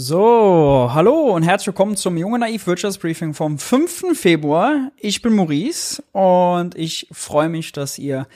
[0.00, 4.16] So, hallo und herzlich willkommen zum Junge Naiv Wirtschaftsbriefing vom 5.
[4.16, 4.92] Februar.
[4.96, 8.28] Ich bin Maurice und ich freue mich, dass ihr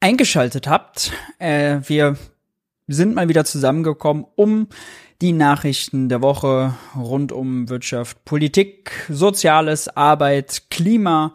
[0.00, 1.12] eingeschaltet habt.
[1.38, 2.16] Äh, wir
[2.86, 4.68] sind mal wieder zusammengekommen, um
[5.20, 11.34] die Nachrichten der Woche rund um Wirtschaft, Politik, Soziales, Arbeit, Klima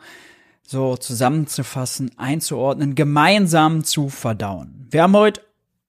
[0.63, 4.87] so zusammenzufassen, einzuordnen, gemeinsam zu verdauen.
[4.89, 5.41] Wir haben heute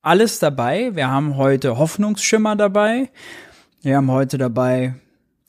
[0.02, 0.94] alles dabei.
[0.94, 3.08] Wir haben heute Hoffnungsschimmer dabei.
[3.82, 4.94] Wir haben heute dabei,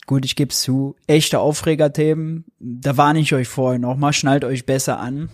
[0.05, 2.45] gut, ich gebe zu, echte Aufregerthemen.
[2.59, 5.29] Da warne ich euch vorher noch mal, schnallt euch besser an.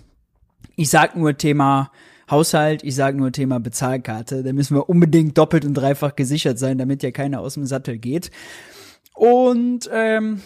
[0.76, 1.92] Ich sag nur Thema
[2.30, 4.42] Haushalt, ich sage nur Thema Bezahlkarte.
[4.42, 8.00] Da müssen wir unbedingt doppelt und dreifach gesichert sein, damit ja keiner aus dem Sattel
[8.00, 8.32] geht.
[9.14, 10.42] Und ähm,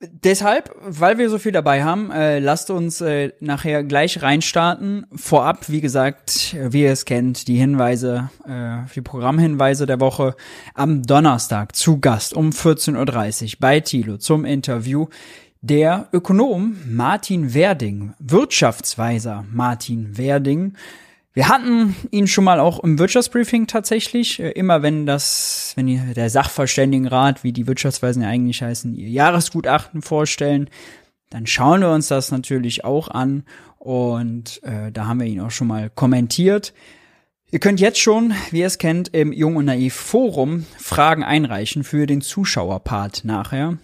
[0.00, 5.06] Deshalb, weil wir so viel dabei haben, äh, lasst uns äh, nachher gleich reinstarten.
[5.12, 10.36] Vorab, wie gesagt, wie ihr es kennt, die Hinweise, äh, die Programmhinweise der Woche
[10.74, 15.08] am Donnerstag zu Gast um 14.30 Uhr bei Thilo zum Interview
[15.62, 20.74] der Ökonom Martin Werding, Wirtschaftsweiser Martin Werding,
[21.34, 24.40] wir hatten ihn schon mal auch im Wirtschaftsbriefing tatsächlich.
[24.40, 30.02] Äh, immer wenn das, wenn der Sachverständigenrat, wie die Wirtschaftsweisen ja eigentlich heißen, ihr Jahresgutachten
[30.02, 30.68] vorstellen,
[31.30, 33.44] dann schauen wir uns das natürlich auch an.
[33.78, 36.72] Und äh, da haben wir ihn auch schon mal kommentiert.
[37.50, 41.82] Ihr könnt jetzt schon, wie ihr es kennt, im Jung und Naiv Forum Fragen einreichen
[41.82, 43.78] für den Zuschauerpart nachher.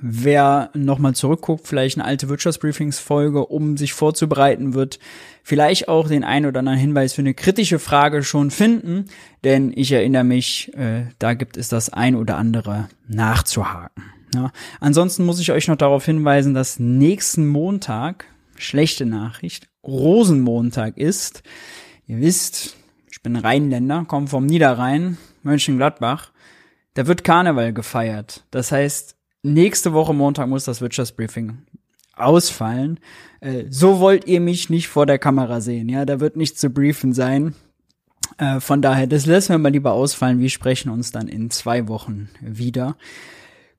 [0.00, 4.98] Wer nochmal zurückguckt, vielleicht eine alte Wirtschaftsbriefingsfolge, um sich vorzubereiten, wird
[5.42, 9.06] vielleicht auch den einen oder anderen Hinweis für eine kritische Frage schon finden,
[9.44, 14.04] denn ich erinnere mich, äh, da gibt es das ein oder andere nachzuhaken.
[14.34, 14.52] Ja.
[14.80, 21.42] Ansonsten muss ich euch noch darauf hinweisen, dass nächsten Montag, schlechte Nachricht, Rosenmontag ist.
[22.06, 22.76] Ihr wisst,
[23.10, 26.30] ich bin Rheinländer, komme vom Niederrhein, Mönchengladbach.
[26.94, 28.44] Da wird Karneval gefeiert.
[28.50, 31.58] Das heißt, nächste Woche Montag muss das Wirtschaftsbriefing
[32.14, 33.00] ausfallen.
[33.40, 35.88] Äh, so wollt ihr mich nicht vor der Kamera sehen.
[35.88, 37.54] Ja, da wird nichts zu briefen sein.
[38.38, 40.40] Äh, von daher, das lassen wir mal lieber ausfallen.
[40.40, 42.96] Wir sprechen uns dann in zwei Wochen wieder.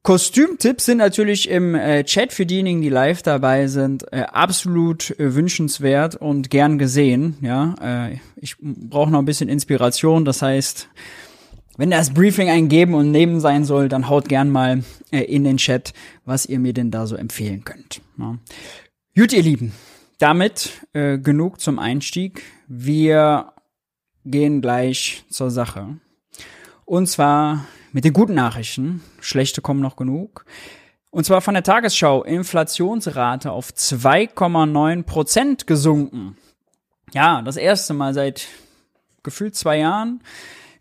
[0.01, 5.35] Kostümtipps sind natürlich im äh, Chat für diejenigen, die live dabei sind, äh, absolut äh,
[5.35, 7.35] wünschenswert und gern gesehen.
[7.41, 10.23] Ja, äh, ich brauche noch ein bisschen Inspiration.
[10.23, 10.87] Das heißt,
[11.79, 15.45] wenn das Briefing ein Geben und Nehmen sein soll, dann haut gern mal äh, in
[15.45, 15.93] den Chat,
[16.25, 18.01] was ihr mir denn da so empfehlen könnt.
[18.17, 18.37] Ja.
[19.15, 19.71] Gut, ihr Lieben,
[20.17, 22.43] damit äh, genug zum Einstieg.
[22.67, 23.53] Wir
[24.25, 25.95] gehen gleich zur Sache.
[26.83, 29.01] Und zwar mit den guten Nachrichten.
[29.21, 30.43] Schlechte kommen noch genug.
[31.11, 32.23] Und zwar von der Tagesschau.
[32.23, 36.35] Inflationsrate auf 2,9 Prozent gesunken.
[37.13, 38.49] Ja, das erste Mal seit
[39.23, 40.21] gefühlt zwei Jahren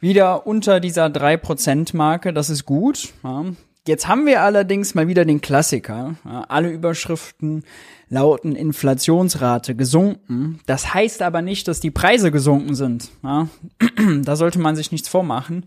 [0.01, 2.33] wieder unter dieser 3%-Marke.
[2.33, 3.13] Das ist gut.
[3.23, 3.45] Ja.
[3.89, 6.15] Jetzt haben wir allerdings mal wieder den Klassiker.
[6.25, 7.65] Ja, alle Überschriften
[8.11, 10.61] lauten Inflationsrate gesunken.
[10.67, 13.09] Das heißt aber nicht, dass die Preise gesunken sind.
[13.23, 13.49] Ja,
[14.23, 15.65] da sollte man sich nichts vormachen,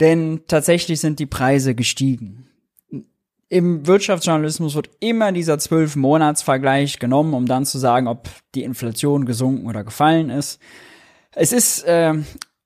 [0.00, 2.48] denn tatsächlich sind die Preise gestiegen.
[3.48, 9.26] Im Wirtschaftsjournalismus wird immer dieser zwölf Monats-Vergleich genommen, um dann zu sagen, ob die Inflation
[9.26, 10.60] gesunken oder gefallen ist.
[11.30, 12.14] Es ist äh,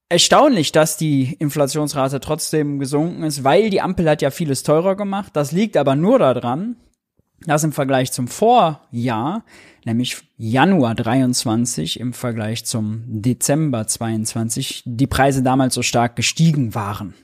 [0.09, 5.33] erstaunlich, dass die Inflationsrate trotzdem gesunken ist, weil die Ampel hat ja vieles teurer gemacht.
[5.35, 6.77] Das liegt aber nur daran,
[7.47, 9.45] dass im Vergleich zum Vorjahr,
[9.85, 17.15] nämlich Januar 23 im Vergleich zum Dezember 22, die Preise damals so stark gestiegen waren.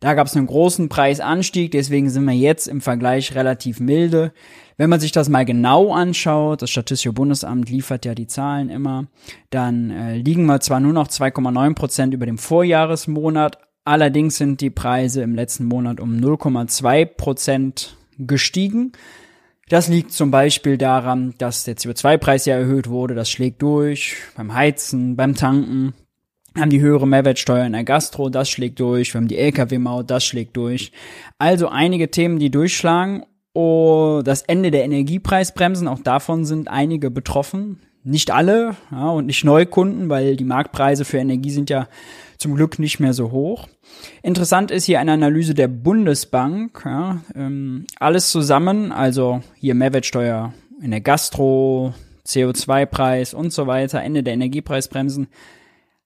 [0.00, 4.32] Da gab es einen großen Preisanstieg, deswegen sind wir jetzt im Vergleich relativ milde.
[4.78, 9.06] Wenn man sich das mal genau anschaut, das Statistische Bundesamt liefert ja die Zahlen immer,
[9.48, 14.70] dann äh, liegen wir zwar nur noch 2,9 Prozent über dem Vorjahresmonat, allerdings sind die
[14.70, 18.92] Preise im letzten Monat um 0,2 Prozent gestiegen.
[19.70, 24.54] Das liegt zum Beispiel daran, dass der CO2-Preis ja erhöht wurde, das schlägt durch beim
[24.54, 25.94] Heizen, beim Tanken.
[26.54, 29.12] Haben die höhere Mehrwertsteuer in der Gastro, das schlägt durch.
[29.12, 30.92] Wir haben die Lkw-Maut, das schlägt durch.
[31.38, 33.24] Also einige Themen, die durchschlagen
[33.56, 37.80] Oh, das Ende der Energiepreisbremsen, auch davon sind einige betroffen.
[38.04, 41.88] Nicht alle ja, und nicht Neukunden, weil die Marktpreise für Energie sind ja
[42.36, 43.66] zum Glück nicht mehr so hoch.
[44.22, 46.82] Interessant ist hier eine Analyse der Bundesbank.
[46.84, 51.94] Ja, ähm, alles zusammen, also hier Mehrwertsteuer in der Gastro,
[52.26, 55.28] CO2-Preis und so weiter, Ende der Energiepreisbremsen,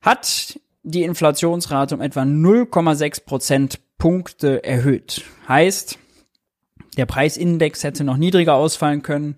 [0.00, 5.24] hat die Inflationsrate um etwa 0,6 Prozentpunkte erhöht.
[5.48, 5.98] Heißt,
[7.00, 9.36] der Preisindex hätte noch niedriger ausfallen können.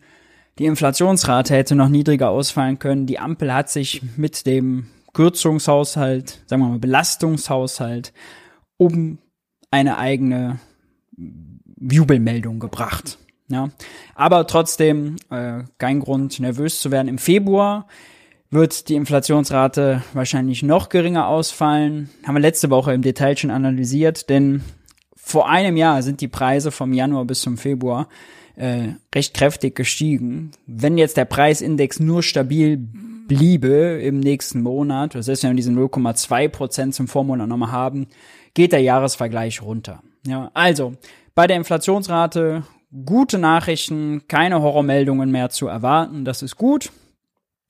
[0.58, 3.06] Die Inflationsrate hätte noch niedriger ausfallen können.
[3.06, 8.12] Die Ampel hat sich mit dem Kürzungshaushalt, sagen wir mal Belastungshaushalt,
[8.78, 9.18] um
[9.70, 10.58] eine eigene
[11.16, 13.16] Jubelmeldung gebracht.
[13.46, 13.70] Ja,
[14.16, 17.06] aber trotzdem äh, kein Grund nervös zu werden.
[17.06, 17.86] Im Februar
[18.50, 22.10] wird die Inflationsrate wahrscheinlich noch geringer ausfallen.
[22.26, 24.62] Haben wir letzte Woche im Detail schon analysiert, denn
[25.24, 28.08] vor einem Jahr sind die Preise vom Januar bis zum Februar
[28.56, 30.50] äh, recht kräftig gestiegen.
[30.66, 35.70] Wenn jetzt der Preisindex nur stabil bliebe im nächsten Monat, das heißt, wenn wir diese
[35.70, 38.08] 0,2 Prozent zum Vormonat nochmal haben,
[38.52, 40.02] geht der Jahresvergleich runter.
[40.26, 40.94] Ja, also
[41.34, 42.64] bei der Inflationsrate
[43.06, 46.24] gute Nachrichten, keine Horrormeldungen mehr zu erwarten.
[46.24, 46.90] Das ist gut.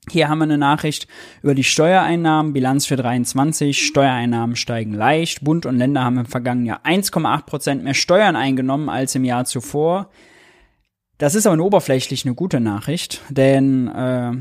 [0.09, 1.07] Hier haben wir eine Nachricht
[1.41, 3.85] über die Steuereinnahmen, Bilanz für 23.
[3.85, 5.43] Steuereinnahmen steigen leicht.
[5.43, 9.45] Bund und Länder haben im vergangenen Jahr 1,8 Prozent mehr Steuern eingenommen als im Jahr
[9.45, 10.09] zuvor.
[11.17, 14.33] Das ist aber nur oberflächlich eine gute Nachricht, denn äh,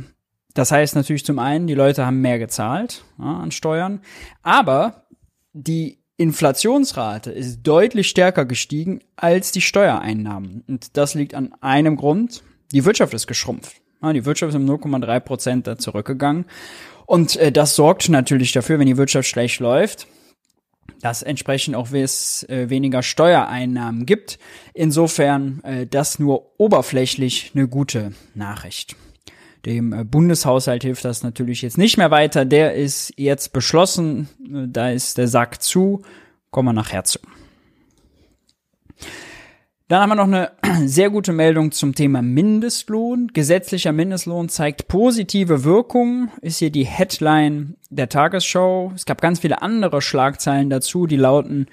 [0.54, 4.00] das heißt natürlich zum einen, die Leute haben mehr gezahlt ja, an Steuern,
[4.42, 5.06] aber
[5.52, 10.64] die Inflationsrate ist deutlich stärker gestiegen als die Steuereinnahmen.
[10.66, 12.42] Und das liegt an einem Grund.
[12.72, 13.82] Die Wirtschaft ist geschrumpft.
[14.02, 16.46] Die Wirtschaft ist um 0,3 Prozent zurückgegangen.
[17.06, 20.06] Und äh, das sorgt natürlich dafür, wenn die Wirtschaft schlecht läuft,
[21.00, 24.38] dass entsprechend auch es äh, weniger Steuereinnahmen gibt.
[24.74, 28.96] Insofern äh, das nur oberflächlich eine gute Nachricht.
[29.66, 32.44] Dem äh, Bundeshaushalt hilft das natürlich jetzt nicht mehr weiter.
[32.44, 34.28] Der ist jetzt beschlossen.
[34.42, 36.02] Äh, da ist der Sack zu.
[36.50, 37.18] Kommen wir nachher zu.
[39.92, 40.52] Dann haben wir noch eine
[40.88, 43.28] sehr gute Meldung zum Thema Mindestlohn.
[43.34, 48.92] Gesetzlicher Mindestlohn zeigt positive Wirkung, ist hier die Headline der Tagesschau.
[48.94, 51.66] Es gab ganz viele andere Schlagzeilen dazu, die lauten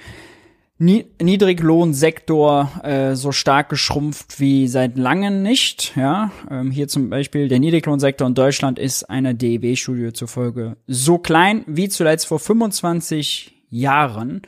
[0.80, 5.95] Niedriglohnsektor äh, so stark geschrumpft wie seit langem nicht.
[5.95, 11.63] Ja, ähm, hier zum Beispiel der Niedriglohnsektor in Deutschland ist einer DEW-Studie zufolge so klein
[11.68, 14.42] wie zuletzt vor 25 Jahren.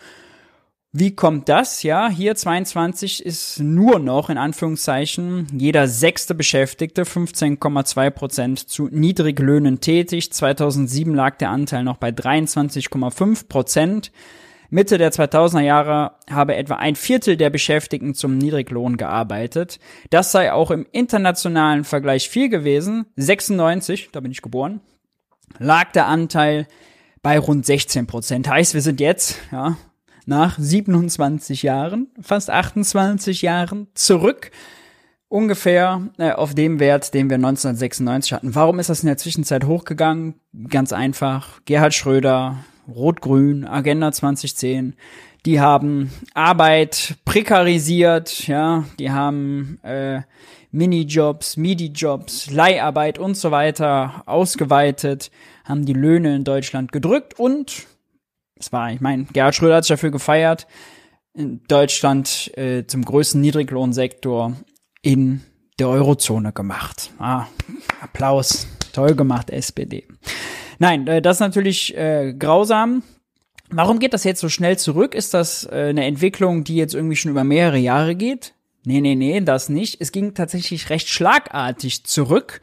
[0.94, 1.84] Wie kommt das?
[1.84, 9.80] Ja, hier 22 ist nur noch in Anführungszeichen jeder sechste Beschäftigte, 15,2 Prozent zu Niedriglöhnen
[9.80, 10.34] tätig.
[10.34, 14.12] 2007 lag der Anteil noch bei 23,5 Prozent.
[14.70, 19.80] Mitte der 2000er Jahre habe etwa ein Viertel der Beschäftigten zum Niedriglohn gearbeitet.
[20.10, 23.06] Das sei auch im internationalen Vergleich viel gewesen.
[23.16, 24.82] 96, da bin ich geboren,
[25.58, 26.68] lag der Anteil
[27.22, 28.50] bei rund 16 Prozent.
[28.50, 29.78] Heißt, wir sind jetzt, ja,
[30.26, 34.52] nach 27 Jahren, fast 28 Jahren zurück
[35.32, 38.54] ungefähr äh, auf dem Wert, den wir 1996 hatten.
[38.54, 40.36] Warum ist das in der Zwischenzeit hochgegangen?
[40.68, 41.62] Ganz einfach.
[41.64, 42.58] Gerhard Schröder,
[42.94, 44.96] Rot-Grün, Agenda 2010,
[45.46, 50.22] die haben Arbeit prekarisiert, ja, die haben äh,
[50.72, 55.32] Minijobs, Midi-Jobs, Leiharbeit und so weiter ausgeweitet,
[55.64, 57.88] haben die Löhne in Deutschland gedrückt und
[58.62, 60.68] es war, ich meine, Gerhard Schröder hat sich dafür gefeiert,
[61.34, 64.56] in Deutschland äh, zum größten Niedriglohnsektor
[65.02, 65.42] in
[65.80, 67.12] der Eurozone gemacht.
[67.18, 67.48] Ah,
[68.02, 70.08] Applaus, toll gemacht, SPD.
[70.80, 73.04] Nein, äh, das ist natürlich äh, grausam.
[73.70, 75.16] Warum geht das jetzt so schnell zurück?
[75.16, 78.54] Ist das äh, eine Entwicklung, die jetzt irgendwie schon über mehrere Jahre geht?
[78.84, 80.02] Nee, nee, nee, das nicht.
[80.02, 82.62] Es ging tatsächlich recht schlagartig zurück.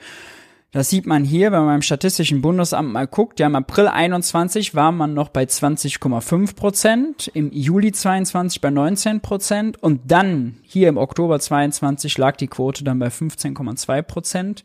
[0.71, 3.41] Das sieht man hier, wenn man beim Statistischen Bundesamt mal guckt.
[3.41, 9.21] Ja, im April 21 war man noch bei 20,5 Prozent, im Juli 22 bei 19
[9.21, 14.65] Prozent und dann hier im Oktober 22 lag die Quote dann bei 15,2 Prozent.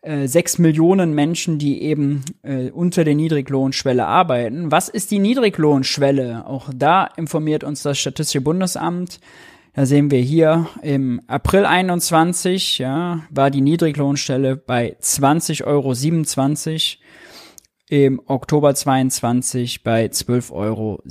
[0.00, 4.72] Äh, sechs Millionen Menschen, die eben äh, unter der Niedriglohnschwelle arbeiten.
[4.72, 6.46] Was ist die Niedriglohnschwelle?
[6.46, 9.20] Auch da informiert uns das Statistische Bundesamt.
[9.72, 15.94] Da sehen wir hier im April 21, ja, war die Niedriglohnstelle bei 20,27 Euro.
[17.88, 21.02] Im Oktober 22 bei 12,76 Euro.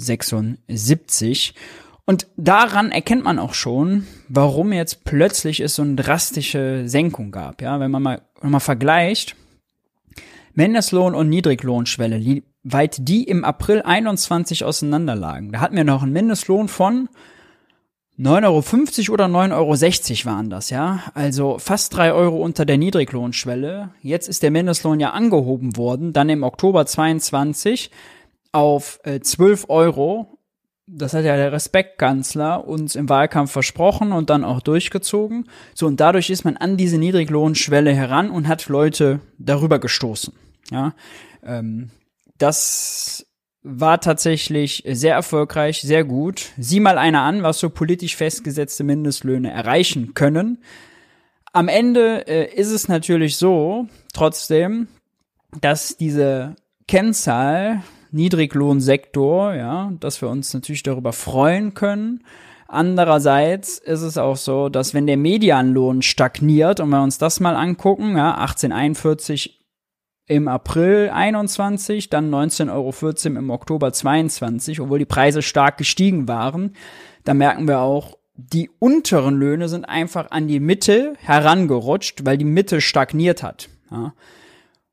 [2.06, 7.62] Und daran erkennt man auch schon, warum jetzt plötzlich es so eine drastische Senkung gab.
[7.62, 9.36] Ja, wenn man mal, wenn man vergleicht,
[10.54, 15.52] Mindestlohn und Niedriglohnschwelle, wie weit die im April 21 auseinanderlagen.
[15.52, 17.10] Da hatten wir noch einen Mindestlohn von
[18.20, 21.04] 9,50 Euro oder 9,60 Euro waren das, ja.
[21.14, 23.92] Also fast drei Euro unter der Niedriglohnschwelle.
[24.02, 27.92] Jetzt ist der Mindestlohn ja angehoben worden, dann im Oktober 22
[28.52, 30.38] auf äh, 12 Euro.
[30.86, 35.48] Das hat ja der Respektkanzler uns im Wahlkampf versprochen und dann auch durchgezogen.
[35.74, 40.34] So, und dadurch ist man an diese Niedriglohnschwelle heran und hat Leute darüber gestoßen.
[40.72, 40.94] Ja,
[41.44, 41.92] ähm,
[42.38, 43.29] das
[43.72, 46.50] war tatsächlich sehr erfolgreich, sehr gut.
[46.58, 50.60] Sieh mal einer an, was so politisch festgesetzte Mindestlöhne erreichen können.
[51.54, 54.88] Am Ende äh, ist es natürlich so, trotzdem,
[55.62, 56.56] dass diese
[56.88, 62.24] Kennzahl Niedriglohnsektor, ja, dass wir uns natürlich darüber freuen können.
[62.68, 67.56] Andererseits ist es auch so, dass wenn der Medianlohn stagniert und wir uns das mal
[67.56, 69.59] angucken, ja, 1841
[70.30, 76.76] im April 21, dann 19,14 Euro im Oktober 22, obwohl die Preise stark gestiegen waren,
[77.24, 82.46] da merken wir auch, die unteren Löhne sind einfach an die Mitte herangerutscht, weil die
[82.46, 83.70] Mitte stagniert hat.
[83.92, 84.14] Ja.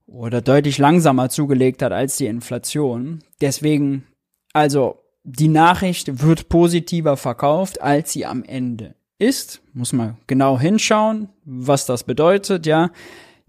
[0.06, 3.22] Oder deutlich langsamer zugelegt hat als die Inflation.
[3.40, 4.06] Deswegen,
[4.54, 9.60] also die Nachricht wird positiver verkauft, als sie am Ende ist.
[9.74, 12.90] Muss man genau hinschauen, was das bedeutet, ja.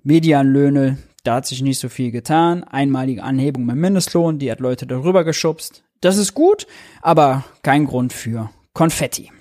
[0.03, 2.63] Medianlöhne, da hat sich nicht so viel getan.
[2.63, 5.83] Einmalige Anhebung beim Mindestlohn, die hat Leute darüber geschubst.
[5.99, 6.67] Das ist gut,
[7.01, 9.31] aber kein Grund für Konfetti.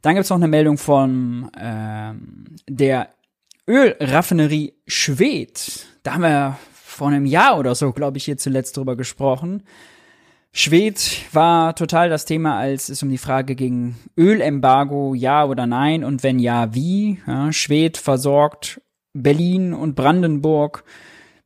[0.00, 3.10] Dann gibt's noch eine Meldung von ähm, der
[3.68, 5.86] Ölraffinerie Schwedt.
[6.02, 9.64] Da haben wir vor einem Jahr oder so, glaube ich, hier zuletzt drüber gesprochen.
[10.52, 16.04] Schwedt war total das Thema, als es um die Frage ging, Ölembargo, ja oder nein
[16.04, 17.20] und wenn ja, wie.
[17.26, 18.80] Ja, Schwedt versorgt
[19.12, 20.84] Berlin und Brandenburg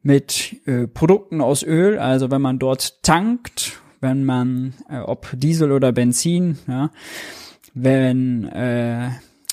[0.02, 5.72] mit äh, Produkten aus Öl, also wenn man dort tankt, wenn man, äh, ob Diesel
[5.72, 6.90] oder Benzin, ja,
[7.72, 9.10] wenn äh,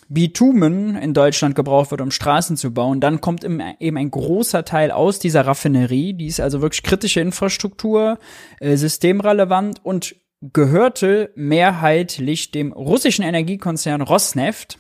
[0.10, 4.92] Bitumen in Deutschland gebraucht wird, um Straßen zu bauen, dann kommt eben ein großer Teil
[4.92, 6.14] aus dieser Raffinerie.
[6.14, 8.20] Die ist also wirklich kritische Infrastruktur,
[8.60, 14.78] äh, systemrelevant und gehörte mehrheitlich dem russischen Energiekonzern Rosneft.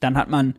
[0.00, 0.54] Dann hat man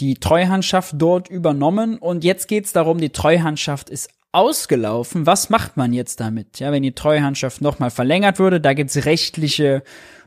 [0.00, 5.26] die Treuhandschaft dort übernommen und jetzt geht's darum, die Treuhandschaft ist ausgelaufen.
[5.26, 6.58] Was macht man jetzt damit?
[6.58, 9.84] Ja, wenn die Treuhandschaft nochmal verlängert würde, da gibt's rechtliche,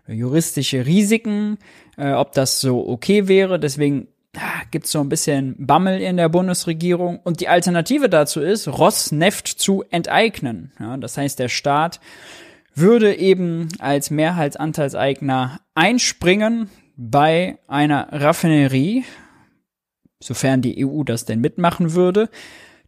[0.07, 1.57] juristische Risiken,
[1.97, 3.59] äh, ob das so okay wäre.
[3.59, 4.07] Deswegen
[4.37, 7.19] ah, gibt's so ein bisschen Bammel in der Bundesregierung.
[7.19, 10.71] Und die Alternative dazu ist, Rosneft zu enteignen.
[10.79, 11.99] Ja, das heißt, der Staat
[12.73, 19.03] würde eben als Mehrheitsanteilseigner einspringen bei einer Raffinerie,
[20.19, 22.29] sofern die EU das denn mitmachen würde.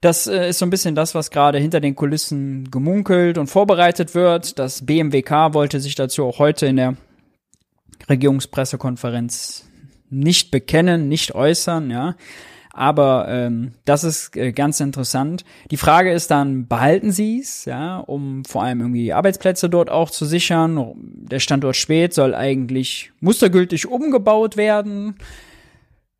[0.02, 4.16] Das äh, ist so ein bisschen das, was gerade hinter den Kulissen gemunkelt und vorbereitet
[4.16, 4.58] wird.
[4.58, 6.96] Das BMWK wollte sich dazu auch heute in der
[8.10, 9.68] Regierungspressekonferenz
[10.10, 12.16] nicht bekennen, nicht äußern, ja.
[12.72, 15.44] Aber ähm, das ist äh, ganz interessant.
[15.70, 20.10] Die Frage ist dann, behalten Sie es, ja, um vor allem irgendwie Arbeitsplätze dort auch
[20.10, 20.94] zu sichern.
[20.96, 25.16] Der Standort Schwedt soll eigentlich mustergültig umgebaut werden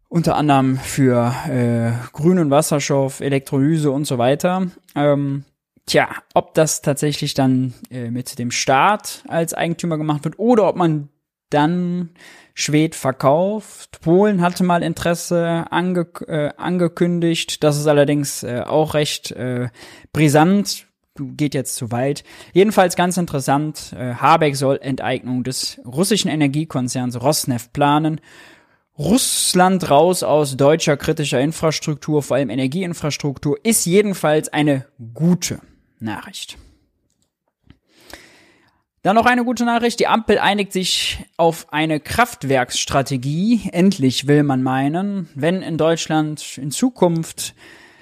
[0.10, 4.68] unter anderem für äh, grünen Wasserstoff, Elektrolyse und so weiter.
[4.96, 5.46] Ähm,
[5.86, 10.76] tja, ob das tatsächlich dann äh, mit dem Staat als Eigentümer gemacht wird oder ob
[10.76, 11.10] man
[11.52, 12.10] dann
[12.54, 14.02] Schwed verkauft.
[14.02, 17.64] Polen hatte mal Interesse ange äh, angekündigt.
[17.64, 19.70] Das ist allerdings äh, auch recht äh,
[20.12, 20.88] brisant.
[21.16, 22.24] Geht jetzt zu weit.
[22.54, 23.94] Jedenfalls ganz interessant.
[23.98, 28.22] Äh, Habeck soll Enteignung des russischen Energiekonzerns Rosneft planen.
[29.00, 35.62] Russland raus aus deutscher kritischer Infrastruktur, vor allem Energieinfrastruktur, ist jedenfalls eine gute
[36.00, 36.58] Nachricht.
[39.02, 40.02] Dann noch eine gute Nachricht.
[40.02, 43.70] Die Ampel einigt sich auf eine Kraftwerksstrategie.
[43.72, 47.56] Endlich will man meinen, wenn in Deutschland in Zukunft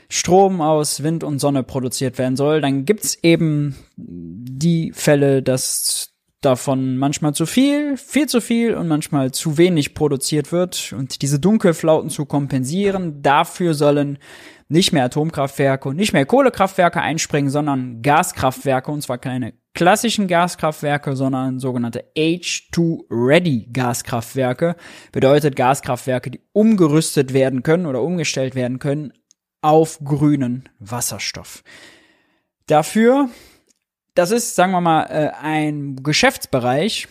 [0.10, 6.98] Strom aus Wind und Sonne produziert werden soll, dann gibt's eben die Fälle, dass davon
[6.98, 10.94] manchmal zu viel, viel zu viel und manchmal zu wenig produziert wird.
[10.96, 14.20] Und diese Dunkelflauten zu kompensieren, dafür sollen
[14.70, 21.15] nicht mehr Atomkraftwerke und nicht mehr Kohlekraftwerke einspringen, sondern Gaskraftwerke, und zwar keine klassischen Gaskraftwerke,
[21.15, 24.75] sondern sogenannte H2-Ready Gaskraftwerke.
[25.12, 29.13] Bedeutet Gaskraftwerke, die umgerüstet werden können oder umgestellt werden können
[29.62, 31.63] auf grünen Wasserstoff.
[32.67, 33.29] Dafür
[34.17, 37.07] das ist, sagen wir mal, äh, ein Geschäftsbereich,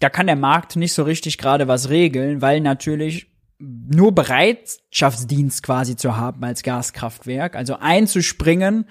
[0.00, 5.96] da kann der Markt nicht so richtig gerade was regeln, weil natürlich nur Bereitschaftsdienst quasi
[5.96, 8.86] zu haben als Gaskraftwerk, also einzuspringen,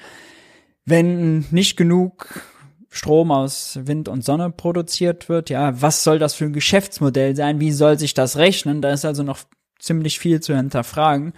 [0.85, 2.41] wenn nicht genug
[2.89, 5.51] Strom aus Wind und Sonne produziert wird.
[5.51, 7.59] Ja, was soll das für ein Geschäftsmodell sein?
[7.59, 8.81] Wie soll sich das rechnen?
[8.81, 9.39] Da ist also noch
[9.79, 11.33] ziemlich viel zu hinterfragen.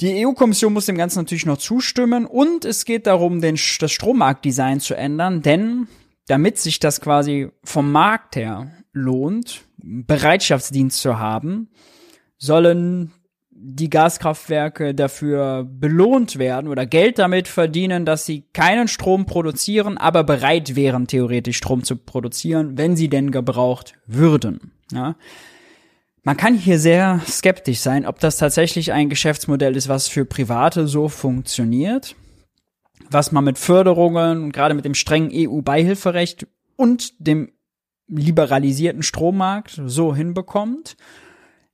[0.00, 4.80] Die EU-Kommission muss dem Ganzen natürlich noch zustimmen und es geht darum, den, das Strommarktdesign
[4.80, 5.86] zu ändern, denn
[6.26, 11.68] damit sich das quasi vom Markt her lohnt, Bereitschaftsdienst zu haben,
[12.38, 13.12] sollen
[13.64, 20.24] die Gaskraftwerke dafür belohnt werden oder Geld damit verdienen, dass sie keinen Strom produzieren, aber
[20.24, 24.72] bereit wären, theoretisch Strom zu produzieren, wenn sie denn gebraucht würden.
[24.90, 25.14] Ja?
[26.24, 30.88] Man kann hier sehr skeptisch sein, ob das tatsächlich ein Geschäftsmodell ist, was für Private
[30.88, 32.16] so funktioniert,
[33.10, 37.52] was man mit Förderungen und gerade mit dem strengen EU-Beihilferecht und dem
[38.08, 40.96] liberalisierten Strommarkt so hinbekommt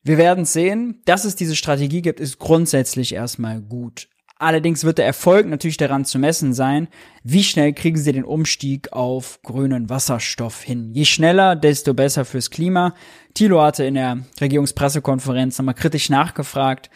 [0.08, 4.08] wir werden sehen, dass es diese Strategie gibt, ist grundsätzlich erstmal gut.
[4.38, 6.88] Allerdings wird der Erfolg natürlich daran zu messen sein,
[7.24, 10.94] wie schnell kriegen sie den Umstieg auf grünen Wasserstoff hin.
[10.94, 12.94] Je schneller, desto besser fürs Klima.
[13.34, 16.88] Thilo hatte in der Regierungspressekonferenz nochmal kritisch nachgefragt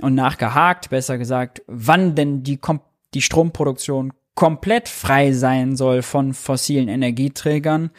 [0.00, 2.80] und nachgehakt, besser gesagt, wann denn die, Kom
[3.14, 7.90] die Stromproduktion komplett frei sein soll von fossilen Energieträgern.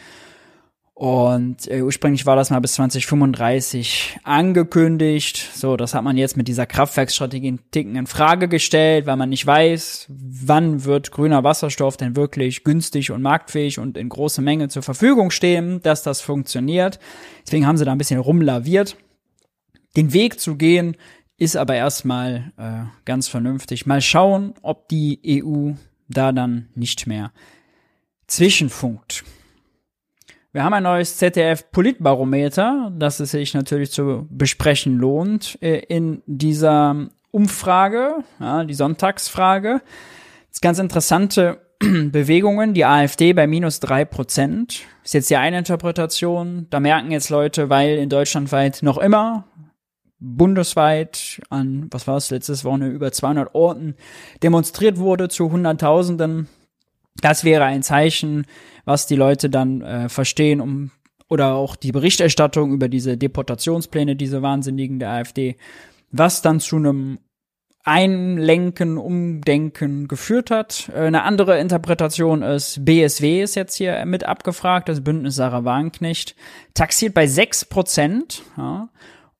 [0.98, 5.50] Und äh, ursprünglich war das mal bis 2035 angekündigt.
[5.54, 9.28] So, das hat man jetzt mit dieser Kraftwerksstrategie einen Ticken in Frage gestellt, weil man
[9.28, 14.70] nicht weiß, wann wird grüner Wasserstoff denn wirklich günstig und marktfähig und in große Menge
[14.70, 16.98] zur Verfügung stehen, dass das funktioniert.
[17.46, 18.96] Deswegen haben sie da ein bisschen rumlaviert.
[19.98, 20.96] Den Weg zu gehen
[21.38, 23.86] ist aber erstmal äh, ganz vernünftig.
[23.86, 25.72] Mal schauen, ob die EU
[26.08, 27.32] da dann nicht mehr
[28.28, 29.24] zwischenfunkt.
[30.52, 37.10] Wir haben ein neues ZDF-Politbarometer, das es sich natürlich zu besprechen lohnt äh, in dieser
[37.32, 39.82] Umfrage, ja, die Sonntagsfrage.
[40.50, 44.84] Das ganz interessante Bewegungen, die AfD bei minus drei Prozent.
[45.04, 46.68] Ist jetzt die eine Interpretation.
[46.70, 49.44] Da merken jetzt Leute, weil in Deutschland weit noch immer
[50.20, 53.96] bundesweit an, was war es, letztes Woche über 200 Orten
[54.42, 56.48] demonstriert wurde zu Hunderttausenden.
[57.22, 58.46] Das wäre ein Zeichen,
[58.86, 60.92] was die Leute dann äh, verstehen, um
[61.28, 65.58] oder auch die Berichterstattung über diese Deportationspläne, diese Wahnsinnigen der AfD,
[66.12, 67.20] was dann zu einem
[67.84, 70.90] Einlenken, Umdenken geführt hat.
[70.94, 76.36] Äh, eine andere Interpretation ist, BSW ist jetzt hier mit abgefragt, das Bündnis Sarah Wagenknecht,
[76.74, 78.90] taxiert bei sechs Prozent, ja,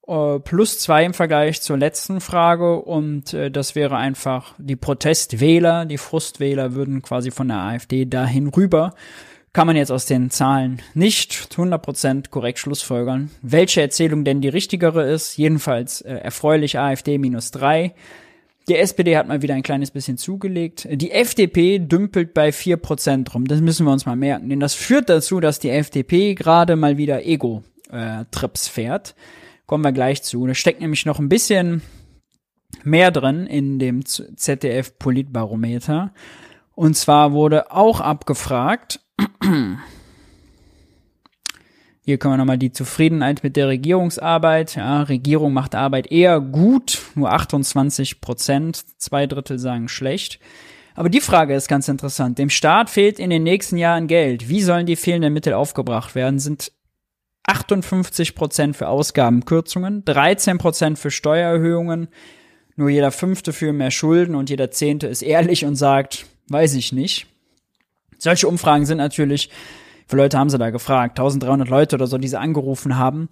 [0.08, 5.86] äh, plus zwei im Vergleich zur letzten Frage und äh, das wäre einfach die Protestwähler,
[5.86, 8.94] die Frustwähler würden quasi von der AfD dahin rüber
[9.56, 15.10] kann man jetzt aus den Zahlen nicht 100% korrekt schlussfolgern, welche Erzählung denn die richtigere
[15.10, 15.38] ist.
[15.38, 17.94] Jedenfalls äh, erfreulich AfD minus drei.
[18.68, 20.86] Die SPD hat mal wieder ein kleines bisschen zugelegt.
[20.92, 23.46] Die FDP dümpelt bei 4% rum.
[23.48, 24.50] Das müssen wir uns mal merken.
[24.50, 29.16] Denn das führt dazu, dass die FDP gerade mal wieder Ego-Trips äh, fährt.
[29.66, 30.46] Kommen wir gleich zu.
[30.46, 31.82] Da steckt nämlich noch ein bisschen
[32.84, 36.14] mehr drin in dem ZDF-Politbarometer.
[36.76, 39.00] Und zwar wurde auch abgefragt,
[42.06, 44.76] hier können wir nochmal die Zufriedenheit mit der Regierungsarbeit.
[44.76, 50.40] Ja, Regierung macht Arbeit eher gut, nur 28 Prozent, zwei Drittel sagen schlecht.
[50.94, 52.38] Aber die Frage ist ganz interessant.
[52.38, 54.48] Dem Staat fehlt in den nächsten Jahren Geld.
[54.48, 56.40] Wie sollen die fehlenden Mittel aufgebracht werden?
[56.40, 56.72] Sind
[57.48, 62.08] 58 Prozent für Ausgabenkürzungen, 13 Prozent für Steuererhöhungen,
[62.76, 66.92] nur jeder Fünfte für mehr Schulden und jeder Zehnte ist ehrlich und sagt, weiß ich
[66.92, 67.28] nicht.
[68.18, 69.50] Solche Umfragen sind natürlich,
[70.08, 73.30] für Leute haben sie da gefragt, 1300 Leute oder so, die sie angerufen haben.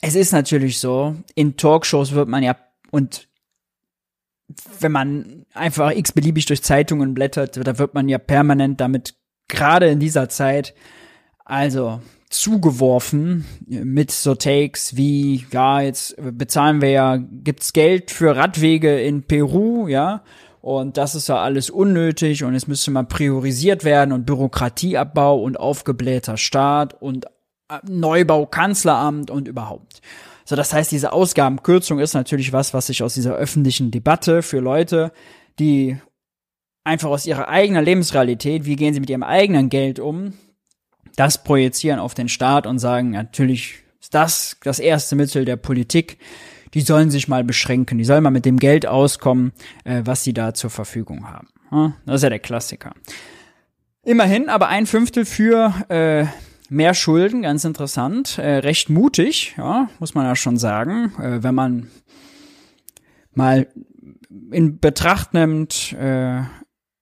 [0.00, 2.56] Es ist natürlich so, in Talkshows wird man ja,
[2.90, 3.28] und
[4.80, 9.14] wenn man einfach x-beliebig durch Zeitungen blättert, da wird man ja permanent damit,
[9.48, 10.74] gerade in dieser Zeit,
[11.44, 19.00] also zugeworfen mit so Takes wie, ja, jetzt bezahlen wir ja, gibt's Geld für Radwege
[19.00, 20.22] in Peru, ja,
[20.60, 25.58] und das ist ja alles unnötig und es müsste mal priorisiert werden und Bürokratieabbau und
[25.58, 27.26] aufgeblähter Staat und
[27.68, 30.00] äh, Neubau Kanzleramt und überhaupt.
[30.44, 34.60] So, das heißt, diese Ausgabenkürzung ist natürlich was, was sich aus dieser öffentlichen Debatte für
[34.60, 35.12] Leute,
[35.58, 35.96] die
[36.84, 40.34] einfach aus ihrer eigenen Lebensrealität, wie gehen sie mit ihrem eigenen Geld um,
[41.20, 46.16] das projizieren auf den Staat und sagen, natürlich ist das das erste Mittel der Politik,
[46.72, 49.52] die sollen sich mal beschränken, die sollen mal mit dem Geld auskommen,
[49.84, 51.48] äh, was sie da zur Verfügung haben.
[51.70, 52.94] Ja, das ist ja der Klassiker.
[54.02, 56.24] Immerhin aber ein Fünftel für äh,
[56.70, 61.54] mehr Schulden, ganz interessant, äh, recht mutig, ja, muss man ja schon sagen, äh, wenn
[61.54, 61.90] man
[63.34, 63.66] mal
[64.50, 66.44] in Betracht nimmt, äh,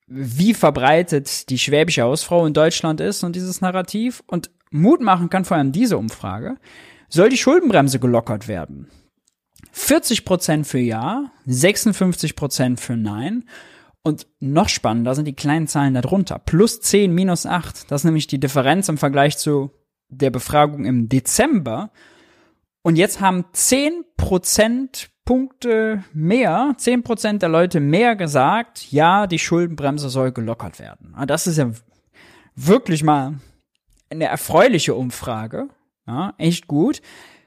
[0.09, 5.45] wie verbreitet die schwäbische Hausfrau in Deutschland ist und dieses Narrativ und Mut machen kann
[5.45, 6.57] vor allem diese Umfrage,
[7.09, 8.87] soll die Schuldenbremse gelockert werden.
[9.71, 13.45] 40 Prozent für Ja, 56 Prozent für Nein.
[14.01, 16.39] Und noch spannender sind die kleinen Zahlen darunter.
[16.39, 17.91] Plus 10, minus 8.
[17.91, 19.71] Das ist nämlich die Differenz im Vergleich zu
[20.07, 21.91] der Befragung im Dezember.
[22.81, 24.05] Und jetzt haben 10
[25.29, 31.13] Prozentpunkte mehr, 10 Prozent der Leute mehr gesagt, ja, die Schuldenbremse soll gelockert werden.
[31.15, 31.69] Ah, das ist ja
[32.55, 33.35] wirklich mal
[34.09, 35.67] eine erfreuliche Umfrage.
[36.07, 37.03] Ja, echt gut.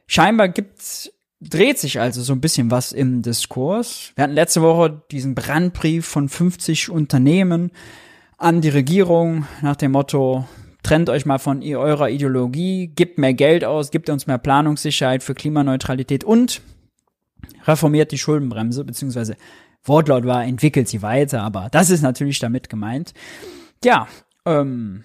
[0.06, 4.12] Scheinbar gibt's, dreht sich also so ein bisschen was im Diskurs.
[4.14, 7.72] Wir hatten letzte Woche diesen Brandbrief von 50 Unternehmen
[8.38, 10.46] an die Regierung nach dem Motto,
[10.84, 15.34] trennt euch mal von eurer Ideologie, gibt mehr Geld aus, gibt uns mehr Planungssicherheit für
[15.34, 16.62] Klimaneutralität und
[17.66, 19.36] reformiert die Schuldenbremse, beziehungsweise
[19.84, 23.14] Wortlaut war, entwickelt sie weiter, aber das ist natürlich damit gemeint.
[23.84, 24.06] Ja,
[24.46, 25.04] ähm,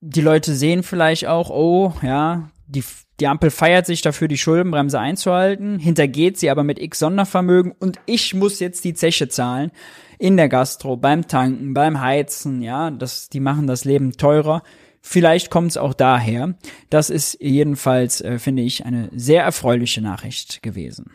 [0.00, 2.84] die Leute sehen vielleicht auch, oh, ja, die,
[3.18, 7.98] die Ampel feiert sich dafür, die Schuldenbremse einzuhalten, hintergeht sie aber mit x Sondervermögen und
[8.06, 9.72] ich muss jetzt die Zeche zahlen
[10.18, 14.62] in der Gastro, beim Tanken, beim Heizen, ja, das, die machen das Leben teurer.
[15.00, 16.54] Vielleicht kommt es auch daher.
[16.90, 21.12] Das ist jedenfalls, äh, finde ich, eine sehr erfreuliche Nachricht gewesen.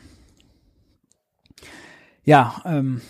[2.23, 3.01] Ja, ähm,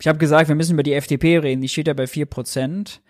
[0.00, 1.62] ich habe gesagt, wir müssen über die FDP reden.
[1.62, 3.00] Die steht ja bei vier Prozent.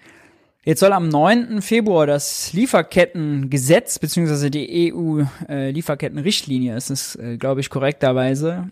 [0.65, 1.61] Jetzt soll am 9.
[1.61, 8.69] Februar das Lieferkettengesetz beziehungsweise die EU-Lieferkettenrichtlinie, äh, ist es, äh, glaube ich, korrekterweise,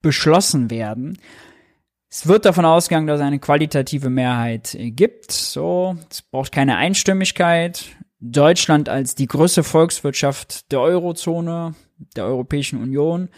[0.00, 1.18] beschlossen werden.
[2.10, 5.30] Es wird davon ausgegangen, dass es eine qualitative Mehrheit äh, gibt.
[5.30, 7.84] So, es braucht keine Einstimmigkeit.
[8.20, 11.74] Deutschland als die größte Volkswirtschaft der Eurozone,
[12.16, 13.28] der Europäischen Union,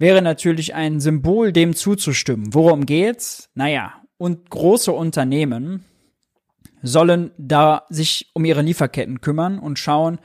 [0.00, 2.52] wäre natürlich ein Symbol, dem zuzustimmen.
[2.52, 3.48] Worum geht's?
[3.54, 5.84] Naja, und große Unternehmen
[6.82, 10.18] sollen da sich um ihre Lieferketten kümmern und schauen,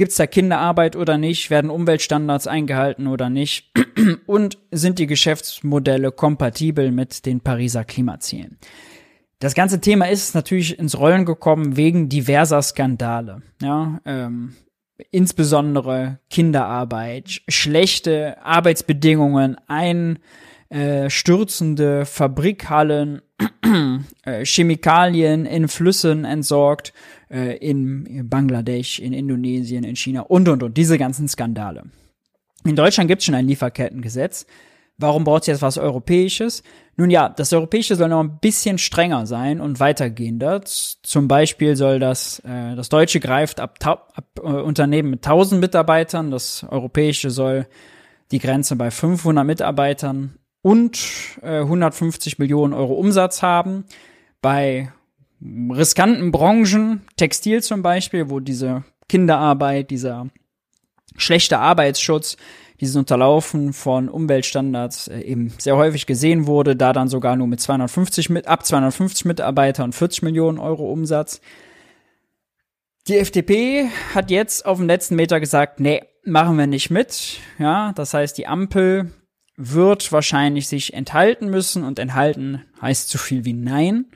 [0.00, 1.50] Gibt es da Kinderarbeit oder nicht?
[1.50, 3.70] Werden Umweltstandards eingehalten oder nicht?
[4.26, 8.56] Und sind die Geschäftsmodelle kompatibel mit den Pariser Klimazielen?
[9.40, 13.42] Das ganze Thema ist natürlich ins Rollen gekommen wegen diverser Skandale.
[13.60, 14.54] Ja, ähm,
[15.10, 19.56] insbesondere Kinderarbeit, schlechte Arbeitsbedingungen,
[20.70, 23.22] einstürzende Fabrikhallen,
[24.24, 26.92] äh, Chemikalien in Flüssen entsorgt,
[27.30, 30.76] äh, in Bangladesch, in Indonesien, in China und, und, und.
[30.76, 31.84] Diese ganzen Skandale.
[32.64, 34.46] In Deutschland gibt es schon ein Lieferkettengesetz.
[35.00, 36.62] Warum braucht es jetzt was Europäisches?
[36.96, 40.62] Nun ja, das Europäische soll noch ein bisschen strenger sein und weitergehender.
[40.64, 46.30] Zum Beispiel soll das, äh, das Deutsche greift ab, ab äh, Unternehmen mit 1000 Mitarbeitern,
[46.30, 47.66] das Europäische soll
[48.30, 51.00] die Grenze bei 500 Mitarbeitern und
[51.42, 53.84] äh, 150 Millionen Euro Umsatz haben.
[54.42, 54.92] Bei
[55.42, 60.28] riskanten Branchen, Textil zum Beispiel, wo diese Kinderarbeit, dieser
[61.16, 62.36] schlechte Arbeitsschutz,
[62.80, 67.60] dieses Unterlaufen von Umweltstandards äh, eben sehr häufig gesehen wurde, da dann sogar nur mit
[67.60, 71.40] 250 mit, ab 250 Mitarbeiter und 40 Millionen Euro Umsatz.
[73.08, 77.38] Die FDP hat jetzt auf dem letzten Meter gesagt, nee, machen wir nicht mit.
[77.58, 79.10] Ja, das heißt, die Ampel
[79.56, 84.06] wird wahrscheinlich sich enthalten müssen und enthalten heißt so viel wie nein.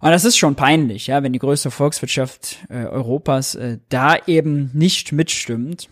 [0.00, 4.70] Und das ist schon peinlich, ja, wenn die größte Volkswirtschaft äh, Europas äh, da eben
[4.72, 5.90] nicht mitstimmt.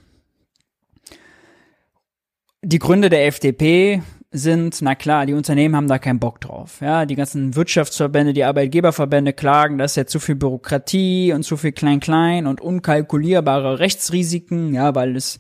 [2.62, 6.81] Die Gründe der FDP sind, na klar, die Unternehmen haben da keinen Bock drauf.
[6.81, 11.73] Ja, die ganzen Wirtschaftsverbände, die Arbeitgeberverbände klagen, dass ja zu viel Bürokratie und zu viel
[11.73, 15.38] Klein-Klein und unkalkulierbare Rechtsrisiken, ja, weil es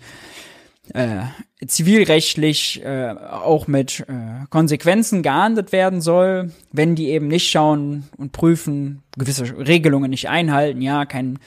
[0.94, 1.22] äh,
[1.66, 8.32] zivilrechtlich äh, auch mit äh, Konsequenzen geahndet werden soll, wenn die eben nicht schauen und
[8.32, 11.40] prüfen, gewisse Regelungen nicht einhalten, ja, keinen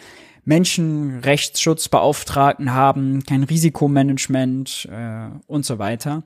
[0.46, 6.24] Menschenrechtsschutzbeauftragten haben, kein Risikomanagement äh, und so weiter.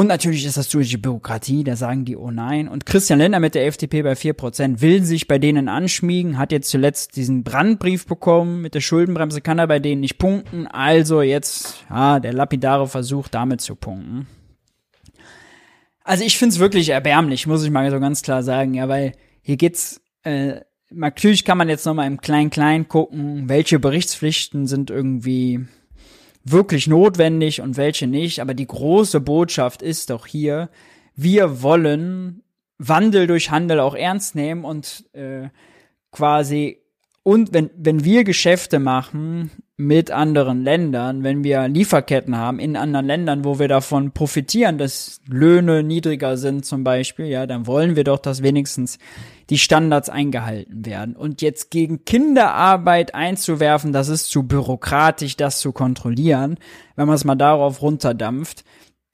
[0.00, 2.68] Und natürlich ist das durch die Bürokratie, da sagen die, oh nein.
[2.68, 6.52] Und Christian Lindner mit der FDP bei vier Prozent will sich bei denen anschmiegen, hat
[6.52, 10.66] jetzt zuletzt diesen Brandbrief bekommen mit der Schuldenbremse, kann er bei denen nicht punkten.
[10.66, 14.26] Also jetzt, ja, der lapidare Versuch, damit zu punkten.
[16.02, 19.58] Also ich find's wirklich erbärmlich, muss ich mal so ganz klar sagen, ja, weil hier
[19.58, 25.66] geht's, äh, natürlich kann man jetzt nochmal im Klein-Klein gucken, welche Berichtspflichten sind irgendwie
[26.44, 28.40] wirklich notwendig und welche nicht.
[28.40, 30.70] Aber die große Botschaft ist doch hier,
[31.14, 32.42] wir wollen
[32.78, 35.48] Wandel durch Handel auch ernst nehmen und äh,
[36.10, 36.78] quasi
[37.22, 39.50] und wenn, wenn wir Geschäfte machen
[39.80, 45.22] mit anderen Ländern, wenn wir Lieferketten haben in anderen Ländern, wo wir davon profitieren, dass
[45.26, 48.98] Löhne niedriger sind zum Beispiel, ja, dann wollen wir doch, dass wenigstens
[49.48, 51.16] die Standards eingehalten werden.
[51.16, 56.58] Und jetzt gegen Kinderarbeit einzuwerfen, das ist zu bürokratisch, das zu kontrollieren,
[56.96, 58.64] wenn man es mal darauf runterdampft,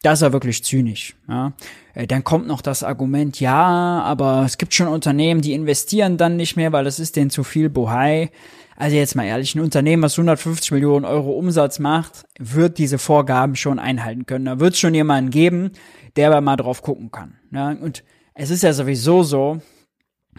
[0.02, 1.16] das ist ja wirklich zynisch.
[1.28, 1.52] Ja.
[1.94, 6.36] Äh, dann kommt noch das Argument, ja, aber es gibt schon Unternehmen, die investieren dann
[6.36, 8.30] nicht mehr, weil das ist denen zu viel Bohai.
[8.76, 13.56] Also jetzt mal ehrlich, ein Unternehmen, was 150 Millionen Euro Umsatz macht, wird diese Vorgaben
[13.56, 14.44] schon einhalten können.
[14.44, 15.72] Da wird es schon jemanden geben,
[16.16, 17.38] der aber mal drauf gucken kann.
[17.52, 17.70] Ja.
[17.70, 19.60] Und es ist ja sowieso so,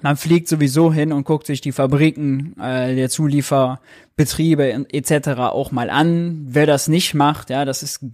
[0.01, 5.29] man fliegt sowieso hin und guckt sich die Fabriken äh, der Zulieferbetriebe etc.
[5.39, 6.45] auch mal an.
[6.47, 8.05] Wer das nicht macht, ja, das ist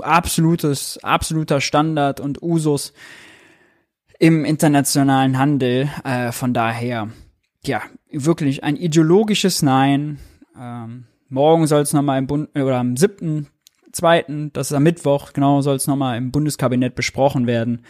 [0.00, 2.92] absolutes, absoluter Standard und Usus
[4.18, 5.88] im internationalen Handel.
[6.04, 7.08] Äh, von daher,
[7.64, 7.82] ja,
[8.14, 10.18] wirklich ein ideologisches Nein.
[10.58, 13.48] Ähm, morgen soll es nochmal im Bund oder am siebten,
[13.92, 17.84] zweiten, das ist am Mittwoch, genau, soll es nochmal im Bundeskabinett besprochen werden.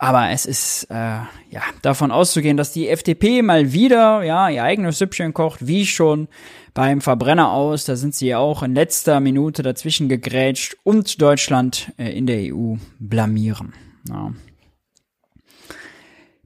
[0.00, 4.98] Aber es ist äh, ja davon auszugehen, dass die FDP mal wieder ja ihr eigenes
[4.98, 6.28] Süppchen kocht, wie schon
[6.72, 7.84] beim Verbrenner aus.
[7.84, 12.54] Da sind sie ja auch in letzter Minute dazwischen gegrätscht und Deutschland äh, in der
[12.54, 13.72] EU blamieren.
[14.08, 14.32] Ja.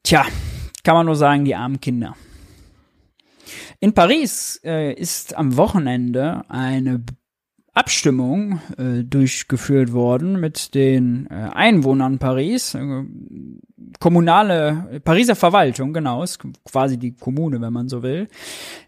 [0.02, 0.24] Tja,
[0.82, 2.16] kann man nur sagen, die armen Kinder.
[3.80, 7.04] In Paris äh, ist am Wochenende eine
[7.74, 12.74] Abstimmung äh, durchgeführt worden mit den äh, Einwohnern Paris.
[12.74, 13.04] Äh,
[13.98, 18.28] kommunale Pariser Verwaltung, genau, ist quasi die Kommune, wenn man so will,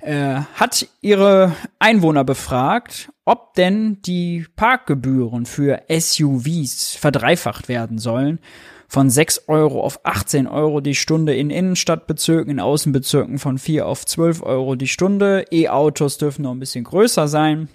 [0.01, 8.39] äh, hat ihre Einwohner befragt, ob denn die Parkgebühren für SUVs verdreifacht werden sollen.
[8.89, 14.05] Von 6 Euro auf 18 Euro die Stunde in Innenstadtbezirken, in Außenbezirken von 4 auf
[14.05, 15.47] 12 Euro die Stunde.
[15.51, 17.69] E-Autos dürfen noch ein bisschen größer sein.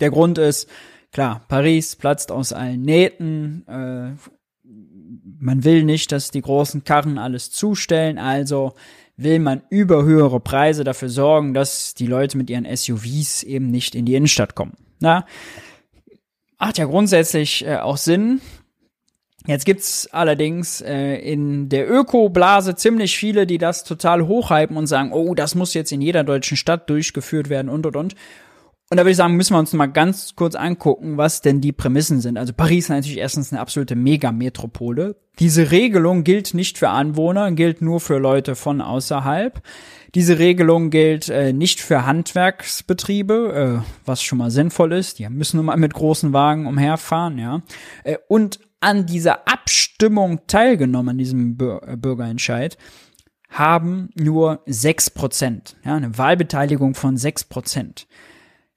[0.00, 0.68] Der Grund ist,
[1.12, 3.66] klar, Paris platzt aus allen Nähten.
[3.66, 4.12] Äh,
[5.40, 8.74] man will nicht, dass die großen Karren alles zustellen, also
[9.16, 13.94] will man über höhere Preise dafür sorgen, dass die Leute mit ihren SUVs eben nicht
[13.94, 14.74] in die Innenstadt kommen.
[15.00, 15.26] Na,
[16.58, 18.40] macht ja grundsätzlich äh, auch Sinn.
[19.48, 25.10] Jetzt gibt's allerdings äh, in der Öko-Blase ziemlich viele, die das total hochhypen und sagen,
[25.10, 28.14] oh, das muss jetzt in jeder deutschen Stadt durchgeführt werden und und und.
[28.90, 31.72] Und da würde ich sagen, müssen wir uns mal ganz kurz angucken, was denn die
[31.72, 32.36] Prämissen sind.
[32.36, 35.16] Also Paris ist natürlich erstens eine absolute Megametropole.
[35.38, 39.62] Diese Regelung gilt nicht für Anwohner, gilt nur für Leute von außerhalb.
[40.14, 45.18] Diese Regelung gilt äh, nicht für Handwerksbetriebe, äh, was schon mal sinnvoll ist.
[45.18, 47.62] Die müssen nun mal mit großen Wagen umherfahren, ja.
[48.04, 52.78] Äh, und an dieser Abstimmung teilgenommen, an diesem äh, Bürgerentscheid,
[53.48, 55.76] haben nur sechs Prozent.
[55.84, 58.06] Ja, eine Wahlbeteiligung von sechs Prozent.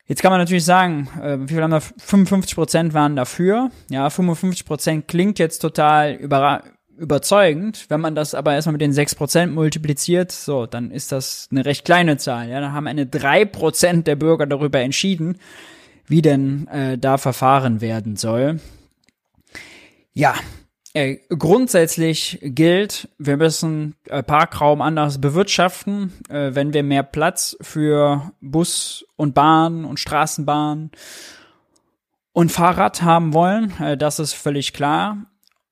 [0.06, 3.70] Jetzt kann man natürlich sagen, äh, wie viel haben da 55 Prozent waren dafür.
[3.90, 6.64] Ja, 55 Prozent klingt jetzt total über,
[6.98, 7.86] überzeugend.
[7.90, 11.66] Wenn man das aber erstmal mit den 6 Prozent multipliziert, so, dann ist das eine
[11.66, 12.50] recht kleine Zahl.
[12.50, 15.38] Ja, dann haben eine 3 Prozent der Bürger darüber entschieden,
[16.08, 18.60] wie denn äh, da verfahren werden soll.
[20.13, 20.36] Ja,
[20.93, 28.34] äh, grundsätzlich gilt, wir müssen äh, Parkraum anders bewirtschaften, äh, wenn wir mehr Platz für
[28.41, 30.91] Bus und Bahn und Straßenbahn
[32.34, 33.74] und Fahrrad haben wollen.
[33.80, 35.17] Äh, das ist völlig klar.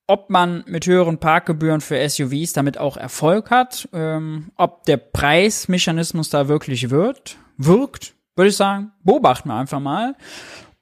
[0.07, 6.29] Ob man mit höheren Parkgebühren für SUVs damit auch Erfolg hat, ähm, ob der Preismechanismus
[6.29, 10.15] da wirklich wird, wirkt, würde ich sagen, beobachten wir einfach mal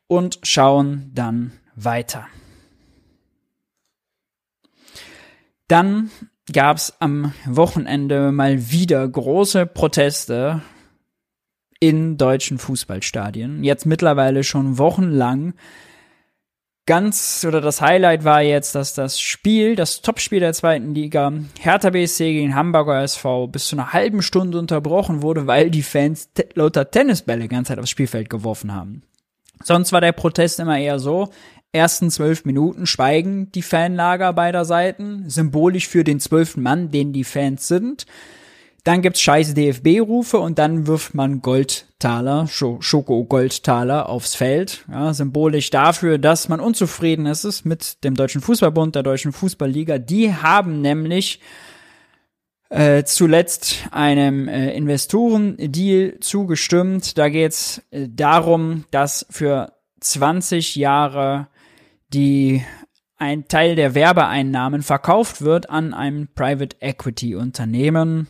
[0.06, 2.28] und schauen dann weiter.
[5.68, 6.10] Dann
[6.52, 10.62] gab es am Wochenende mal wieder große Proteste
[11.80, 13.64] in deutschen Fußballstadien.
[13.64, 15.54] Jetzt mittlerweile schon wochenlang.
[16.86, 21.90] Ganz oder das Highlight war jetzt, dass das Spiel, das Topspiel der zweiten Liga, Hertha
[21.90, 26.90] BSC gegen Hamburger SV, bis zu einer halben Stunde unterbrochen wurde, weil die Fans lauter
[26.90, 29.04] Tennisbälle die ganze Zeit aufs Spielfeld geworfen haben.
[29.64, 31.30] Sonst war der Protest immer eher so,
[31.72, 37.24] ersten zwölf Minuten schweigen die Fanlager beider Seiten, symbolisch für den zwölften Mann, den die
[37.24, 38.06] Fans sind.
[38.84, 44.86] Dann gibt's scheiß DFB-Rufe und dann wirft man Goldtaler, Schoko-Goldtaler aufs Feld.
[44.90, 49.98] Ja, symbolisch dafür, dass man unzufrieden ist mit dem Deutschen Fußballbund, der Deutschen Fußballliga.
[49.98, 51.42] Die haben nämlich
[52.70, 57.18] äh, zuletzt einem äh, Investorendeal zugestimmt.
[57.18, 61.48] Da geht's äh, darum, dass für 20 Jahre
[62.13, 62.63] die
[63.17, 68.28] ein Teil der Werbeeinnahmen verkauft wird an ein Private Equity Unternehmen.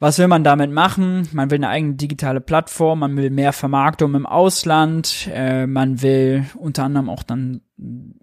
[0.00, 1.28] Was will man damit machen?
[1.32, 6.44] Man will eine eigene digitale Plattform, man will mehr Vermarktung im Ausland, äh, man will
[6.56, 7.62] unter anderem auch dann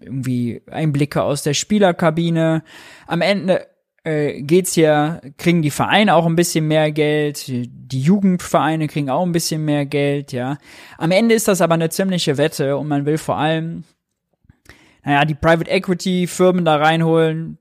[0.00, 2.62] irgendwie Einblicke aus der Spielerkabine.
[3.06, 3.66] Am Ende
[4.04, 9.26] äh, geht's hier, kriegen die Vereine auch ein bisschen mehr Geld, die Jugendvereine kriegen auch
[9.26, 10.56] ein bisschen mehr Geld, ja.
[10.96, 13.84] Am Ende ist das aber eine ziemliche Wette und man will vor allem
[15.06, 17.58] naja, die Private Equity Firmen da reinholen,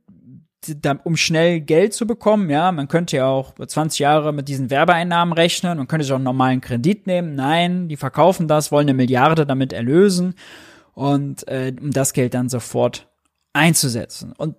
[1.04, 2.50] um schnell Geld zu bekommen.
[2.50, 6.18] Ja, man könnte ja auch 20 Jahre mit diesen Werbeeinnahmen rechnen und könnte sich auch
[6.18, 7.36] einen normalen Kredit nehmen.
[7.36, 10.34] Nein, die verkaufen das, wollen eine Milliarde damit erlösen
[10.96, 13.08] und äh, um das Geld dann sofort
[13.54, 14.34] einzusetzen.
[14.36, 14.56] Und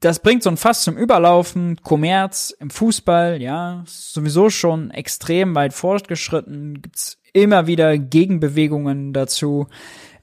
[0.00, 1.76] das bringt so ein Fass zum Überlaufen.
[1.84, 6.82] Kommerz im Fußball, ja, sowieso schon extrem weit fortgeschritten.
[6.82, 9.68] Gibt's immer wieder Gegenbewegungen dazu.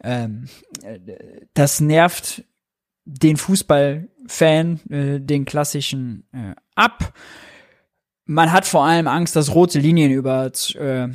[0.04, 0.48] Ähm,
[1.54, 2.44] das nervt
[3.06, 7.14] den Fußballfan, äh, den klassischen, äh, ab.
[8.26, 11.08] Man hat vor allem Angst, dass rote Linien über, äh,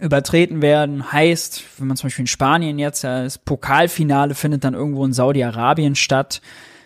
[0.00, 1.12] übertreten werden.
[1.12, 5.96] Heißt, wenn man zum Beispiel in Spanien jetzt das Pokalfinale findet dann irgendwo in Saudi-Arabien
[5.96, 6.40] statt.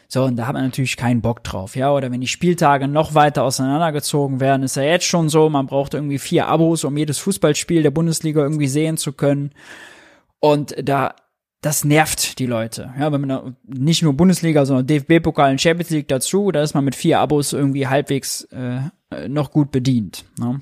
[0.08, 1.92] So, und da hat man natürlich keinen Bock drauf, ja.
[1.92, 5.94] Oder wenn die Spieltage noch weiter auseinandergezogen werden, ist ja jetzt schon so, man braucht
[5.94, 9.50] irgendwie vier Abos, um jedes Fußballspiel der Bundesliga irgendwie sehen zu können.
[10.44, 11.14] Und da,
[11.62, 12.92] das nervt die Leute.
[13.00, 16.74] Ja, wenn man da nicht nur Bundesliga, sondern DFB-Pokal und Champions League dazu, da ist
[16.74, 18.80] man mit vier Abos irgendwie halbwegs äh,
[19.26, 20.26] noch gut bedient.
[20.38, 20.60] Ne?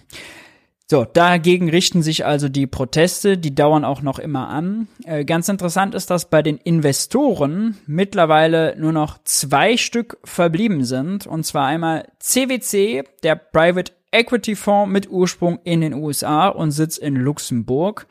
[0.88, 4.86] So, dagegen richten sich also die Proteste, die dauern auch noch immer an.
[5.04, 11.26] Äh, ganz interessant ist, dass bei den Investoren mittlerweile nur noch zwei Stück verblieben sind.
[11.26, 16.98] Und zwar einmal CWC, der Private Equity Fonds mit Ursprung in den USA und Sitz
[16.98, 18.06] in Luxemburg.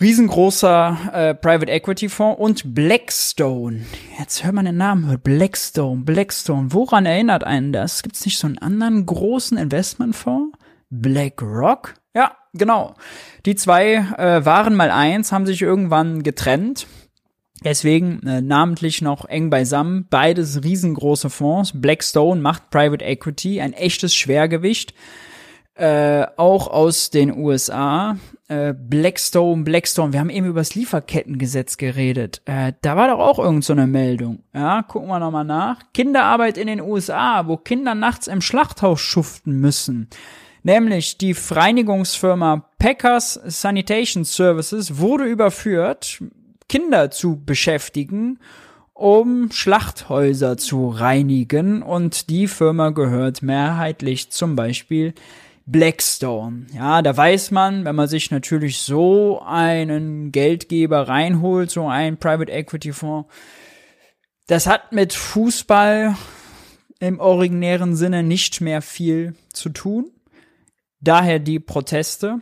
[0.00, 3.84] Riesengroßer äh, Private Equity Fonds und Blackstone.
[4.18, 6.72] Jetzt hört man den Namen, hört Blackstone, Blackstone.
[6.72, 8.02] Woran erinnert einen das?
[8.02, 10.56] Gibt es nicht so einen anderen großen Investmentfonds?
[10.88, 11.96] BlackRock?
[12.14, 12.94] Ja, genau.
[13.44, 16.86] Die zwei äh, waren mal eins, haben sich irgendwann getrennt.
[17.62, 20.06] Deswegen äh, namentlich noch eng beisammen.
[20.08, 21.72] Beides riesengroße Fonds.
[21.74, 24.94] Blackstone macht Private Equity, ein echtes Schwergewicht.
[25.80, 28.18] Äh, auch aus den USA.
[28.48, 32.42] Äh, Blackstone, Blackstone, wir haben eben über das Lieferkettengesetz geredet.
[32.44, 34.40] Äh, da war doch auch irgend so eine Meldung.
[34.52, 35.78] Ja, gucken wir nochmal nach.
[35.94, 40.08] Kinderarbeit in den USA, wo Kinder nachts im Schlachthaus schuften müssen
[40.62, 46.22] nämlich die Reinigungsfirma Packers Sanitation Services wurde überführt,
[46.68, 48.38] Kinder zu beschäftigen,
[48.92, 55.14] um Schlachthäuser zu reinigen und die Firma gehört mehrheitlich zum Beispiel
[55.66, 56.66] Blackstone.
[56.74, 62.50] Ja, da weiß man, wenn man sich natürlich so einen Geldgeber reinholt, so einen Private
[62.50, 63.28] Equity Fonds,
[64.46, 66.16] das hat mit Fußball
[66.98, 70.10] im originären Sinne nicht mehr viel zu tun.
[71.00, 72.40] Daher die Proteste.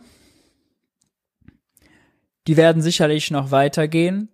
[2.47, 4.29] Die werden sicherlich noch weitergehen.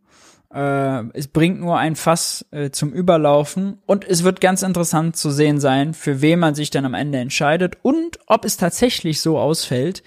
[0.53, 5.31] Äh, es bringt nur ein Fass äh, zum Überlaufen und es wird ganz interessant zu
[5.31, 9.37] sehen sein, für wen man sich dann am Ende entscheidet und ob es tatsächlich so
[9.37, 10.03] ausfällt,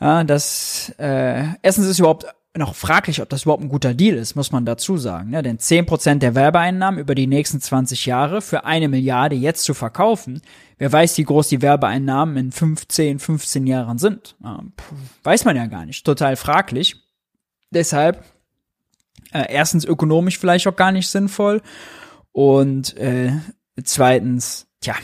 [0.00, 4.34] ja, dass äh, erstens ist überhaupt noch fraglich, ob das überhaupt ein guter Deal ist,
[4.34, 5.30] muss man dazu sagen.
[5.30, 5.42] Ne?
[5.42, 10.42] Denn 10% der Werbeeinnahmen über die nächsten 20 Jahre für eine Milliarde jetzt zu verkaufen,
[10.76, 14.36] wer weiß, wie groß die Werbeeinnahmen in 15, 15 Jahren sind.
[14.42, 14.62] Ja,
[15.22, 16.04] weiß man ja gar nicht.
[16.04, 16.96] Total fraglich.
[17.70, 18.22] Deshalb
[19.32, 21.62] äh, erstens ökonomisch vielleicht auch gar nicht sinnvoll
[22.32, 23.32] und äh,
[23.84, 24.94] zweitens, tja,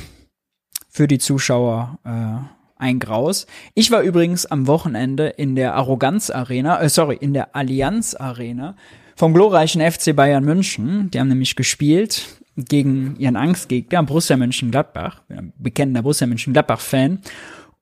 [0.88, 3.46] für die Zuschauer äh, ein Graus.
[3.74, 8.76] Ich war übrigens am Wochenende in der Arroganz Arena, äh, sorry, in der Allianz Arena
[9.16, 11.10] vom glorreichen FC Bayern München.
[11.10, 15.22] Die haben nämlich gespielt gegen ihren Angstgegner Borussia Mönchengladbach,
[15.58, 17.20] bekennender Borussia Mönchengladbach-Fan.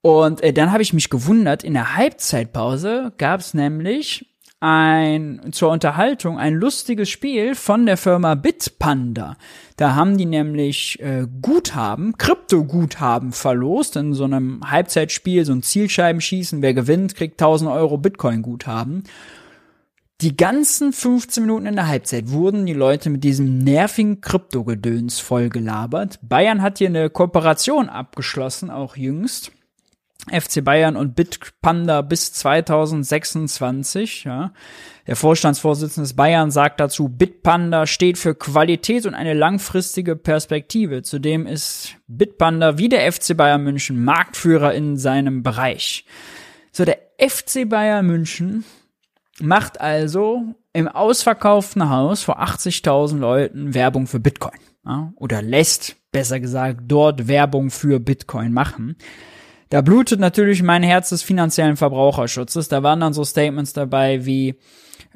[0.02, 5.70] Und äh, dann habe ich mich gewundert, in der Halbzeitpause gab es nämlich ein zur
[5.70, 9.36] Unterhaltung ein lustiges Spiel von der Firma Bitpanda.
[9.76, 16.62] Da haben die nämlich äh, Guthaben, Kryptoguthaben verlost in so einem Halbzeitspiel, so ein Zielscheibenschießen.
[16.62, 19.04] Wer gewinnt, kriegt 1000 Euro Bitcoin-Guthaben.
[20.22, 26.18] Die ganzen 15 Minuten in der Halbzeit wurden die Leute mit diesem nervigen Kryptogedöns vollgelabert.
[26.22, 29.52] Bayern hat hier eine Kooperation abgeschlossen, auch jüngst.
[30.30, 34.24] FC Bayern und Bitpanda bis 2026.
[34.24, 34.52] Ja.
[35.06, 41.02] Der Vorstandsvorsitzende des Bayern sagt dazu, Bitpanda steht für Qualität und eine langfristige Perspektive.
[41.02, 46.06] Zudem ist Bitpanda wie der FC Bayern München Marktführer in seinem Bereich.
[46.72, 48.64] So, der FC Bayern München
[49.40, 54.58] macht also im ausverkauften Haus vor 80.000 Leuten Werbung für Bitcoin.
[54.84, 58.96] Ja, oder lässt, besser gesagt, dort Werbung für Bitcoin machen.
[59.68, 62.68] Da blutet natürlich mein Herz des finanziellen Verbraucherschutzes.
[62.68, 64.54] Da waren dann so Statements dabei wie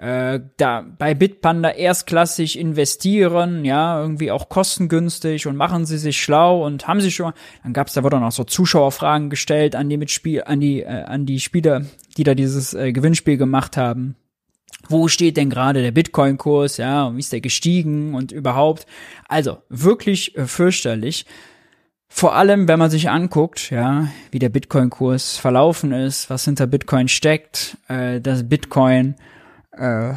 [0.00, 6.64] äh, da bei Bitpanda erstklassig investieren, ja, irgendwie auch kostengünstig und machen sie sich schlau
[6.64, 7.32] und haben sie schon,
[7.62, 11.02] dann gab's da wurde dann auch so Zuschauerfragen gestellt an die Mitspiel, an die, äh,
[11.04, 11.82] an die Spieler,
[12.16, 14.16] die da dieses äh, Gewinnspiel gemacht haben.
[14.88, 18.86] wo steht denn gerade der Bitcoin-Kurs, ja, und wie ist der gestiegen und überhaupt.
[19.28, 21.26] Also wirklich äh, fürchterlich.
[22.12, 27.06] Vor allem, wenn man sich anguckt, ja, wie der Bitcoin-Kurs verlaufen ist, was hinter Bitcoin
[27.06, 29.14] steckt, äh, dass Bitcoin
[29.70, 30.14] äh,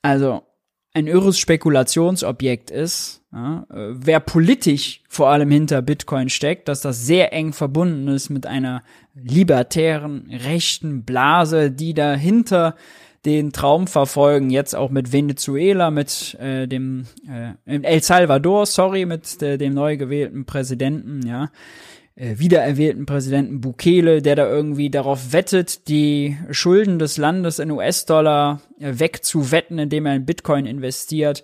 [0.00, 0.42] also
[0.94, 7.04] ein irres Spekulationsobjekt ist, ja, äh, wer politisch vor allem hinter Bitcoin steckt, dass das
[7.04, 12.74] sehr eng verbunden ist mit einer libertären rechten Blase, die dahinter
[13.24, 19.42] den Traum verfolgen, jetzt auch mit Venezuela, mit äh, dem äh, El Salvador, sorry, mit
[19.42, 21.50] äh, dem neu gewählten Präsidenten, ja,
[22.16, 28.60] äh, wiedererwählten Präsidenten Bukele, der da irgendwie darauf wettet, die Schulden des Landes in US-Dollar
[28.78, 31.42] äh, wegzuwetten, indem er in Bitcoin investiert.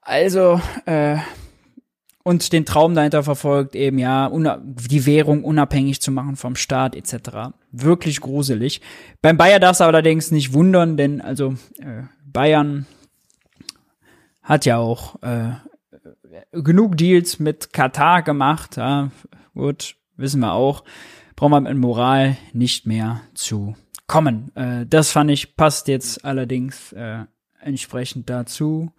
[0.00, 1.16] Also, äh,
[2.24, 7.54] und den Traum dahinter verfolgt, eben ja, die Währung unabhängig zu machen vom Staat etc.
[7.70, 8.80] Wirklich gruselig.
[9.22, 12.86] Beim Bayer darf es allerdings nicht wundern, denn also äh, Bayern
[14.42, 15.52] hat ja auch äh,
[16.52, 18.78] genug Deals mit Katar gemacht.
[18.78, 19.10] Ja,
[19.54, 20.82] gut, wissen wir auch.
[21.36, 24.50] Brauchen wir mit Moral nicht mehr zu kommen.
[24.56, 27.24] Äh, das fand ich passt jetzt allerdings äh,
[27.60, 28.92] entsprechend dazu.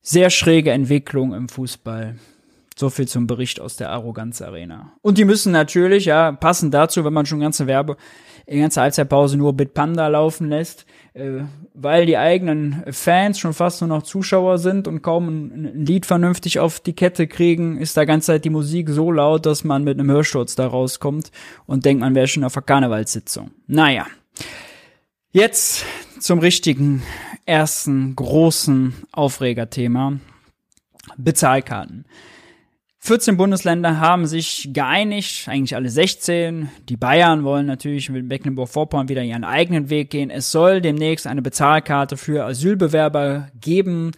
[0.00, 2.16] Sehr schräge Entwicklung im Fußball.
[2.78, 4.92] So viel zum Bericht aus der Arroganz Arena.
[5.02, 7.96] Und die müssen natürlich, ja, passend dazu, wenn man schon ganze Werbe,
[8.48, 11.40] die ganze Halbzeitpause nur Bitpanda laufen lässt, äh,
[11.74, 16.06] weil die eigenen Fans schon fast nur noch Zuschauer sind und kaum ein, ein, Lied
[16.06, 19.82] vernünftig auf die Kette kriegen, ist da ganze Zeit die Musik so laut, dass man
[19.82, 21.32] mit einem Hörsturz da rauskommt
[21.66, 23.50] und denkt, man wäre schon auf einer Karnevalssitzung.
[23.66, 24.06] Naja.
[25.32, 25.84] Jetzt
[26.20, 27.02] zum richtigen
[27.44, 30.18] ersten großen Aufregerthema.
[31.16, 32.04] Bezahlkarten.
[33.00, 36.68] 14 Bundesländer haben sich geeinigt, eigentlich alle 16.
[36.88, 40.30] Die Bayern wollen natürlich mit Mecklenburg-Vorpommern wieder ihren eigenen Weg gehen.
[40.30, 44.12] Es soll demnächst eine Bezahlkarte für Asylbewerber geben.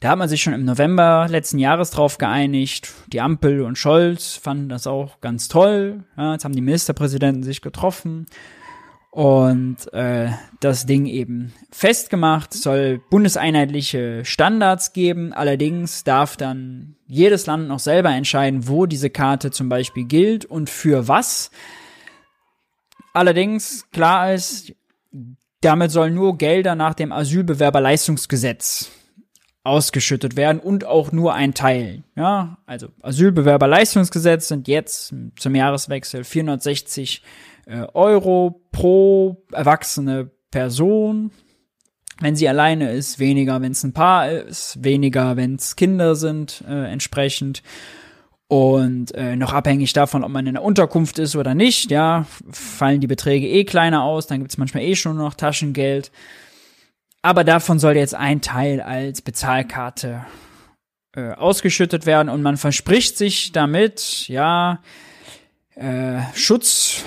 [0.00, 2.92] Da hat man sich schon im November letzten Jahres drauf geeinigt.
[3.08, 6.04] Die Ampel und Scholz fanden das auch ganz toll.
[6.16, 8.26] Ja, jetzt haben die Ministerpräsidenten sich getroffen
[9.16, 10.28] und äh,
[10.60, 15.32] das Ding eben festgemacht, soll bundeseinheitliche Standards geben.
[15.32, 20.70] Allerdings darf dann jedes Land noch selber entscheiden, wo diese Karte zum Beispiel gilt und
[20.70, 21.50] für was.
[23.12, 24.74] Allerdings klar ist,
[25.60, 28.90] damit sollen nur Gelder nach dem Asylbewerberleistungsgesetz
[29.64, 32.04] ausgeschüttet werden und auch nur ein Teil.
[32.14, 37.22] Ja, also Asylbewerberleistungsgesetz sind jetzt zum Jahreswechsel 460
[37.66, 41.32] äh, Euro pro erwachsene Person.
[42.20, 46.64] Wenn sie alleine ist, weniger, wenn es ein Paar ist, weniger, wenn es Kinder sind,
[46.66, 47.62] äh, entsprechend.
[48.48, 53.00] Und äh, noch abhängig davon, ob man in der Unterkunft ist oder nicht, ja, fallen
[53.00, 56.12] die Beträge eh kleiner aus, dann gibt's manchmal eh schon noch Taschengeld.
[57.22, 60.24] Aber davon soll jetzt ein Teil als Bezahlkarte
[61.16, 64.80] äh, ausgeschüttet werden und man verspricht sich damit, ja,
[65.74, 67.02] äh, Schutz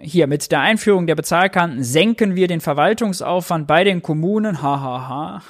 [0.00, 4.62] hier mit der Einführung der Bezahlkarten senken wir den Verwaltungsaufwand bei den Kommunen.
[4.62, 5.08] Hahaha.
[5.08, 5.42] Ha, ha.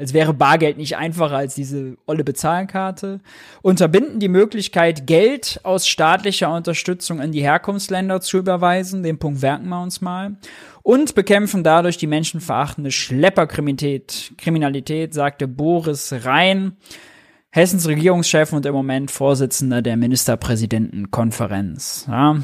[0.00, 3.20] Als wäre Bargeld nicht einfacher als diese olle Bezahlkarte.
[3.60, 9.02] Unterbinden die Möglichkeit, Geld aus staatlicher Unterstützung in die Herkunftsländer zu überweisen.
[9.02, 10.36] Den Punkt werken wir uns mal.
[10.82, 16.78] Und bekämpfen dadurch die menschenverachtende Schlepperkriminalität, Kriminalität, sagte Boris Rhein.
[17.52, 22.06] Hessens Regierungschef und im Moment Vorsitzender der Ministerpräsidentenkonferenz.
[22.08, 22.36] Ja.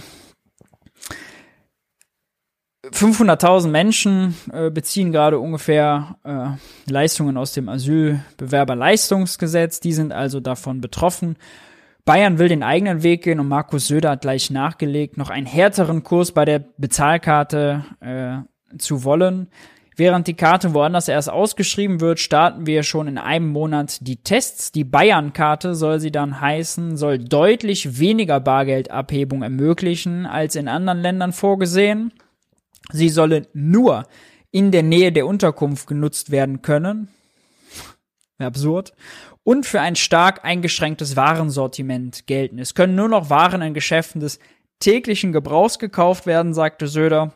[2.92, 6.48] 500.000 Menschen äh, beziehen gerade ungefähr äh,
[6.90, 9.78] Leistungen aus dem Asylbewerberleistungsgesetz.
[9.80, 11.36] Die sind also davon betroffen.
[12.04, 16.04] Bayern will den eigenen Weg gehen und Markus Söder hat gleich nachgelegt, noch einen härteren
[16.04, 18.36] Kurs bei der Bezahlkarte äh,
[18.78, 19.48] zu wollen.
[19.98, 24.70] Während die Karte woanders erst ausgeschrieben wird, starten wir schon in einem Monat die Tests.
[24.70, 31.32] Die Bayern-Karte soll sie dann heißen, soll deutlich weniger Bargeldabhebung ermöglichen als in anderen Ländern
[31.32, 32.12] vorgesehen.
[32.92, 34.06] Sie solle nur
[34.50, 37.08] in der Nähe der Unterkunft genutzt werden können.
[38.38, 38.92] Absurd.
[39.44, 42.58] Und für ein stark eingeschränktes Warensortiment gelten.
[42.58, 44.40] Es können nur noch Waren in Geschäften des
[44.78, 47.32] täglichen Gebrauchs gekauft werden, sagte Söder.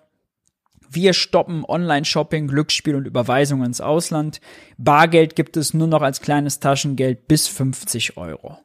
[0.93, 4.41] Wir stoppen Online-Shopping, Glücksspiel und Überweisungen ins Ausland.
[4.76, 8.59] Bargeld gibt es nur noch als kleines Taschengeld bis 50 Euro.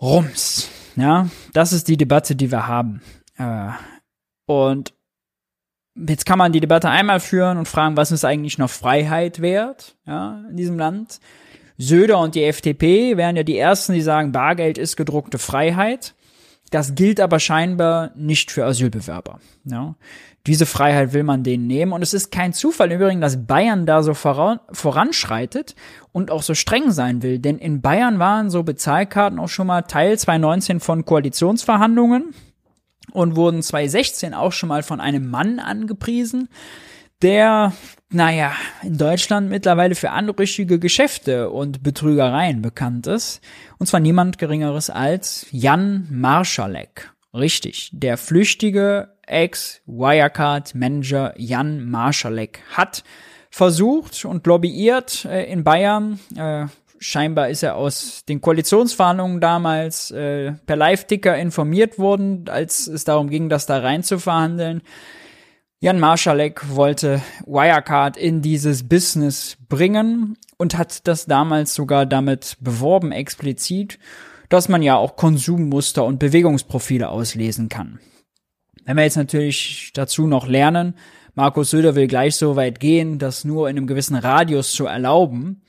[0.00, 0.68] Rums.
[0.96, 3.02] Ja, das ist die Debatte, die wir haben.
[3.38, 3.70] Äh,
[4.46, 4.92] und
[5.94, 9.96] jetzt kann man die Debatte einmal führen und fragen, was ist eigentlich noch Freiheit wert,
[10.06, 11.20] ja, in diesem Land?
[11.78, 16.14] Söder und die FDP wären ja die ersten, die sagen, Bargeld ist gedruckte Freiheit.
[16.70, 19.40] Das gilt aber scheinbar nicht für Asylbewerber.
[19.64, 19.96] Ja.
[20.46, 21.92] Diese Freiheit will man denen nehmen.
[21.92, 25.74] Und es ist kein Zufall übrigens, dass Bayern da so voran, voranschreitet
[26.12, 27.38] und auch so streng sein will.
[27.38, 32.32] Denn in Bayern waren so Bezahlkarten auch schon mal Teil 2019 von Koalitionsverhandlungen
[33.12, 36.48] und wurden 2016 auch schon mal von einem Mann angepriesen,
[37.22, 37.72] der,
[38.10, 38.52] naja,
[38.82, 43.40] in Deutschland mittlerweile für anrüchige Geschäfte und Betrügereien bekannt ist.
[43.78, 47.12] Und zwar niemand Geringeres als Jan Marschalek.
[47.32, 53.04] Richtig, der flüchtige Ex-Wirecard-Manager Jan Marschalek hat
[53.50, 56.18] versucht und lobbyiert äh, in Bayern.
[56.36, 56.66] Äh,
[56.98, 63.30] scheinbar ist er aus den Koalitionsverhandlungen damals äh, per Live-Ticker informiert worden, als es darum
[63.30, 64.82] ging, das da rein zu verhandeln.
[65.82, 73.12] Jan Marschalek wollte Wirecard in dieses Business bringen und hat das damals sogar damit beworben,
[73.12, 73.98] explizit,
[74.50, 77.98] dass man ja auch Konsummuster und Bewegungsprofile auslesen kann.
[78.84, 80.96] Wenn wir jetzt natürlich dazu noch lernen,
[81.34, 85.62] Markus Söder will gleich so weit gehen, das nur in einem gewissen Radius zu erlauben,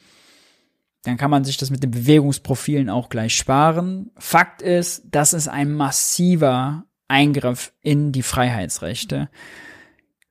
[1.03, 4.11] dann kann man sich das mit den Bewegungsprofilen auch gleich sparen.
[4.17, 9.29] Fakt ist, das ist ein massiver Eingriff in die Freiheitsrechte.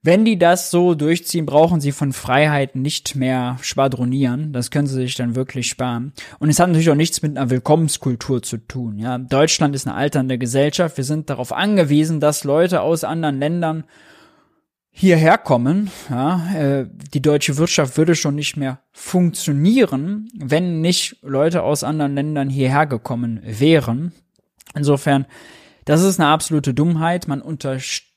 [0.03, 4.51] Wenn die das so durchziehen, brauchen sie von Freiheiten nicht mehr schwadronieren.
[4.55, 6.15] Das können sie sich dann wirklich sparen.
[6.39, 8.99] Und es hat natürlich auch nichts mit einer Willkommenskultur zu tun.
[8.99, 10.97] Ja, Deutschland ist eine alternde Gesellschaft.
[10.97, 13.85] Wir sind darauf angewiesen, dass Leute aus anderen Ländern
[14.91, 15.91] hierher kommen.
[16.09, 22.15] Ja, äh, die deutsche Wirtschaft würde schon nicht mehr funktionieren, wenn nicht Leute aus anderen
[22.15, 24.13] Ländern hierher gekommen wären.
[24.75, 25.27] Insofern,
[25.85, 27.29] das ist eine absolute Dummheit.
[27.29, 28.10] Man unterstützt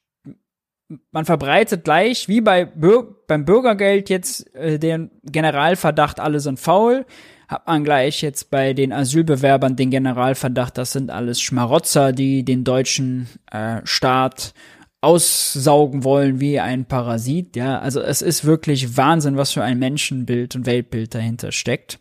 [1.12, 7.06] man verbreitet gleich, wie bei Bür beim Bürgergeld jetzt äh, den Generalverdacht, alle sind faul,
[7.48, 12.64] hat man gleich jetzt bei den Asylbewerbern den Generalverdacht, das sind alles Schmarotzer, die den
[12.64, 14.54] deutschen äh, Staat
[15.02, 17.56] aussaugen wollen wie ein Parasit.
[17.56, 22.00] Ja, also es ist wirklich Wahnsinn, was für ein Menschenbild und Weltbild dahinter steckt.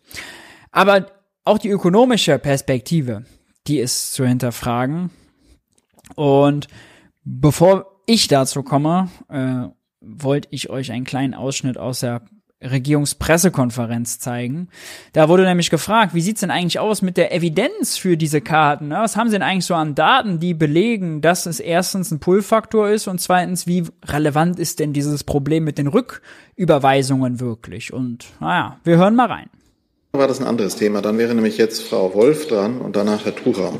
[0.71, 1.07] Aber
[1.43, 3.25] auch die ökonomische Perspektive,
[3.67, 5.09] die ist zu hinterfragen.
[6.15, 6.67] Und
[7.25, 9.67] bevor ich dazu komme, äh,
[10.01, 12.21] wollte ich euch einen kleinen Ausschnitt aus der
[12.63, 14.69] Regierungspressekonferenz zeigen.
[15.11, 18.89] Da wurde nämlich gefragt, wie sieht's denn eigentlich aus mit der Evidenz für diese Karten?
[18.89, 18.95] Ne?
[18.99, 22.89] Was haben sie denn eigentlich so an Daten, die belegen, dass es erstens ein Pull-Faktor
[22.89, 27.93] ist und zweitens, wie relevant ist denn dieses Problem mit den Rücküberweisungen wirklich?
[27.93, 29.49] Und naja, wir hören mal rein.
[30.13, 31.01] War das ein anderes Thema?
[31.01, 33.73] Dann wäre nämlich jetzt Frau Wolf dran und danach Herr Tucher.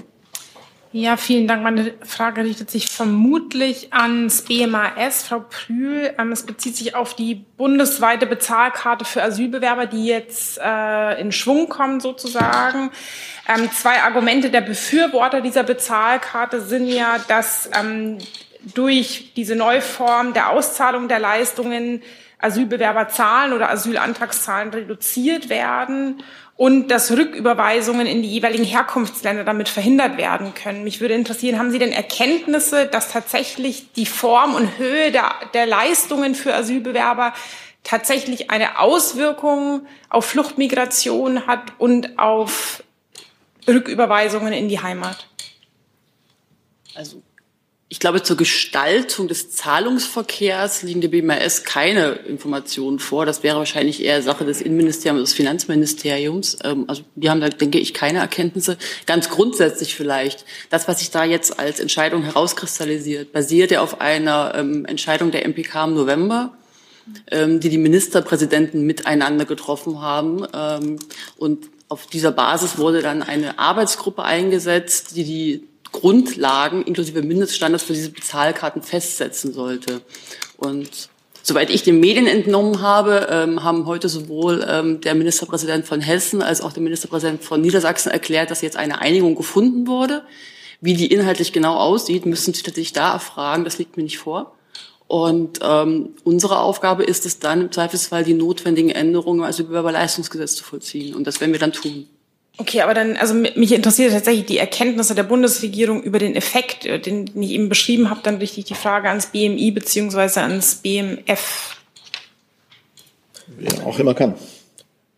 [0.96, 1.64] Ja, vielen Dank.
[1.64, 5.24] Meine Frage richtet sich vermutlich ans BMAS.
[5.24, 11.20] Frau Prühl, ähm, es bezieht sich auf die bundesweite Bezahlkarte für Asylbewerber, die jetzt äh,
[11.20, 12.92] in Schwung kommt sozusagen.
[13.48, 18.20] Ähm, zwei Argumente der Befürworter dieser Bezahlkarte sind ja, dass ähm,
[18.74, 22.02] durch diese Neuform der Auszahlung der Leistungen
[22.40, 26.22] Asylbewerberzahlen oder Asylantragszahlen reduziert werden
[26.56, 30.84] und dass Rücküberweisungen in die jeweiligen Herkunftsländer damit verhindert werden können.
[30.84, 35.66] Mich würde interessieren, haben Sie denn Erkenntnisse, dass tatsächlich die Form und Höhe der, der
[35.66, 37.34] Leistungen für Asylbewerber
[37.84, 42.84] tatsächlich eine Auswirkung auf Fluchtmigration hat und auf
[43.68, 45.28] Rücküberweisungen in die Heimat?
[46.96, 47.24] Also
[47.94, 53.28] ich glaube, zur Gestaltung des Zahlungsverkehrs liegen der BMS keine Informationen vor.
[53.28, 56.58] Das wäre wahrscheinlich eher Sache des Innenministeriums, des Finanzministeriums.
[56.64, 58.80] Ähm, also die haben da, denke ich, keine Erkenntnisse.
[59.06, 60.44] Ganz grundsätzlich vielleicht.
[60.72, 65.48] Das, was sich da jetzt als Entscheidung herauskristallisiert, basiert ja auf einer ähm, Entscheidung der
[65.48, 66.58] MPK im November
[67.30, 70.48] ähm, die die Ministerpräsidenten miteinander getroffen haben.
[71.38, 77.94] und auf dieser Basis wurde dann eine Arbeitsgruppe eingesetzt, die die Grundlagen inklusive Mindeststandards für
[77.94, 80.02] diese Bezahlkarten festsetzen sollte.
[80.58, 80.90] Und
[81.42, 86.42] soweit ich den Medien entnommen habe, ähm, haben heute sowohl ähm, der Ministerpräsident von Hessen
[86.42, 90.24] als auch der Ministerpräsident von Niedersachsen erklärt, dass jetzt eine Einigung gefunden wurde.
[90.82, 93.64] Wie die inhaltlich genau aussieht, müssen Sie tatsächlich da erfragen.
[93.64, 94.54] Das liegt mir nicht vor.
[95.08, 100.64] Und ähm, unsere Aufgabe ist es dann im Zweifelsfall, die notwendigen Änderungen also über zu
[100.64, 101.14] vollziehen.
[101.14, 102.08] Und das werden wir dann tun.
[102.58, 107.00] Okay, aber dann, also mich interessiert tatsächlich die Erkenntnisse der Bundesregierung über den Effekt, äh,
[107.00, 111.78] den, den ich eben beschrieben habe, dann richtig die Frage ans BMI beziehungsweise ans BMF.
[113.58, 114.36] Wer auch immer kann.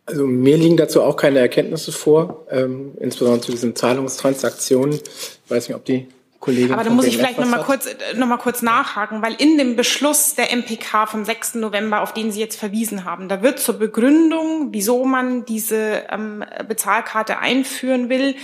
[0.06, 4.94] Also mir liegen dazu auch keine Erkenntnisse vor, ähm, insbesondere zu diesen Zahlungstransaktionen.
[4.94, 6.06] Ich weiß nicht, ob die
[6.40, 9.22] Kollegin Aber da muss ich vielleicht noch mal was kurz, äh, noch mal kurz nachhaken,
[9.22, 11.56] weil in dem Beschluss der MPK vom 6.
[11.56, 16.44] November, auf den Sie jetzt verwiesen haben, da wird zur Begründung, wieso man diese ähm,
[16.68, 18.36] Bezahlkarte einführen will,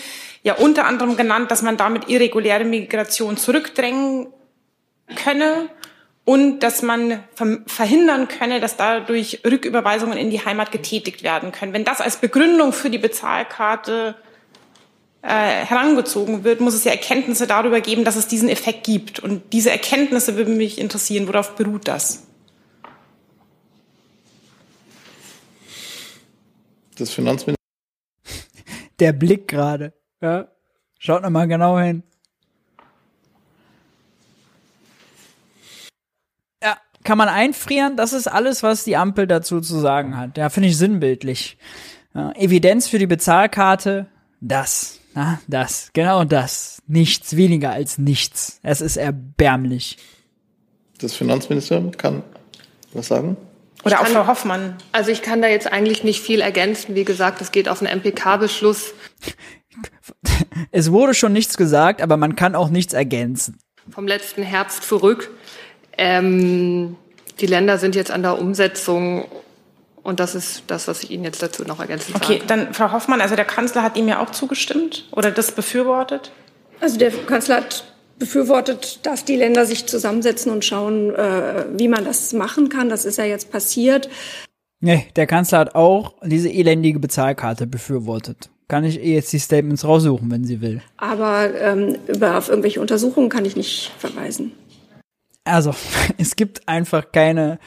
[0.43, 4.29] ja unter anderem genannt, dass man damit irreguläre Migration zurückdrängen
[5.15, 5.69] könne
[6.25, 7.25] und dass man
[7.67, 11.73] verhindern könne, dass dadurch Rücküberweisungen in die Heimat getätigt werden können.
[11.73, 14.15] Wenn das als Begründung für die Bezahlkarte
[15.23, 19.21] äh, herangezogen wird, muss es ja Erkenntnisse darüber geben, dass es diesen Effekt gibt.
[19.21, 21.29] Und diese Erkenntnisse würden mich interessieren.
[21.29, 22.27] Worauf beruht das?
[26.97, 27.57] Das Finanzministerium
[28.99, 29.93] Der Blick gerade.
[30.21, 30.49] Ja.
[30.99, 32.03] Schaut noch mal genau hin.
[36.63, 37.97] Ja, kann man einfrieren?
[37.97, 40.37] Das ist alles, was die Ampel dazu zu sagen hat.
[40.37, 41.59] Ja, finde ich sinnbildlich.
[42.15, 44.07] Ja, Evidenz für die Bezahlkarte,
[44.41, 45.02] das.
[45.15, 45.91] Na, das.
[45.93, 46.83] Genau das.
[46.87, 48.59] Nichts, weniger als nichts.
[48.63, 49.99] Es ist erbärmlich.
[50.99, 52.23] Das Finanzministerium kann
[52.93, 53.37] was sagen?
[53.85, 54.77] Oder auch Frau Hoffmann.
[54.93, 56.95] Also ich kann da jetzt eigentlich nicht viel ergänzen.
[56.95, 58.95] Wie gesagt, es geht auf einen MPK-Beschluss
[60.71, 63.59] Es wurde schon nichts gesagt, aber man kann auch nichts ergänzen.
[63.91, 65.31] vom letzten Herbst zurück.
[65.99, 66.97] Ähm,
[67.41, 69.27] die Länder sind jetzt an der Umsetzung
[70.03, 72.49] und das ist das, was ich Ihnen jetzt dazu noch ergänzen Okay, kann.
[72.49, 76.33] dann Frau Hoffmann, also der Kanzler hat ihm ja auch zugestimmt oder das befürwortet?
[76.81, 77.85] Also der Kanzler hat
[78.19, 82.89] befürwortet, dass die Länder sich zusammensetzen und schauen, äh, wie man das machen kann.
[82.89, 84.09] Das ist ja jetzt passiert.
[84.81, 88.51] Nee, der Kanzler hat auch diese elendige Bezahlkarte befürwortet.
[88.69, 90.83] Kann ich eh jetzt die Statements raussuchen, wenn sie will.
[90.97, 94.53] Aber ähm, über auf irgendwelche Untersuchungen kann ich nicht verweisen.
[95.45, 95.75] Also,
[96.19, 97.59] es gibt einfach keine.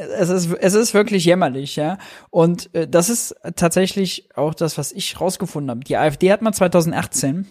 [0.00, 1.98] Es ist, es ist wirklich jämmerlich, ja.
[2.30, 5.80] Und äh, das ist tatsächlich auch das, was ich rausgefunden habe.
[5.80, 7.46] Die AfD hat mal 2018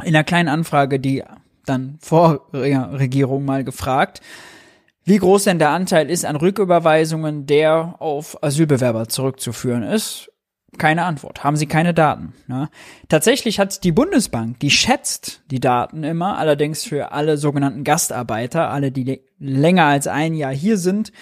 [0.00, 1.22] in einer kleinen Anfrage die
[1.66, 4.20] dann Vorregierung mal gefragt,
[5.04, 10.30] wie groß denn der Anteil ist an Rücküberweisungen, der auf Asylbewerber zurückzuführen ist.
[10.78, 12.32] Keine Antwort, haben sie keine Daten.
[12.48, 12.68] Ja.
[13.08, 18.90] Tatsächlich hat die Bundesbank, die schätzt die Daten immer, allerdings für alle sogenannten Gastarbeiter, alle,
[18.90, 21.12] die länger als ein Jahr hier sind.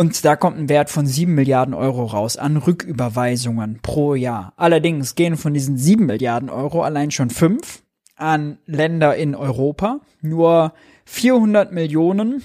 [0.00, 4.54] Und da kommt ein Wert von 7 Milliarden Euro raus an Rücküberweisungen pro Jahr.
[4.56, 7.82] Allerdings gehen von diesen 7 Milliarden Euro allein schon 5
[8.16, 10.00] an Länder in Europa.
[10.22, 10.72] Nur
[11.04, 12.42] 400 Millionen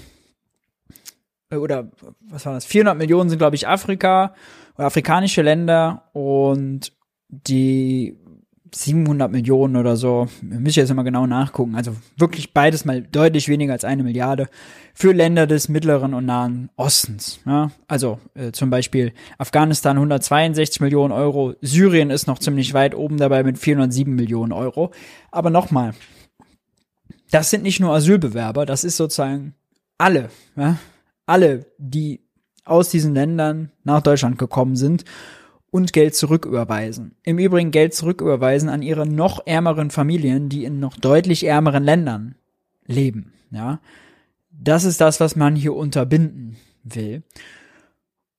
[1.48, 1.90] äh, oder
[2.28, 2.66] was war das?
[2.66, 4.34] 400 Millionen sind, glaube ich, Afrika
[4.74, 6.92] oder afrikanische Länder und
[7.30, 8.18] die
[8.74, 11.74] 700 Millionen oder so, müsste ich jetzt immer genau nachgucken.
[11.74, 14.48] Also wirklich beides mal deutlich weniger als eine Milliarde
[14.94, 17.40] für Länder des Mittleren und Nahen Ostens.
[17.46, 17.70] Ja?
[17.86, 23.42] Also äh, zum Beispiel Afghanistan 162 Millionen Euro, Syrien ist noch ziemlich weit oben dabei
[23.42, 24.90] mit 407 Millionen Euro.
[25.30, 25.94] Aber nochmal,
[27.30, 29.54] das sind nicht nur Asylbewerber, das ist sozusagen
[29.98, 30.78] alle, ja?
[31.26, 32.20] alle, die
[32.64, 35.04] aus diesen Ländern nach Deutschland gekommen sind
[35.76, 37.14] und Geld zurücküberweisen.
[37.22, 42.36] Im Übrigen Geld zurücküberweisen an ihre noch ärmeren Familien, die in noch deutlich ärmeren Ländern
[42.86, 43.80] leben, ja.
[44.50, 47.22] Das ist das, was man hier unterbinden will.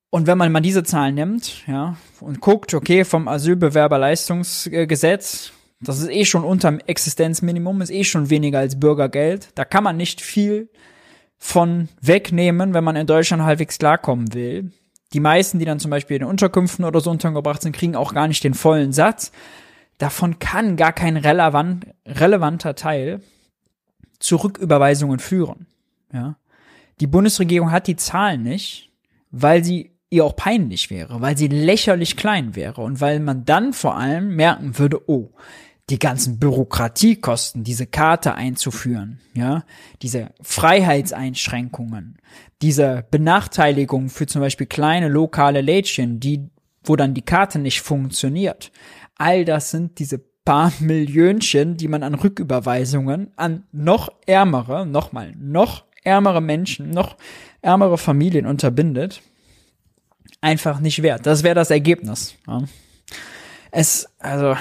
[0.09, 6.09] Und wenn man mal diese Zahlen nimmt, ja, und guckt, okay, vom Asylbewerberleistungsgesetz, das ist
[6.09, 9.49] eh schon unterm Existenzminimum, ist eh schon weniger als Bürgergeld.
[9.53, 10.71] Da kann man nicht viel
[11.37, 14.71] von wegnehmen, wenn man in Deutschland halbwegs klarkommen will.
[15.13, 18.27] Die meisten, die dann zum Beispiel in Unterkünften oder so untergebracht sind, kriegen auch gar
[18.27, 19.31] nicht den vollen Satz.
[19.97, 23.21] Davon kann gar kein relevant, relevanter Teil
[24.19, 25.67] zu Rücküberweisungen führen.
[26.13, 26.35] Ja.
[26.99, 28.91] Die Bundesregierung hat die Zahlen nicht,
[29.31, 33.73] weil sie ihr auch peinlich wäre, weil sie lächerlich klein wäre und weil man dann
[33.73, 35.29] vor allem merken würde, oh,
[35.89, 39.63] die ganzen Bürokratiekosten, diese Karte einzuführen, ja,
[40.01, 42.17] diese Freiheitseinschränkungen,
[42.61, 46.49] diese Benachteiligung für zum Beispiel kleine lokale Lädchen, die,
[46.83, 48.71] wo dann die Karte nicht funktioniert.
[49.15, 55.85] All das sind diese paar Millionchen, die man an Rücküberweisungen an noch ärmere, nochmal, noch
[56.03, 57.15] ärmere Menschen, noch
[57.61, 59.21] ärmere Familien unterbindet.
[60.41, 61.25] Einfach nicht wert.
[61.25, 62.35] Das wäre das Ergebnis.
[62.47, 62.63] Ja.
[63.71, 64.55] Es, also,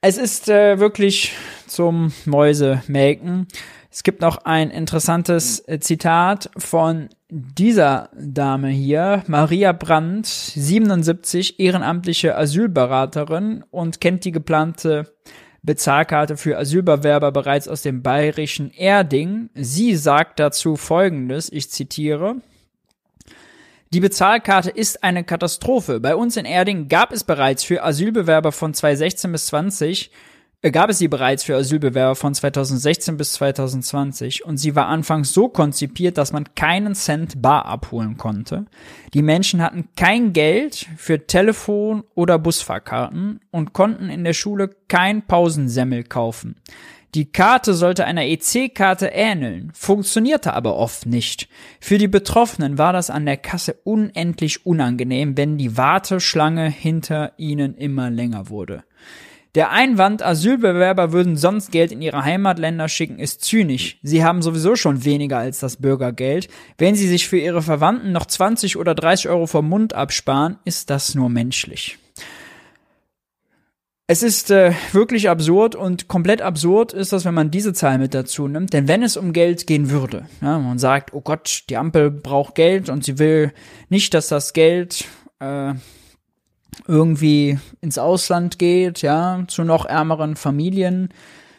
[0.00, 1.32] es ist äh, wirklich
[1.66, 3.46] zum Mäusemelken.
[3.90, 12.36] Es gibt noch ein interessantes äh, Zitat von dieser Dame hier, Maria Brandt, 77, ehrenamtliche
[12.36, 15.12] Asylberaterin und kennt die geplante
[15.62, 19.50] Bezahlkarte für Asylbewerber bereits aus dem bayerischen Erding.
[19.54, 22.36] Sie sagt dazu Folgendes, ich zitiere,
[23.92, 25.98] die Bezahlkarte ist eine Katastrophe.
[25.98, 30.10] Bei uns in Erding gab es bereits für Asylbewerber von 2016 bis 20
[30.62, 35.32] äh, gab es sie bereits für Asylbewerber von 2016 bis 2020 und sie war anfangs
[35.32, 38.66] so konzipiert, dass man keinen Cent bar abholen konnte.
[39.14, 45.26] Die Menschen hatten kein Geld für Telefon- oder Busfahrkarten und konnten in der Schule kein
[45.26, 46.56] Pausensemmel kaufen.
[47.14, 51.48] Die Karte sollte einer EC-Karte ähneln, funktionierte aber oft nicht.
[51.80, 57.74] Für die Betroffenen war das an der Kasse unendlich unangenehm, wenn die Warteschlange hinter ihnen
[57.74, 58.84] immer länger wurde.
[59.56, 63.98] Der Einwand, Asylbewerber würden sonst Geld in ihre Heimatländer schicken, ist zynisch.
[64.04, 66.46] Sie haben sowieso schon weniger als das Bürgergeld.
[66.78, 70.90] Wenn sie sich für ihre Verwandten noch 20 oder 30 Euro vom Mund absparen, ist
[70.90, 71.98] das nur menschlich.
[74.12, 78.12] Es ist äh, wirklich absurd und komplett absurd ist das, wenn man diese Zahl mit
[78.12, 78.72] dazu nimmt.
[78.72, 82.56] Denn wenn es um Geld gehen würde, ja, man sagt, oh Gott, die Ampel braucht
[82.56, 83.52] Geld und sie will
[83.88, 85.04] nicht, dass das Geld
[85.38, 85.74] äh,
[86.88, 91.10] irgendwie ins Ausland geht, ja, zu noch ärmeren Familien,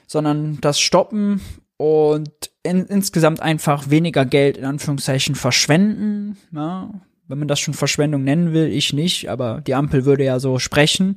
[0.06, 1.40] sondern das stoppen
[1.78, 2.32] und
[2.64, 6.90] in, insgesamt einfach weniger Geld in Anführungszeichen verschwenden, ja,
[7.30, 10.60] wenn man das schon Verschwendung nennen will, ich nicht, aber die Ampel würde ja so
[10.60, 11.16] sprechen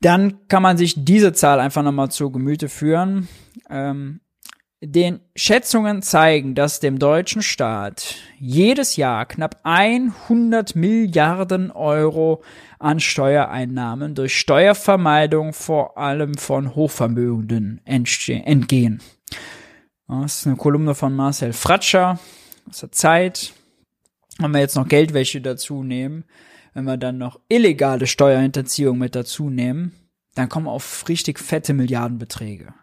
[0.00, 3.28] dann kann man sich diese Zahl einfach nochmal zu Gemüte führen.
[3.70, 4.20] Ähm,
[4.82, 12.42] den Schätzungen zeigen, dass dem deutschen Staat jedes Jahr knapp 100 Milliarden Euro
[12.78, 19.00] an Steuereinnahmen durch Steuervermeidung vor allem von Hochvermögenden entgehen.
[20.08, 22.18] Das ist eine Kolumne von Marcel Fratscher
[22.68, 23.54] aus der Zeit.
[24.38, 26.24] Wenn wir jetzt noch Geldwäsche dazu nehmen,
[26.76, 29.92] wenn wir dann noch illegale Steuerhinterziehung mit dazu nehmen,
[30.34, 32.74] dann kommen auf richtig fette Milliardenbeträge.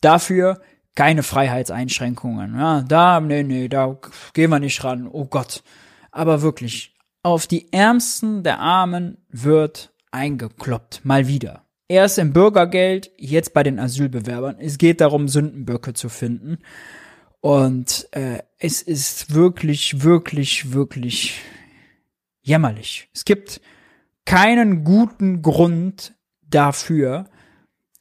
[0.00, 0.60] Dafür
[0.94, 2.54] keine Freiheitseinschränkungen.
[2.56, 3.98] Ja, da, nee, nee, da
[4.34, 5.08] gehen wir nicht ran.
[5.10, 5.64] Oh Gott.
[6.12, 6.94] Aber wirklich,
[7.24, 11.00] auf die Ärmsten der Armen wird eingekloppt.
[11.04, 11.64] Mal wieder.
[11.88, 14.60] Erst im Bürgergeld, jetzt bei den Asylbewerbern.
[14.60, 16.58] Es geht darum, Sündenböcke zu finden.
[17.40, 21.40] Und äh, es ist wirklich, wirklich, wirklich
[22.42, 23.08] jämmerlich.
[23.14, 23.60] Es gibt
[24.24, 27.24] keinen guten Grund dafür,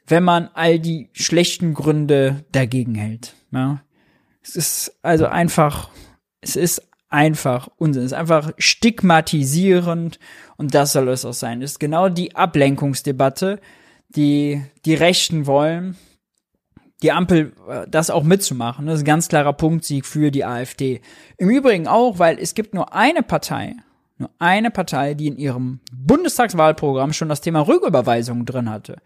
[0.07, 3.35] wenn man all die schlechten Gründe dagegen hält.
[3.51, 3.83] Ja?
[4.41, 5.89] Es ist also einfach,
[6.41, 8.03] es ist einfach Unsinn.
[8.03, 10.19] Es ist einfach stigmatisierend
[10.57, 11.61] und das soll es auch sein.
[11.61, 13.59] Es ist genau die Ablenkungsdebatte,
[14.09, 15.97] die die Rechten wollen,
[17.01, 18.85] die Ampel äh, das auch mitzumachen.
[18.85, 21.01] Das ist ein ganz klarer Punktsieg für die AfD.
[21.37, 23.75] Im Übrigen auch, weil es gibt nur eine Partei,
[24.19, 28.97] nur eine Partei, die in ihrem Bundestagswahlprogramm schon das Thema Rücküberweisung drin hatte.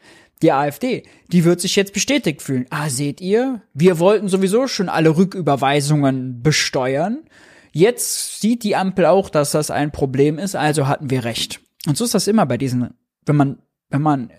[0.41, 2.65] Die AfD, die wird sich jetzt bestätigt fühlen.
[2.71, 7.23] Ah, seht ihr, wir wollten sowieso schon alle Rücküberweisungen besteuern.
[7.71, 11.61] Jetzt sieht die Ampel auch, dass das ein Problem ist, also hatten wir recht.
[11.87, 12.93] Und so ist das immer bei diesen,
[13.25, 13.59] wenn man,
[13.89, 14.31] wenn man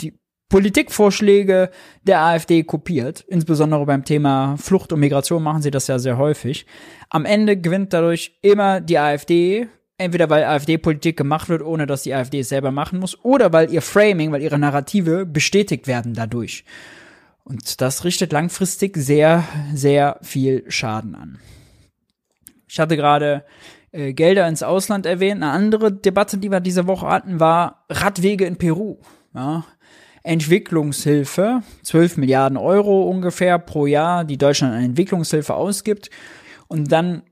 [0.00, 0.18] die
[0.48, 1.70] Politikvorschläge
[2.02, 6.66] der AfD kopiert, insbesondere beim Thema Flucht und Migration machen sie das ja sehr häufig.
[7.10, 9.68] Am Ende gewinnt dadurch immer die AfD,
[10.02, 13.72] Entweder weil AfD-Politik gemacht wird, ohne dass die AfD es selber machen muss, oder weil
[13.72, 16.64] ihr Framing, weil ihre Narrative bestätigt werden dadurch.
[17.44, 19.44] Und das richtet langfristig sehr,
[19.74, 21.38] sehr viel Schaden an.
[22.68, 23.44] Ich hatte gerade
[23.90, 25.42] äh, Gelder ins Ausland erwähnt.
[25.42, 28.98] Eine andere Debatte, die wir diese Woche hatten, war Radwege in Peru.
[29.34, 29.64] Ja.
[30.24, 36.10] Entwicklungshilfe, 12 Milliarden Euro ungefähr pro Jahr, die Deutschland an Entwicklungshilfe ausgibt.
[36.68, 37.22] Und dann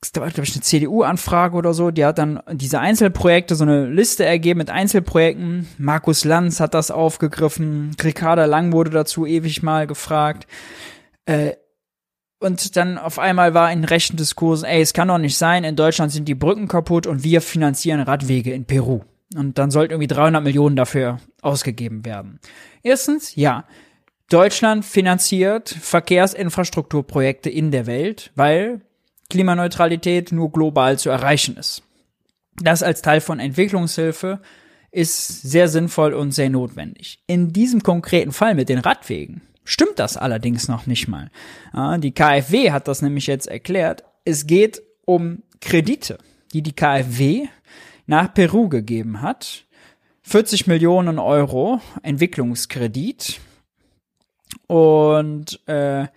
[0.00, 4.58] glaube ich, eine CDU-Anfrage oder so, die hat dann diese Einzelprojekte, so eine Liste ergeben
[4.58, 5.68] mit Einzelprojekten.
[5.78, 10.46] Markus Lanz hat das aufgegriffen, Ricarda Lang wurde dazu ewig mal gefragt.
[11.26, 11.52] Äh,
[12.42, 15.76] und dann auf einmal war in rechten Diskursen, ey, es kann doch nicht sein, in
[15.76, 19.02] Deutschland sind die Brücken kaputt und wir finanzieren Radwege in Peru.
[19.36, 22.40] Und dann sollten irgendwie 300 Millionen dafür ausgegeben werden.
[22.82, 23.64] Erstens, ja,
[24.30, 28.80] Deutschland finanziert Verkehrsinfrastrukturprojekte in der Welt, weil
[29.30, 31.82] Klimaneutralität nur global zu erreichen ist.
[32.56, 34.40] Das als Teil von Entwicklungshilfe
[34.90, 37.22] ist sehr sinnvoll und sehr notwendig.
[37.26, 41.30] In diesem konkreten Fall mit den Radwegen stimmt das allerdings noch nicht mal.
[41.98, 44.04] Die KfW hat das nämlich jetzt erklärt.
[44.24, 46.18] Es geht um Kredite,
[46.52, 47.46] die die KfW
[48.06, 49.64] nach Peru gegeben hat.
[50.22, 53.40] 40 Millionen Euro Entwicklungskredit.
[54.66, 56.08] Und äh,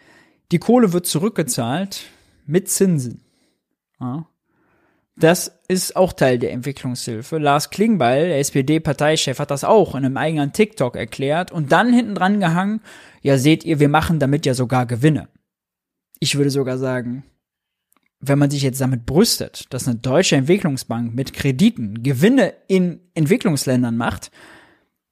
[0.52, 2.06] die Kohle wird zurückgezahlt
[2.46, 3.22] mit Zinsen.
[4.00, 4.28] Ja.
[5.16, 7.38] Das ist auch Teil der Entwicklungshilfe.
[7.38, 12.16] Lars Klingbeil, der SPD-Parteichef, hat das auch in einem eigenen TikTok erklärt und dann hinten
[12.16, 12.82] dran gehangen,
[13.22, 15.30] ja seht ihr, wir machen damit ja sogar Gewinne.
[16.20, 17.24] Ich würde sogar sagen,
[18.20, 23.98] wenn man sich jetzt damit brüstet, dass eine deutsche Entwicklungsbank mit Krediten Gewinne in Entwicklungsländern
[23.98, 24.32] macht,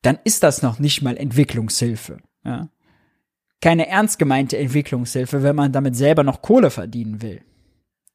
[0.02, 2.18] dann ist das noch nicht mal Entwicklungshilfe.
[2.44, 2.70] Ja?
[3.62, 7.42] Keine ernst gemeinte Entwicklungshilfe, wenn man damit selber noch Kohle verdienen will.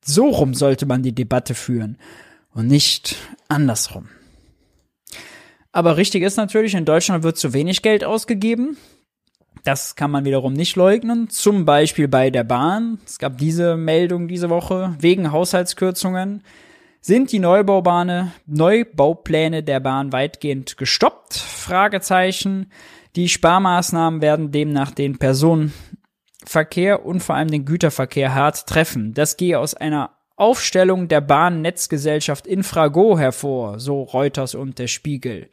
[0.04, 1.98] So rum sollte man die Debatte führen
[2.52, 3.16] und nicht
[3.48, 4.08] andersrum.
[5.72, 8.76] Aber richtig ist natürlich, in Deutschland wird zu wenig Geld ausgegeben.
[9.62, 11.28] Das kann man wiederum nicht leugnen.
[11.28, 12.98] Zum Beispiel bei der Bahn.
[13.04, 14.94] Es gab diese Meldung diese Woche.
[15.00, 16.42] Wegen Haushaltskürzungen
[17.00, 21.34] sind die Neubaubahne, Neubaupläne der Bahn weitgehend gestoppt?
[21.34, 22.70] Fragezeichen.
[23.16, 29.14] Die Sparmaßnahmen werden demnach den Personenverkehr und vor allem den Güterverkehr hart treffen.
[29.14, 35.48] Das gehe aus einer Aufstellung der Bahnnetzgesellschaft Infrago hervor, so Reuters und der Spiegel.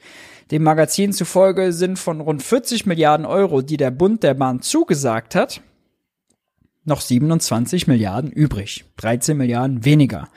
[0.51, 5.33] Dem Magazin zufolge sind von rund 40 Milliarden Euro, die der Bund der Bahn zugesagt
[5.33, 5.61] hat,
[6.83, 8.83] noch 27 Milliarden übrig.
[8.97, 10.27] 13 Milliarden weniger.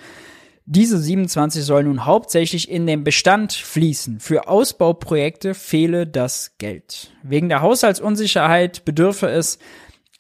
[0.69, 4.19] Diese 27 sollen nun hauptsächlich in den Bestand fließen.
[4.19, 7.12] Für Ausbauprojekte fehle das Geld.
[7.23, 9.61] Wegen der Haushaltsunsicherheit bedürfe es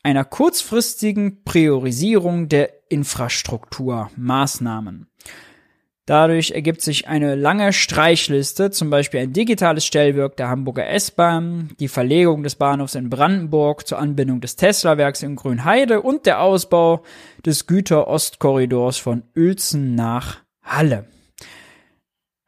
[0.04, 5.08] einer kurzfristigen Priorisierung der Infrastrukturmaßnahmen.
[6.06, 11.88] Dadurch ergibt sich eine lange Streichliste, zum Beispiel ein digitales Stellwerk der Hamburger S-Bahn, die
[11.88, 17.02] Verlegung des Bahnhofs in Brandenburg zur Anbindung des Tesla-Werks in Grünheide und der Ausbau
[17.44, 21.06] des Güter-Ostkorridors von Uelzen nach Halle.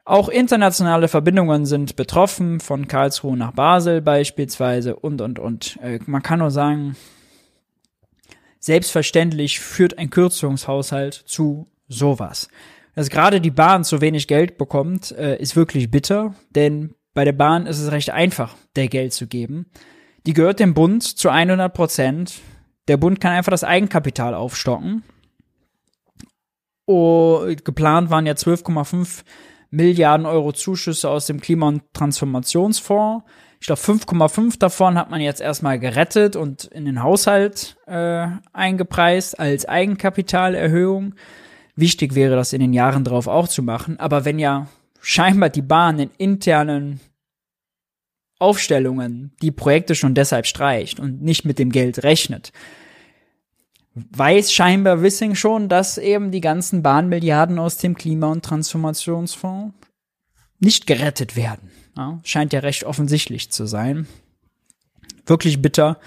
[0.04, 5.80] Auch internationale Verbindungen sind betroffen, von Karlsruhe nach Basel beispielsweise und, und, und.
[5.82, 6.96] Äh, man kann nur sagen,
[8.60, 12.48] selbstverständlich führt ein Kürzungshaushalt zu sowas
[12.98, 17.32] dass gerade die Bahn so wenig Geld bekommt, äh, ist wirklich bitter, denn bei der
[17.32, 19.70] Bahn ist es recht einfach, der Geld zu geben.
[20.26, 22.40] Die gehört dem Bund zu 100 Prozent.
[22.88, 25.04] Der Bund kann einfach das Eigenkapital aufstocken.
[26.86, 29.22] Oh, geplant waren ja 12,5
[29.70, 33.24] Milliarden Euro Zuschüsse aus dem Klima- und Transformationsfonds.
[33.60, 39.38] Ich glaube, 5,5 davon hat man jetzt erstmal gerettet und in den Haushalt äh, eingepreist
[39.38, 41.14] als Eigenkapitalerhöhung.
[41.78, 44.00] Wichtig wäre das in den Jahren drauf auch zu machen.
[44.00, 44.66] Aber wenn ja
[45.00, 46.98] scheinbar die Bahn in internen
[48.40, 52.52] Aufstellungen die Projekte schon deshalb streicht und nicht mit dem Geld rechnet,
[53.94, 59.72] weiß scheinbar Wissing schon, dass eben die ganzen Bahnmilliarden aus dem Klima- und Transformationsfonds
[60.58, 61.70] nicht gerettet werden.
[61.96, 64.08] Ja, scheint ja recht offensichtlich zu sein.
[65.26, 66.00] Wirklich bitter,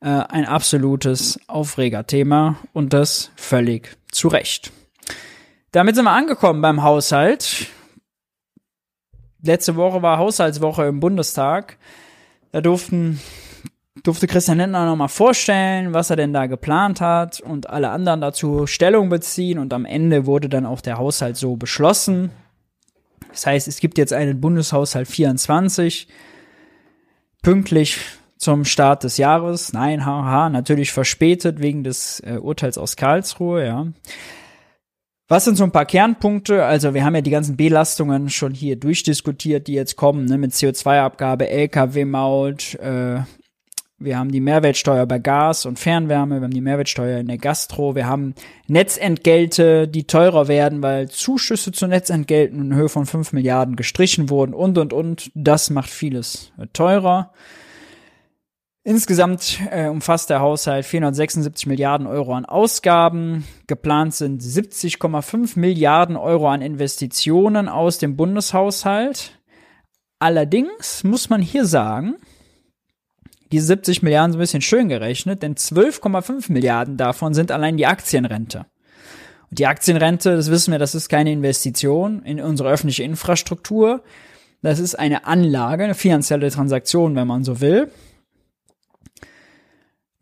[0.00, 4.70] äh, ein absolutes Aufregerthema und das völlig zu Recht.
[5.72, 7.66] Damit sind wir angekommen beim Haushalt.
[9.42, 11.76] Letzte Woche war Haushaltswoche im Bundestag.
[12.52, 13.20] Da durften,
[14.02, 18.66] durfte Christian Lindner nochmal vorstellen, was er denn da geplant hat und alle anderen dazu
[18.66, 22.30] Stellung beziehen und am Ende wurde dann auch der Haushalt so beschlossen.
[23.30, 26.08] Das heißt, es gibt jetzt einen Bundeshaushalt 24,
[27.42, 27.98] pünktlich
[28.38, 29.72] zum Start des Jahres.
[29.72, 33.86] Nein, haha, natürlich verspätet wegen des äh, Urteils aus Karlsruhe, ja.
[35.28, 36.64] Was sind so ein paar Kernpunkte?
[36.64, 40.52] Also wir haben ja die ganzen Belastungen schon hier durchdiskutiert, die jetzt kommen, ne, mit
[40.52, 43.22] CO2-Abgabe, Lkw-Maut, äh,
[43.98, 47.94] wir haben die Mehrwertsteuer bei Gas und Fernwärme, wir haben die Mehrwertsteuer in der Gastro,
[47.94, 48.34] wir haben
[48.68, 54.52] Netzentgelte, die teurer werden, weil Zuschüsse zu Netzentgelten in Höhe von 5 Milliarden gestrichen wurden
[54.52, 55.30] und, und, und.
[55.34, 57.32] Das macht vieles teurer.
[58.86, 63.44] Insgesamt äh, umfasst der Haushalt 476 Milliarden Euro an Ausgaben.
[63.66, 69.40] Geplant sind 70,5 Milliarden Euro an Investitionen aus dem Bundeshaushalt.
[70.20, 72.14] Allerdings muss man hier sagen,
[73.50, 77.86] diese 70 Milliarden sind ein bisschen schön gerechnet, denn 12,5 Milliarden davon sind allein die
[77.86, 78.66] Aktienrente.
[79.50, 84.04] Und die Aktienrente, das wissen wir, das ist keine Investition in unsere öffentliche Infrastruktur.
[84.62, 87.90] Das ist eine Anlage, eine finanzielle Transaktion, wenn man so will.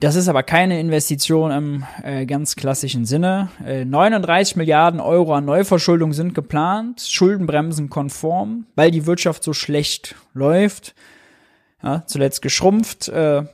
[0.05, 3.49] Das ist aber keine Investition im äh, ganz klassischen Sinne.
[3.65, 10.15] Äh, 39 Milliarden Euro an Neuverschuldung sind geplant, Schuldenbremsen konform, weil die Wirtschaft so schlecht
[10.35, 10.95] läuft,
[11.83, 13.45] ja, zuletzt geschrumpft äh,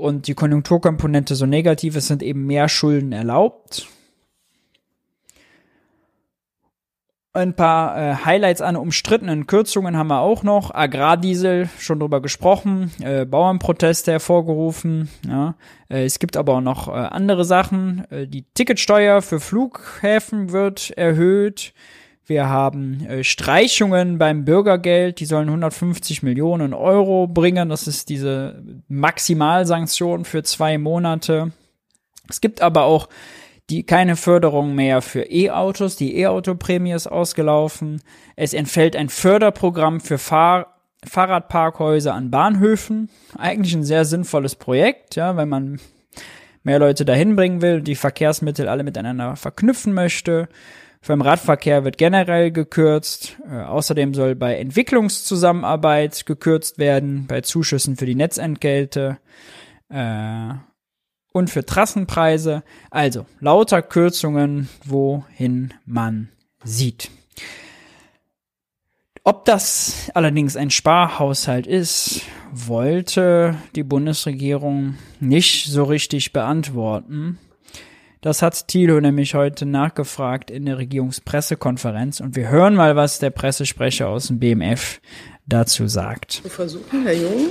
[0.00, 3.86] und die Konjunkturkomponente so negativ ist, sind eben mehr Schulden erlaubt.
[7.32, 10.74] Ein paar äh, Highlights an umstrittenen Kürzungen haben wir auch noch.
[10.74, 15.08] Agrardiesel, schon drüber gesprochen, äh, Bauernproteste hervorgerufen.
[15.28, 15.54] Ja.
[15.88, 18.04] Äh, es gibt aber auch noch äh, andere Sachen.
[18.10, 21.72] Äh, die Ticketsteuer für Flughäfen wird erhöht.
[22.26, 27.68] Wir haben äh, Streichungen beim Bürgergeld, die sollen 150 Millionen Euro bringen.
[27.68, 31.52] Das ist diese Maximalsanktion für zwei Monate.
[32.28, 33.08] Es gibt aber auch
[33.70, 35.96] die keine Förderung mehr für E-Autos.
[35.96, 38.02] Die E-Auto-Prämie ist ausgelaufen.
[38.36, 43.08] Es entfällt ein Förderprogramm für Fahr Fahrradparkhäuser an Bahnhöfen.
[43.38, 45.80] Eigentlich ein sehr sinnvolles Projekt, ja, wenn man
[46.62, 50.50] mehr Leute dahin bringen will, die Verkehrsmittel alle miteinander verknüpfen möchte.
[51.08, 53.38] Den Radverkehr wird generell gekürzt.
[53.50, 59.16] Äh, außerdem soll bei Entwicklungszusammenarbeit gekürzt werden, bei Zuschüssen für die Netzentgelte
[59.88, 60.50] äh,
[61.32, 62.62] und für Trassenpreise.
[62.90, 66.28] Also lauter Kürzungen, wohin man
[66.64, 67.10] sieht.
[69.22, 72.22] Ob das allerdings ein Sparhaushalt ist,
[72.52, 77.38] wollte die Bundesregierung nicht so richtig beantworten.
[78.22, 83.30] Das hat Thilo nämlich heute nachgefragt in der Regierungspressekonferenz und wir hören mal, was der
[83.30, 85.00] Pressesprecher aus dem BMF
[85.46, 86.32] dazu sagt.
[86.32, 87.48] Zu versuchen, Herr Jung?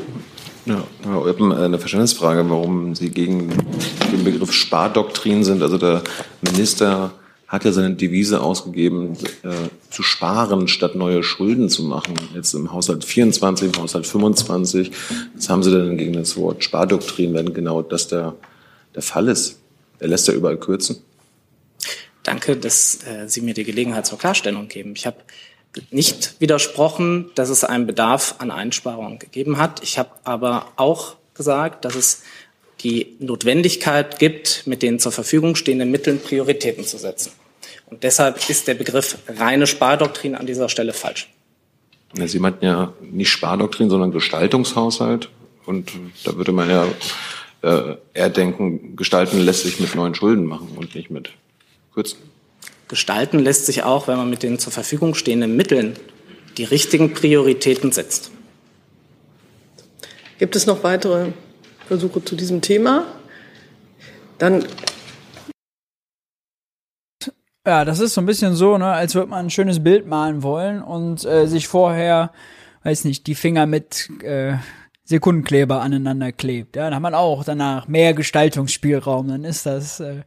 [0.70, 3.50] Ja, Herr Eupen, eine Verständnisfrage, warum Sie gegen
[4.12, 5.64] den Begriff Spardoktrin sind.
[5.64, 6.04] Also der
[6.44, 7.12] Minister
[7.48, 9.50] hat ja seine Devise ausgegeben, äh,
[9.90, 12.14] zu sparen, statt neue Schulden zu machen.
[12.36, 14.92] Jetzt im Haushalt 24, im Haushalt 25.
[15.36, 18.36] Was haben Sie denn gegen das Wort Spardoktrin, wenn genau das der,
[18.94, 19.58] der Fall ist?
[19.98, 20.98] Er lässt ja überall kürzen.
[22.22, 24.94] Danke, dass äh, Sie mir die Gelegenheit zur Klarstellung geben.
[24.96, 25.18] Ich habe
[25.92, 29.84] nicht widersprochen, dass es einen Bedarf an Einsparungen gegeben hat.
[29.84, 32.24] Ich habe aber auch gesagt, dass es
[32.82, 37.32] die Notwendigkeit gibt, mit den zur Verfügung stehenden Mitteln Prioritäten zu setzen.
[37.88, 41.30] Und deshalb ist der Begriff reine Spardoktrin an dieser Stelle falsch.
[42.18, 45.30] Ja, Sie meinten ja nicht Spardoktrin, sondern Gestaltungshaushalt.
[45.66, 45.92] Und
[46.24, 46.88] da würde man ja
[47.62, 51.32] äh, eher denken, gestalten lässt sich mit neuen Schulden machen und nicht mit
[51.94, 52.20] kürzen.
[52.90, 55.96] Gestalten lässt sich auch, wenn man mit den zur Verfügung stehenden Mitteln
[56.58, 58.32] die richtigen Prioritäten setzt.
[60.40, 61.32] Gibt es noch weitere
[61.88, 63.06] Versuche zu diesem Thema.
[64.40, 64.66] Dann
[67.68, 70.42] ja, das ist so ein bisschen so, ne, als würde man ein schönes Bild malen
[70.42, 72.32] wollen und äh, sich vorher,
[72.84, 74.54] weiß nicht, die Finger mit äh,
[75.04, 76.78] Sekundenkleber aneinander klebt.
[76.78, 79.28] Ja, dann hat man auch danach mehr Gestaltungsspielraum.
[79.28, 80.22] Dann ist das, äh,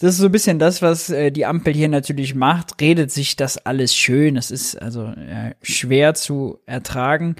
[0.00, 2.80] das ist so ein bisschen das, was äh, die Ampel hier natürlich macht.
[2.80, 4.36] Redet sich das alles schön.
[4.36, 7.36] Das ist also äh, schwer zu ertragen.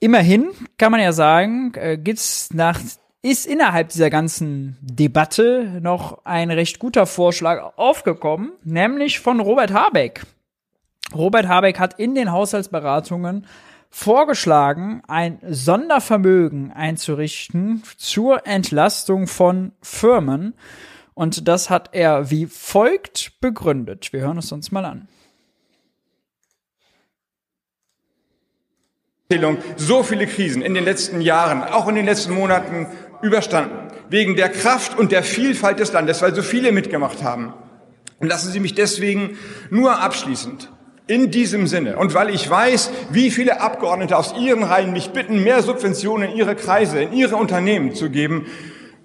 [0.00, 2.80] Immerhin kann man ja sagen, äh, gibt's nach
[3.22, 10.26] ist innerhalb dieser ganzen Debatte noch ein recht guter Vorschlag aufgekommen, nämlich von Robert Habeck.
[11.14, 13.46] Robert Habeck hat in den Haushaltsberatungen
[13.88, 20.52] vorgeschlagen, ein Sondervermögen einzurichten zur Entlastung von Firmen.
[21.14, 24.12] Und das hat er wie folgt begründet.
[24.12, 25.08] Wir hören es uns mal an.
[29.76, 32.86] so viele Krisen in den letzten Jahren, auch in den letzten Monaten
[33.22, 33.88] überstanden.
[34.08, 37.54] Wegen der Kraft und der Vielfalt des Landes, weil so viele mitgemacht haben.
[38.20, 39.38] Und lassen Sie mich deswegen
[39.70, 40.70] nur abschließend
[41.06, 45.42] in diesem Sinne und weil ich weiß, wie viele Abgeordnete aus Ihren Reihen mich bitten,
[45.42, 48.46] mehr Subventionen in Ihre Kreise, in Ihre Unternehmen zu geben,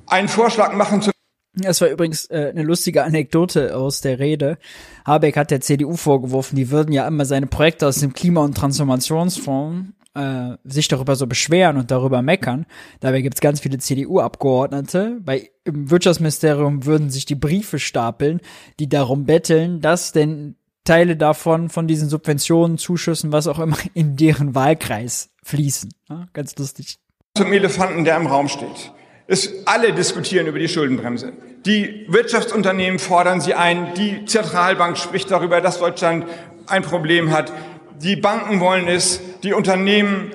[0.05, 1.11] einen Vorschlag machen zu
[1.53, 4.57] das war übrigens äh, eine lustige Anekdote aus der Rede.
[5.05, 8.55] Habeck hat der CDU vorgeworfen, die würden ja immer seine Projekte aus dem Klima- und
[8.55, 12.65] Transformationsfonds äh, sich darüber so beschweren und darüber meckern.
[12.99, 15.19] Dabei gibt es ganz viele CDU-Abgeordnete.
[15.21, 18.41] Bei im Wirtschaftsministerium würden sich die Briefe stapeln,
[18.79, 24.15] die darum betteln, dass denn Teile davon, von diesen Subventionen, Zuschüssen, was auch immer, in
[24.15, 25.93] deren Wahlkreis fließen.
[26.09, 26.97] Ja, ganz lustig.
[27.35, 28.91] Zum Elefanten, der im Raum steht.
[29.31, 31.33] Es, alle diskutieren über die Schuldenbremse.
[31.63, 33.93] Die Wirtschaftsunternehmen fordern sie ein.
[33.93, 36.25] Die Zentralbank spricht darüber, dass Deutschland
[36.65, 37.53] ein Problem hat.
[38.01, 40.31] Die Banken wollen es, die Unternehmen,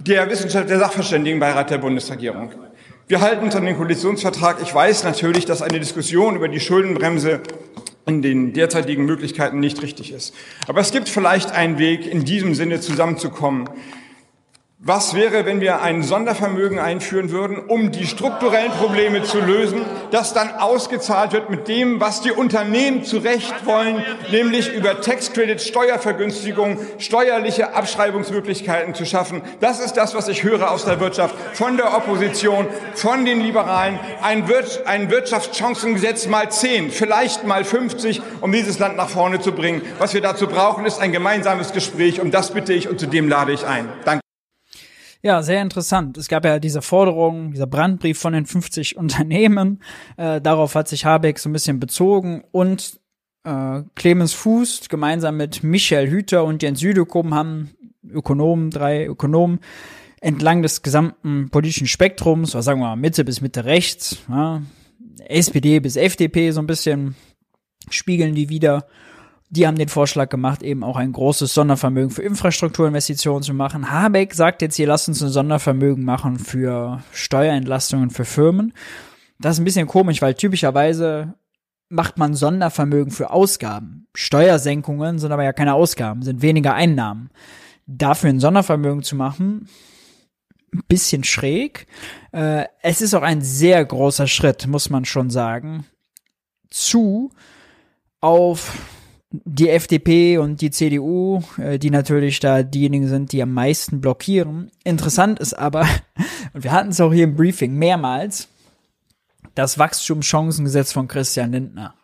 [0.00, 2.50] der Wissenschaft, der Sachverständigenbeirat der Bundesregierung.
[3.06, 4.56] Wir halten uns an den Koalitionsvertrag.
[4.60, 7.42] Ich weiß natürlich, dass eine Diskussion über die Schuldenbremse
[8.06, 10.34] in den derzeitigen Möglichkeiten nicht richtig ist.
[10.66, 13.68] Aber es gibt vielleicht einen Weg, in diesem Sinne zusammenzukommen.
[14.84, 20.34] Was wäre, wenn wir ein Sondervermögen einführen würden, um die strukturellen Probleme zu lösen, das
[20.34, 24.02] dann ausgezahlt wird mit dem, was die Unternehmen zu Recht wollen,
[24.32, 29.42] nämlich über Tax Credits, Steuervergünstigung, steuerliche Abschreibungsmöglichkeiten zu schaffen.
[29.60, 32.66] Das ist das, was ich höre aus der Wirtschaft, von der Opposition,
[32.96, 34.00] von den Liberalen.
[34.20, 39.52] Ein, Wir ein Wirtschaftschancengesetz mal zehn, vielleicht mal 50, um dieses Land nach vorne zu
[39.52, 39.82] bringen.
[40.00, 42.20] Was wir dazu brauchen, ist ein gemeinsames Gespräch.
[42.20, 43.88] Um das bitte ich und zu dem lade ich ein.
[44.04, 44.22] Danke.
[45.22, 46.18] Ja, sehr interessant.
[46.18, 49.82] Es gab ja diese Forderung, dieser Brandbrief von den 50 Unternehmen.
[50.16, 53.00] Äh, darauf hat sich Habeck so ein bisschen bezogen und
[53.44, 57.70] äh, Clemens Fuß gemeinsam mit Michael Hüter und Jens Südekum haben
[58.08, 59.60] Ökonomen, drei Ökonomen,
[60.20, 64.62] entlang des gesamten politischen Spektrums, was sagen wir mal Mitte bis Mitte rechts, ja,
[65.26, 67.14] SPD bis FDP so ein bisschen
[67.90, 68.86] spiegeln die wieder
[69.54, 73.90] Die haben den Vorschlag gemacht, eben auch ein großes Sondervermögen für Infrastrukturinvestitionen zu machen.
[73.90, 78.72] Habeck sagt jetzt hier, lasst uns ein Sondervermögen machen für Steuerentlastungen für Firmen.
[79.38, 81.34] Das ist ein bisschen komisch, weil typischerweise
[81.90, 84.06] macht man Sondervermögen für Ausgaben.
[84.14, 87.28] Steuersenkungen sind aber ja keine Ausgaben, sind weniger Einnahmen.
[87.86, 89.68] Dafür ein Sondervermögen zu machen,
[90.72, 91.88] ein bisschen schräg.
[92.32, 95.84] Äh, es ist auch ein sehr großer Schritt, muss man schon sagen,
[96.70, 97.30] zu
[98.22, 98.72] auf
[99.32, 104.70] die FDP und die CDU, äh, die natürlich da diejenigen sind, die am meisten blockieren.
[104.84, 105.86] Interessant ist aber,
[106.52, 108.48] und wir hatten es auch hier im Briefing mehrmals,
[109.54, 111.94] das Wachstumschancengesetz von Christian Lindner.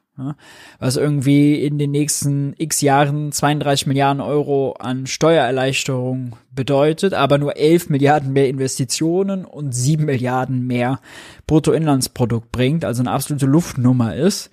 [0.80, 7.56] was irgendwie in den nächsten x Jahren 32 Milliarden Euro an Steuererleichterung bedeutet, aber nur
[7.56, 10.98] 11 Milliarden mehr Investitionen und 7 Milliarden mehr
[11.46, 14.50] Bruttoinlandsprodukt bringt, also eine absolute Luftnummer ist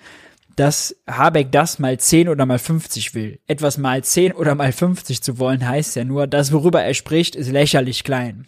[0.56, 3.40] dass Habeck das mal 10 oder mal 50 will.
[3.48, 7.36] Etwas mal 10 oder mal 50 zu wollen, heißt ja nur, das, worüber er spricht,
[7.36, 8.48] ist lächerlich klein.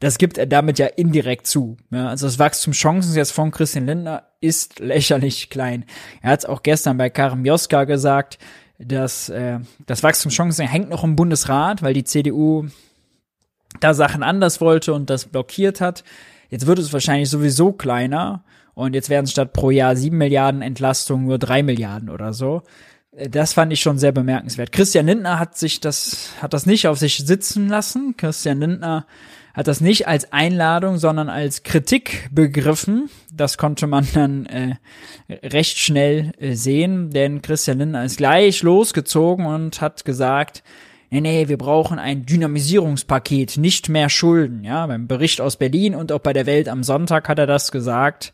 [0.00, 1.76] Das gibt er damit ja indirekt zu.
[1.90, 5.84] Ja, also das Wachstumschancen von Christian Lindner ist lächerlich klein.
[6.22, 8.38] Er hat es auch gestern bei Karim Joska gesagt,
[8.78, 12.66] dass äh, das Wachstumschancen hängt noch im Bundesrat, weil die CDU
[13.78, 16.02] da Sachen anders wollte und das blockiert hat.
[16.48, 18.42] Jetzt wird es wahrscheinlich sowieso kleiner
[18.80, 22.62] und jetzt werden statt pro Jahr sieben Milliarden Entlastungen nur drei Milliarden oder so.
[23.12, 24.72] Äh, das fand ich schon sehr bemerkenswert.
[24.72, 28.14] Christian Lindner hat sich das, hat das nicht auf sich sitzen lassen.
[28.16, 29.06] Christian Lindner
[29.52, 33.10] hat das nicht als Einladung, sondern als Kritik begriffen.
[33.32, 34.76] Das konnte man dann äh,
[35.28, 40.62] recht schnell äh, sehen, denn Christian Lindner ist gleich losgezogen und hat gesagt,
[41.10, 44.64] nee, nee, wir brauchen ein Dynamisierungspaket, nicht mehr Schulden.
[44.64, 47.72] Ja, beim Bericht aus Berlin und auch bei der Welt am Sonntag hat er das
[47.72, 48.32] gesagt.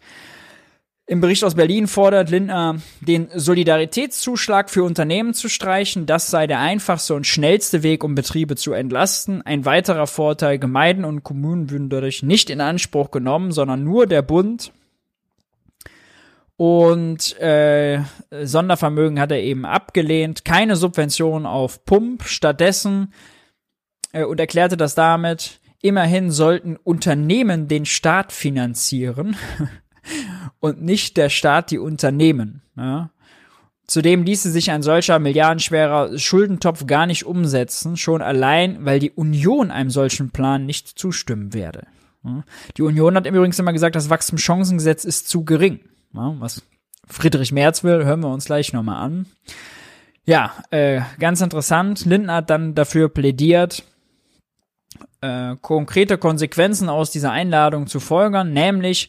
[1.08, 6.04] Im Bericht aus Berlin fordert Lindner, den Solidaritätszuschlag für Unternehmen zu streichen.
[6.04, 9.40] Das sei der einfachste und schnellste Weg, um Betriebe zu entlasten.
[9.42, 14.22] Ein weiterer Vorteil, Gemeinden und Kommunen würden dadurch nicht in Anspruch genommen, sondern nur der
[14.22, 14.72] Bund.
[16.56, 18.00] Und äh,
[18.42, 20.44] Sondervermögen hat er eben abgelehnt.
[20.44, 22.24] Keine Subvention auf Pump.
[22.24, 23.12] Stattdessen
[24.10, 29.36] äh, und erklärte das damit, immerhin sollten Unternehmen den Staat finanzieren.
[30.66, 32.62] und nicht der Staat die Unternehmen.
[32.76, 33.10] Ja.
[33.86, 39.70] Zudem ließe sich ein solcher milliardenschwerer Schuldentopf gar nicht umsetzen, schon allein, weil die Union
[39.70, 41.86] einem solchen Plan nicht zustimmen werde.
[42.76, 45.80] Die Union hat übrigens immer gesagt, das Wachstumschancengesetz ist zu gering.
[46.12, 46.62] Was
[47.06, 49.26] Friedrich Merz will, hören wir uns gleich nochmal an.
[50.24, 52.04] Ja, äh, ganz interessant.
[52.04, 53.84] Lindner hat dann dafür plädiert,
[55.20, 59.08] äh, konkrete Konsequenzen aus dieser Einladung zu folgern, nämlich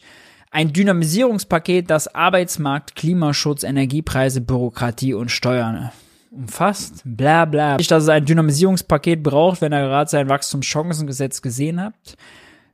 [0.58, 5.92] ein Dynamisierungspaket, das Arbeitsmarkt, Klimaschutz, Energiepreise, Bürokratie und Steuern
[6.32, 7.02] umfasst.
[7.04, 7.76] Bla bla.
[7.76, 12.16] Nicht, dass es ein Dynamisierungspaket braucht, wenn ihr gerade sein Wachstumschancengesetz gesehen habt.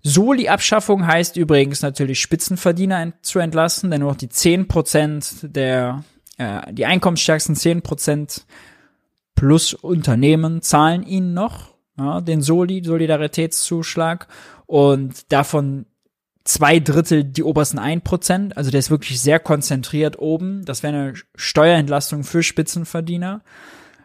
[0.02, 6.04] Soli-Abschaffung heißt übrigens natürlich Spitzenverdiener zu entlassen, denn nur noch die 10% der,
[6.38, 8.46] äh, die einkommensstärksten 10%
[9.34, 14.26] plus Unternehmen zahlen ihnen noch ja, den Soli, Solidaritätszuschlag
[14.64, 15.84] und davon
[16.44, 18.56] zwei Drittel die obersten ein Prozent.
[18.56, 20.64] Also der ist wirklich sehr konzentriert oben.
[20.64, 23.42] Das wäre eine Steuerentlastung für Spitzenverdiener.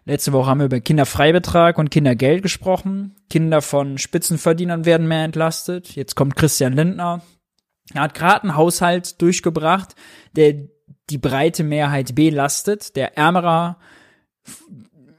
[0.06, 3.16] Letzte Woche haben wir über Kinderfreibetrag und Kindergeld gesprochen.
[3.30, 5.96] Kinder von Spitzenverdienern werden mehr entlastet.
[5.96, 7.22] Jetzt kommt Christian Lindner.
[7.94, 9.96] Er hat gerade einen Haushalt durchgebracht,
[10.36, 10.56] der
[11.10, 13.78] die breite Mehrheit belastet, der ärmerer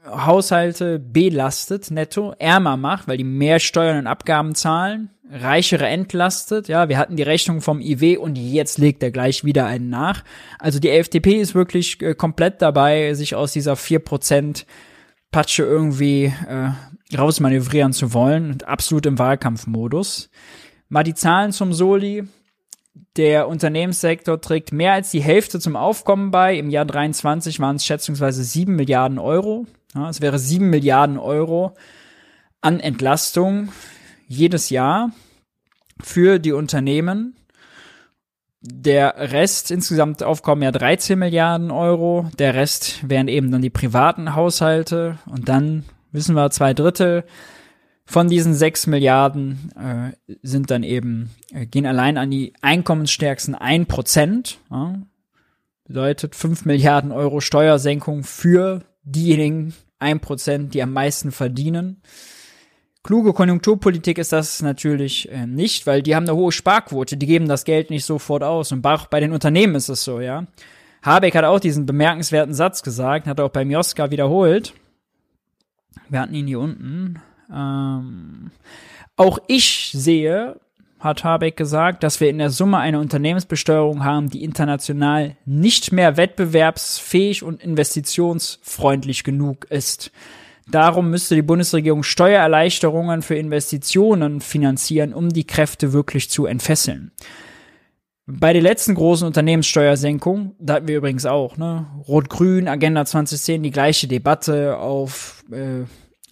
[0.05, 6.67] Haushalte belastet, netto, ärmer macht, weil die mehr Steuern und Abgaben zahlen Reichere entlastet.
[6.67, 10.23] Ja, wir hatten die Rechnung vom IW und jetzt legt er gleich wieder einen nach.
[10.59, 14.65] Also die FDP ist wirklich äh, komplett dabei, sich aus dieser 4%
[15.31, 20.29] Patsche irgendwie äh, rausmanövrieren zu wollen und absolut im Wahlkampfmodus.
[20.89, 22.25] Mal die Zahlen zum Soli.
[23.15, 26.57] Der Unternehmenssektor trägt mehr als die Hälfte zum Aufkommen bei.
[26.57, 29.65] Im Jahr 23 waren es schätzungsweise 7 Milliarden Euro.
[29.95, 31.75] Ja, es wäre 7 Milliarden Euro
[32.59, 33.69] an Entlastung
[34.31, 35.11] jedes Jahr
[36.01, 37.35] für die Unternehmen.
[38.61, 42.29] Der Rest, insgesamt aufkommen ja 13 Milliarden Euro.
[42.37, 45.17] Der Rest wären eben dann die privaten Haushalte.
[45.25, 47.23] Und dann wissen wir, zwei Drittel
[48.05, 53.87] von diesen 6 Milliarden äh, sind dann eben, äh, gehen allein an die einkommensstärksten 1
[53.87, 54.59] Prozent.
[54.69, 55.01] Ja.
[55.85, 62.01] Bedeutet 5 Milliarden Euro Steuersenkung für diejenigen 1 Prozent, die am meisten verdienen.
[63.03, 67.47] Kluge Konjunkturpolitik ist das natürlich äh, nicht, weil die haben eine hohe Sparquote, die geben
[67.47, 68.71] das Geld nicht sofort aus.
[68.71, 70.45] Und auch bei den Unternehmen ist es so, ja.
[71.01, 74.73] Habeck hat auch diesen bemerkenswerten Satz gesagt, hat er auch beim Joska wiederholt.
[76.09, 77.19] Wir hatten ihn hier unten.
[77.51, 78.51] Ähm,
[79.15, 80.59] auch ich sehe,
[80.99, 86.17] hat Habeck gesagt, dass wir in der Summe eine Unternehmensbesteuerung haben, die international nicht mehr
[86.17, 90.11] wettbewerbsfähig und investitionsfreundlich genug ist.
[90.71, 97.11] Darum müsste die Bundesregierung Steuererleichterungen für Investitionen finanzieren, um die Kräfte wirklich zu entfesseln.
[98.25, 103.71] Bei der letzten großen Unternehmenssteuersenkung, da hatten wir übrigens auch, ne, Rot-Grün, Agenda 2010, die
[103.71, 105.83] gleiche Debatte auf äh,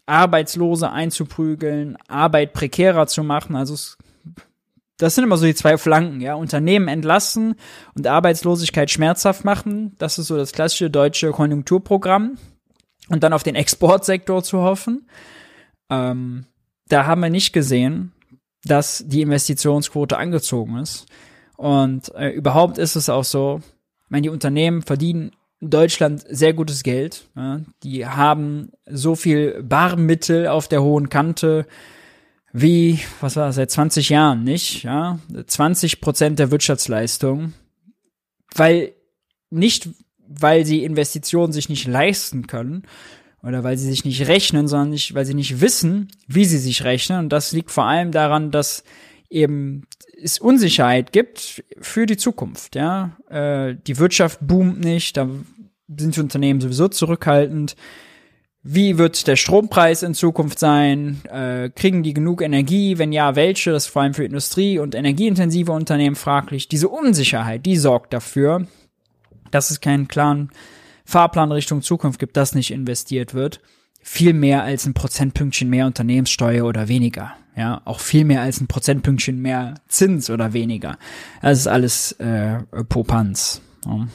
[0.06, 3.58] Arbeitslose einzuprügeln, Arbeit prekärer zu machen.
[3.58, 3.98] Also es,
[4.98, 6.36] das sind immer so die zwei Flanken, ja.
[6.36, 7.56] Unternehmen entlassen
[7.96, 9.96] und Arbeitslosigkeit schmerzhaft machen.
[9.98, 12.38] Das ist so das klassische deutsche Konjunkturprogramm.
[13.10, 15.10] Und dann auf den Exportsektor zu hoffen.
[15.90, 16.46] Ähm,
[16.88, 18.14] da haben wir nicht gesehen,
[18.64, 21.06] dass die Investitionsquote angezogen ist.
[21.58, 23.62] Und äh, überhaupt ist es auch so,
[24.10, 27.28] meine, die Unternehmen verdienen in Deutschland sehr gutes Geld.
[27.36, 27.62] Ja?
[27.84, 31.66] Die haben so viel Barmittel auf der hohen Kante
[32.52, 35.20] wie, was war seit 20 Jahren nicht, ja?
[35.46, 37.54] 20 Prozent der Wirtschaftsleistung,
[38.56, 38.94] weil
[39.52, 39.90] nicht,
[40.30, 42.84] weil sie Investitionen sich nicht leisten können
[43.42, 46.84] oder weil sie sich nicht rechnen, sondern nicht, weil sie nicht wissen, wie sie sich
[46.84, 47.20] rechnen.
[47.20, 48.84] Und das liegt vor allem daran, dass
[49.30, 49.84] eben
[50.22, 52.76] es Unsicherheit gibt für die Zukunft.
[52.76, 55.30] Ja, äh, die Wirtschaft boomt nicht, da
[55.98, 57.76] sind die Unternehmen sowieso zurückhaltend.
[58.62, 61.22] Wie wird der Strompreis in Zukunft sein?
[61.32, 62.98] Äh, kriegen die genug Energie?
[62.98, 63.72] Wenn ja, welche?
[63.72, 66.68] Das ist vor allem für Industrie- und energieintensive Unternehmen fraglich.
[66.68, 68.68] Diese Unsicherheit, die sorgt dafür,
[69.52, 70.50] dass es keinen klaren
[71.06, 73.62] Fahrplan Richtung Zukunft gibt, dass nicht investiert wird.
[74.02, 77.34] Viel mehr als ein Prozentpünktchen mehr Unternehmenssteuer oder weniger.
[77.56, 80.98] Ja, auch viel mehr als ein Prozentpünktchen mehr Zins oder weniger.
[81.42, 83.62] Das ist alles äh, Popanz.
[83.86, 84.08] Ja.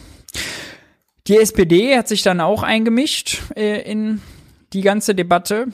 [1.26, 4.20] Die SPD hat sich dann auch eingemischt äh, in
[4.72, 5.68] die ganze Debatte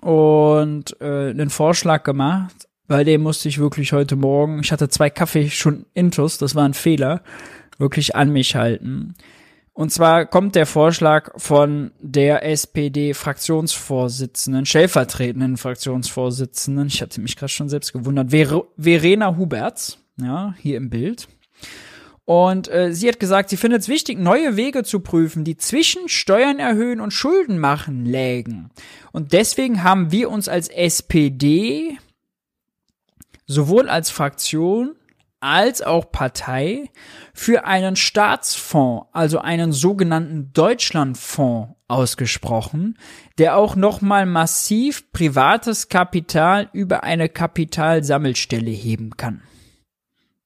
[0.00, 2.68] und äh, einen Vorschlag gemacht.
[2.88, 6.64] Bei dem musste ich wirklich heute Morgen, ich hatte zwei Kaffee schon intus, das war
[6.64, 7.22] ein Fehler,
[7.78, 9.14] wirklich an mich halten.
[9.72, 17.68] Und zwar kommt der Vorschlag von der SPD-Fraktionsvorsitzenden, stellvertretenden Fraktionsvorsitzenden, ich hatte mich gerade schon
[17.68, 21.28] selbst gewundert, Ver Verena Huberts, ja, hier im Bild.
[22.24, 26.08] Und äh, sie hat gesagt, sie findet es wichtig, neue Wege zu prüfen, die zwischen
[26.08, 28.70] Steuern erhöhen und Schulden machen lägen.
[29.12, 31.98] Und deswegen haben wir uns als SPD
[33.46, 34.96] sowohl als Fraktion
[35.40, 36.90] als auch Partei
[37.34, 42.98] für einen Staatsfonds, also einen sogenannten Deutschlandfonds ausgesprochen,
[43.38, 49.42] der auch nochmal massiv privates Kapital über eine Kapitalsammelstelle heben kann.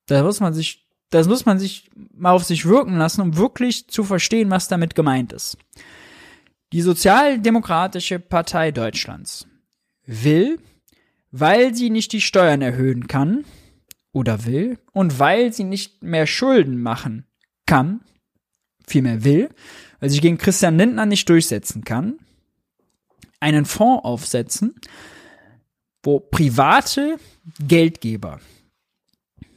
[0.07, 3.89] Da muss man sich, das muss man sich mal auf sich wirken lassen, um wirklich
[3.89, 5.57] zu verstehen, was damit gemeint ist.
[6.73, 9.47] Die Sozialdemokratische Partei Deutschlands
[10.05, 10.59] will,
[11.31, 13.45] weil sie nicht die Steuern erhöhen kann,
[14.13, 17.27] oder will und weil sie nicht mehr Schulden machen
[17.67, 18.01] kann,
[18.87, 19.51] vielmehr will,
[20.01, 22.19] weil sie gegen Christian Lindner nicht durchsetzen kann,
[23.39, 24.75] einen Fonds aufsetzen,
[26.03, 27.19] wo private
[27.61, 28.41] Geldgeber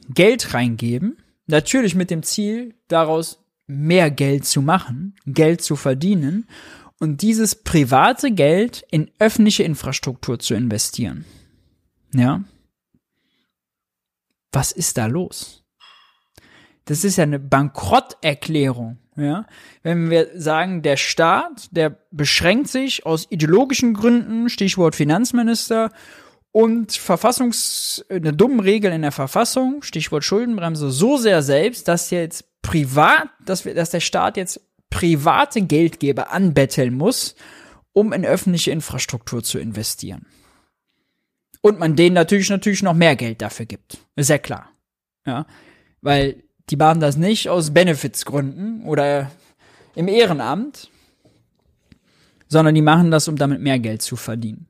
[0.08, 1.16] Geld reingeben,
[1.46, 6.46] natürlich mit dem Ziel, daraus mehr Geld zu machen, Geld zu verdienen
[7.00, 11.24] und dieses private Geld in öffentliche Infrastruktur zu investieren.
[12.12, 12.44] Ja,
[14.54, 15.64] was ist da los?
[16.86, 19.46] Das ist ja eine Bankrotterklärung, ja.
[19.82, 25.90] Wenn wir sagen, der Staat, der beschränkt sich aus ideologischen Gründen, Stichwort Finanzminister,
[26.54, 32.44] und Verfassungs, eine dumme Regel in der Verfassung, Stichwort Schuldenbremse, so sehr selbst, dass jetzt
[32.62, 37.34] privat, dass wir, dass der Staat jetzt private Geldgeber anbetteln muss,
[37.92, 40.26] um in öffentliche Infrastruktur zu investieren.
[41.64, 43.96] Und man denen natürlich natürlich noch mehr Geld dafür gibt.
[44.16, 44.68] Ist ja klar.
[45.24, 45.46] Ja.
[46.02, 49.30] Weil die machen das nicht aus Benefitsgründen oder
[49.94, 50.90] im Ehrenamt,
[52.48, 54.66] sondern die machen das, um damit mehr Geld zu verdienen.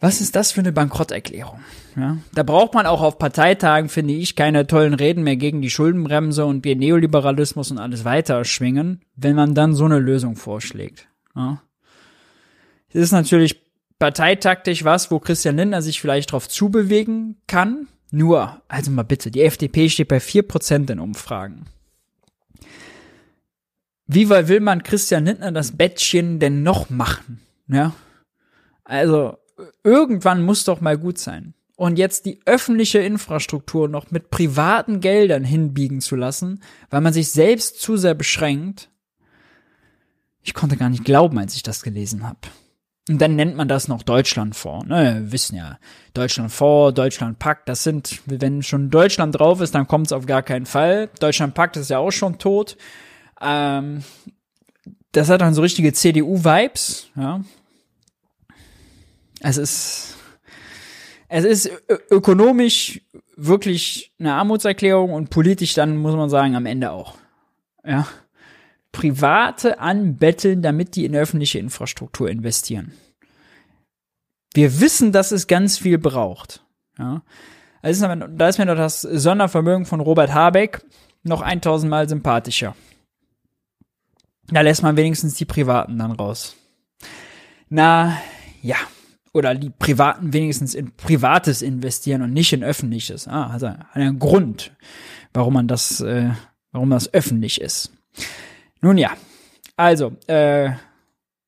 [0.00, 1.60] Was ist das für eine Bankrotterklärung?
[1.96, 5.68] Ja, da braucht man auch auf Parteitagen, finde ich, keine tollen Reden mehr gegen die
[5.68, 11.08] Schuldenbremse und den Neoliberalismus und alles weiter schwingen, wenn man dann so eine Lösung vorschlägt.
[11.36, 11.62] Ja.
[12.88, 13.61] Es ist natürlich
[14.02, 17.86] parteitaktisch was, wo Christian Lindner sich vielleicht drauf zubewegen kann.
[18.10, 21.66] Nur, also mal bitte, die FDP steht bei 4% in Umfragen.
[24.08, 27.42] Wie will man Christian Lindner das Bettchen denn noch machen?
[27.68, 27.94] Ja?
[28.82, 29.38] Also,
[29.84, 31.54] irgendwann muss doch mal gut sein.
[31.76, 36.60] Und jetzt die öffentliche Infrastruktur noch mit privaten Geldern hinbiegen zu lassen,
[36.90, 38.90] weil man sich selbst zu sehr beschränkt.
[40.42, 42.40] Ich konnte gar nicht glauben, als ich das gelesen habe.
[43.08, 44.86] Und dann nennt man das noch Deutschlandfonds.
[44.86, 45.78] Ne, wir wissen ja,
[46.14, 50.66] Deutschlandfonds, Deutschlandpakt, das sind, wenn schon Deutschland drauf ist, dann kommt es auf gar keinen
[50.66, 51.08] Fall.
[51.18, 52.76] Deutschlandpakt ist ja auch schon tot.
[53.40, 54.04] Ähm,
[55.10, 57.40] das hat dann so richtige CDU-Vibes, ja.
[59.40, 60.16] Es ist,
[61.28, 61.70] es ist
[62.10, 63.00] ökonomisch
[63.36, 67.16] wirklich eine Armutserklärung und politisch dann, muss man sagen, am Ende auch.
[67.84, 68.06] Ja.
[68.92, 72.92] Private anbetteln, damit die in öffentliche Infrastruktur investieren.
[74.54, 76.62] Wir wissen, dass es ganz viel braucht.
[76.98, 77.22] Ja.
[77.80, 80.84] Also da ist mir doch das Sondervermögen von Robert Habeck
[81.24, 82.76] noch 1000 Mal sympathischer.
[84.48, 86.56] Da lässt man wenigstens die Privaten dann raus.
[87.68, 88.18] Na,
[88.60, 88.76] ja.
[89.32, 93.26] Oder die Privaten wenigstens in Privates investieren und nicht in Öffentliches.
[93.26, 94.72] Ah, also einen Grund,
[95.32, 96.30] warum man das, äh,
[96.70, 97.92] warum das öffentlich ist.
[98.82, 99.12] Nun ja,
[99.76, 100.72] also, äh,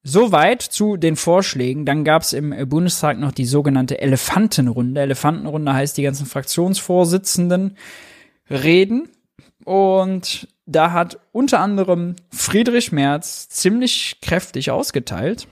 [0.07, 1.87] Soweit zu den Vorschlägen.
[1.87, 5.01] Dann gab es im Bundestag noch die sogenannte Elefantenrunde.
[5.01, 7.79] Elefantenrunde heißt, die ganzen Fraktionsvorsitzenden
[8.51, 9.09] reden.
[9.65, 15.49] Und da hat unter anderem Friedrich Merz ziemlich kräftig ausgeteilt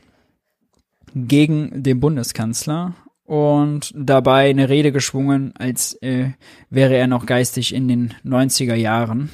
[1.15, 2.95] gegen den Bundeskanzler
[3.25, 6.33] und dabei eine Rede geschwungen, als äh,
[6.69, 9.31] wäre er noch geistig in den 90er Jahren.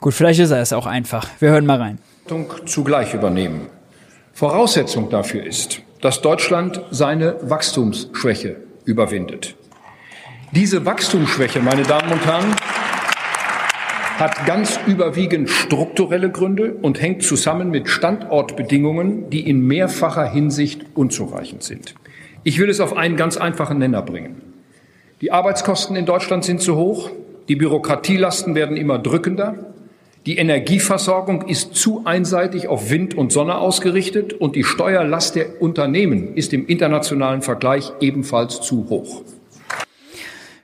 [0.00, 1.28] Gut, vielleicht ist er es auch einfach.
[1.40, 1.98] Wir hören mal rein.
[2.64, 3.66] Zugleich übernehmen.
[4.32, 8.56] Voraussetzung dafür ist, dass Deutschland seine Wachstumsschwäche
[8.86, 9.56] überwindet.
[10.52, 12.56] Diese Wachstumsschwäche, meine Damen und Herren,
[14.18, 21.62] hat ganz überwiegend strukturelle Gründe und hängt zusammen mit Standortbedingungen, die in mehrfacher Hinsicht unzureichend
[21.62, 21.94] sind.
[22.42, 24.40] Ich will es auf einen ganz einfachen Nenner bringen.
[25.20, 27.10] Die Arbeitskosten in Deutschland sind zu hoch,
[27.48, 29.69] die Bürokratielasten werden immer drückender,
[30.26, 36.34] die Energieversorgung ist zu einseitig auf Wind und Sonne ausgerichtet und die Steuerlast der Unternehmen
[36.34, 39.22] ist im internationalen Vergleich ebenfalls zu hoch.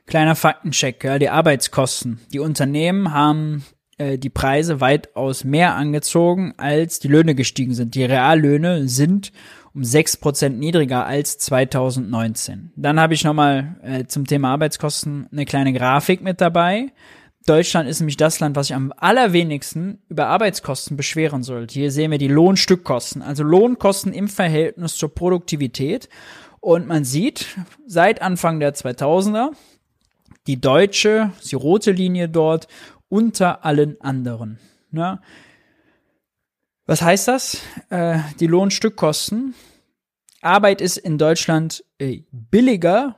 [0.06, 2.20] Kleiner Faktencheck, ja, die Arbeitskosten.
[2.32, 3.64] Die Unternehmen haben
[3.96, 7.94] äh, die Preise weitaus mehr angezogen, als die Löhne gestiegen sind.
[7.94, 9.32] Die Reallöhne sind
[9.74, 12.72] um sechs Prozent niedriger als 2019.
[12.76, 16.92] Dann habe ich nochmal äh, zum Thema Arbeitskosten eine kleine Grafik mit dabei.
[17.47, 21.74] Deutschland ist nämlich das Land, was sich am allerwenigsten über Arbeitskosten beschweren sollte.
[21.74, 26.09] Hier sehen wir die Lohnstückkosten, also Lohnkosten im Verhältnis zur Produktivität.
[26.59, 27.47] Und man sieht
[27.86, 29.52] seit Anfang der 2000er,
[30.48, 32.66] die deutsche, die rote Linie dort
[33.09, 34.59] unter allen anderen.
[34.90, 35.20] Ja.
[36.85, 37.60] Was heißt das?
[37.90, 39.55] Äh, die Lohnstückkosten.
[40.40, 43.16] Arbeit ist in Deutschland äh, billiger,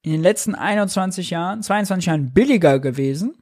[0.00, 3.34] in den letzten 21 Jahren, 22 Jahren billiger gewesen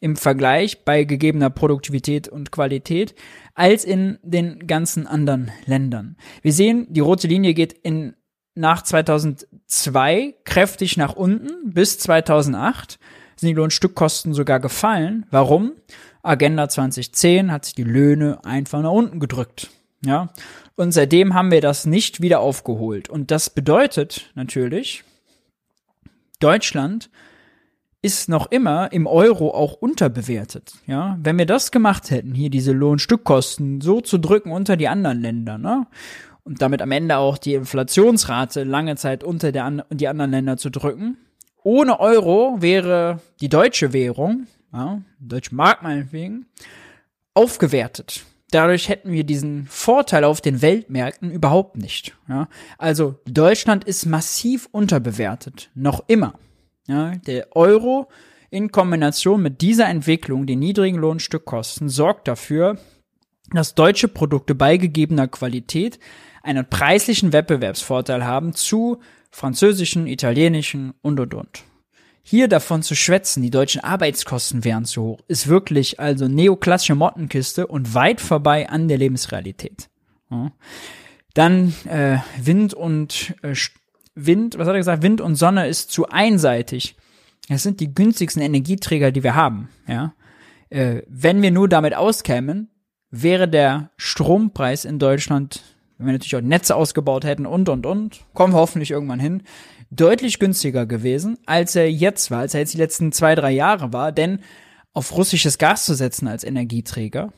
[0.00, 3.14] im Vergleich bei gegebener Produktivität und Qualität
[3.54, 6.16] als in den ganzen anderen Ländern.
[6.42, 8.14] Wir sehen, die rote Linie geht in
[8.54, 11.72] nach 2002 kräftig nach unten.
[11.72, 12.98] Bis 2008
[13.36, 15.26] sind die Lohnstückkosten sogar gefallen.
[15.30, 15.72] Warum?
[16.22, 19.70] Agenda 2010 hat sich die Löhne einfach nach unten gedrückt.
[20.04, 20.30] Ja.
[20.74, 23.08] Und seitdem haben wir das nicht wieder aufgeholt.
[23.08, 25.04] Und das bedeutet natürlich,
[26.40, 27.10] Deutschland
[28.02, 30.74] ist noch immer im Euro auch unterbewertet.
[30.86, 35.20] Ja, wenn wir das gemacht hätten, hier diese Lohnstückkosten so zu drücken unter die anderen
[35.20, 35.86] Länder, ne?
[36.46, 40.56] und damit am Ende auch die Inflationsrate lange Zeit unter der an die anderen Länder
[40.56, 41.16] zu drücken.
[41.64, 46.46] Ohne Euro wäre die deutsche Währung, ja, deutsche Mark meinetwegen,
[47.34, 48.24] aufgewertet.
[48.52, 52.16] Dadurch hätten wir diesen Vorteil auf den Weltmärkten überhaupt nicht.
[52.28, 52.48] Ja.
[52.78, 56.34] Also Deutschland ist massiv unterbewertet, noch immer.
[56.86, 57.12] Ja.
[57.26, 58.08] Der Euro
[58.50, 62.78] in Kombination mit dieser Entwicklung, den niedrigen Lohnstückkosten, sorgt dafür,
[63.50, 65.98] dass deutsche Produkte bei gegebener Qualität
[66.42, 69.00] einen preislichen Wettbewerbsvorteil haben zu
[69.30, 71.64] französischen, italienischen und und und.
[72.22, 77.68] Hier davon zu schwätzen, die deutschen Arbeitskosten wären zu hoch, ist wirklich also neoklassische Mottenkiste
[77.68, 79.88] und weit vorbei an der Lebensrealität.
[80.30, 80.50] Ja.
[81.34, 83.54] Dann äh, Wind und äh,
[84.16, 85.02] Wind, was hat er gesagt?
[85.02, 86.96] Wind und Sonne ist zu einseitig.
[87.48, 89.68] Das sind die günstigsten Energieträger, die wir haben.
[89.86, 90.14] Ja,
[90.70, 92.70] äh, wenn wir nur damit auskämen,
[93.10, 95.62] wäre der Strompreis in Deutschland
[95.98, 99.42] wenn wir natürlich auch Netze ausgebaut hätten und, und, und, kommen wir hoffentlich irgendwann hin,
[99.90, 103.92] deutlich günstiger gewesen, als er jetzt war, als er jetzt die letzten zwei, drei Jahre
[103.92, 104.40] war, denn
[104.92, 107.32] auf russisches Gas zu setzen als Energieträger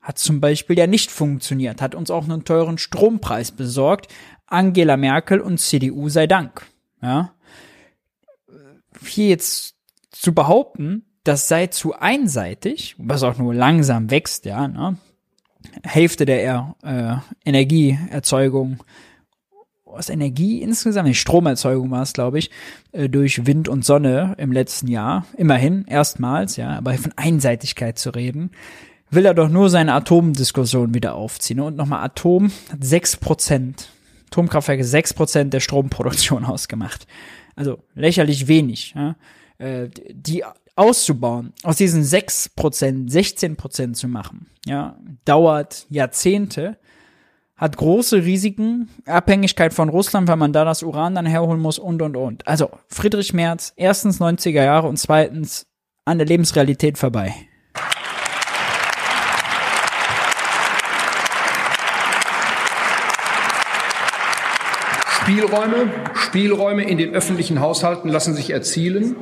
[0.00, 4.08] hat zum Beispiel ja nicht funktioniert, hat uns auch einen teuren Strompreis besorgt,
[4.50, 6.66] Angela Merkel und CDU sei Dank,
[7.02, 7.32] ja.
[9.06, 9.76] hier jetzt
[10.10, 14.96] zu behaupten, das sei zu einseitig, was auch nur langsam wächst, ja, ne?
[15.84, 18.78] Hälfte der äh, Energieerzeugung,
[19.84, 22.50] was Energie insgesamt, Stromerzeugung war es, glaube ich,
[22.92, 28.10] äh, durch Wind und Sonne im letzten Jahr, immerhin, erstmals, ja, aber von Einseitigkeit zu
[28.10, 28.52] reden,
[29.10, 31.60] will er doch nur seine Atomdiskussion wieder aufziehen.
[31.60, 33.90] Und nochmal, Atom hat sechs Prozent,
[34.30, 37.06] Atomkraftwerke sechs Prozent der Stromproduktion ausgemacht.
[37.56, 38.94] Also lächerlich wenig.
[38.96, 39.16] Ja?
[39.58, 40.44] Äh, die
[40.76, 44.96] auszubauen, aus diesen 6%, 16% zu machen, ja,
[45.26, 46.78] dauert Jahrzehnte,
[47.56, 52.00] hat große Risiken, Abhängigkeit von Russland, weil man da das Uran dann herholen muss und
[52.00, 52.46] und und.
[52.48, 55.66] Also Friedrich Merz, erstens 90er Jahre und zweitens
[56.06, 57.34] an der Lebensrealität vorbei.
[65.30, 69.14] Spielräume, Spielräume in den öffentlichen Haushalten lassen sich erzielen,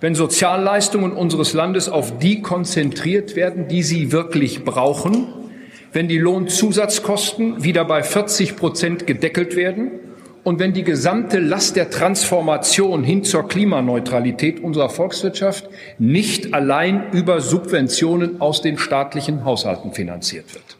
[0.00, 5.26] wenn Sozialleistungen unseres Landes auf die konzentriert werden, die sie wirklich brauchen,
[5.92, 9.90] wenn die Lohnzusatzkosten wieder bei 40 Prozent gedeckelt werden
[10.44, 17.40] und wenn die gesamte Last der Transformation hin zur Klimaneutralität unserer Volkswirtschaft nicht allein über
[17.40, 20.76] Subventionen aus den staatlichen Haushalten finanziert wird.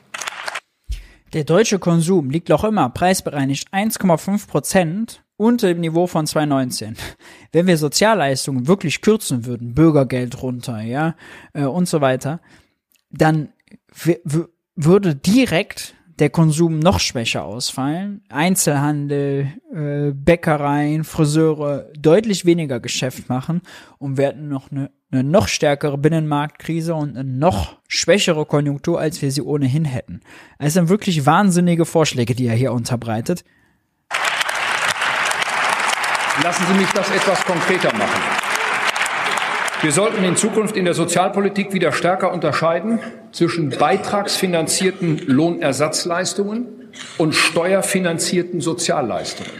[1.35, 6.97] Der deutsche Konsum liegt noch immer preisbereinigt 1,5 Prozent unter dem Niveau von 2019.
[7.51, 11.17] Wenn wir Sozialleistungen wirklich kürzen würden, Bürgergeld runter, ja,
[11.53, 12.41] äh, und so weiter,
[13.11, 13.53] dann
[14.77, 18.23] würde direkt der Konsum noch schwächer ausfallen.
[18.29, 23.63] Einzelhandel, äh, Bäckereien, Friseure deutlich weniger Geschäft machen
[23.99, 29.33] und hätten noch eine, eine noch stärkere Binnenmarktkrise und eine noch schwächere Konjunktur, als wir
[29.33, 30.21] sie ohnehin hätten.
[30.59, 33.45] Es sind wirklich wahnsinnige Vorschläge, die er hier unterbreitet.
[36.43, 38.21] Lassen Sie mich das etwas konkreter machen.
[39.83, 43.01] Wir sollten in Zukunft in der Sozialpolitik wieder stärker unterscheiden
[43.35, 46.67] zwischen beitragsfinanzierten Lohnersatzleistungen
[47.19, 49.51] und steuerfinanzierten Sozialleistungen.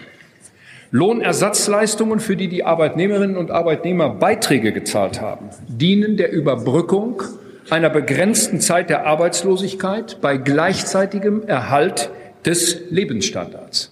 [0.93, 7.21] Lohnersatzleistungen, für die die Arbeitnehmerinnen und Arbeitnehmer Beiträge gezahlt haben, dienen der Überbrückung
[7.69, 12.11] einer begrenzten Zeit der Arbeitslosigkeit bei gleichzeitigem Erhalt
[12.47, 13.91] des Lebensstandards.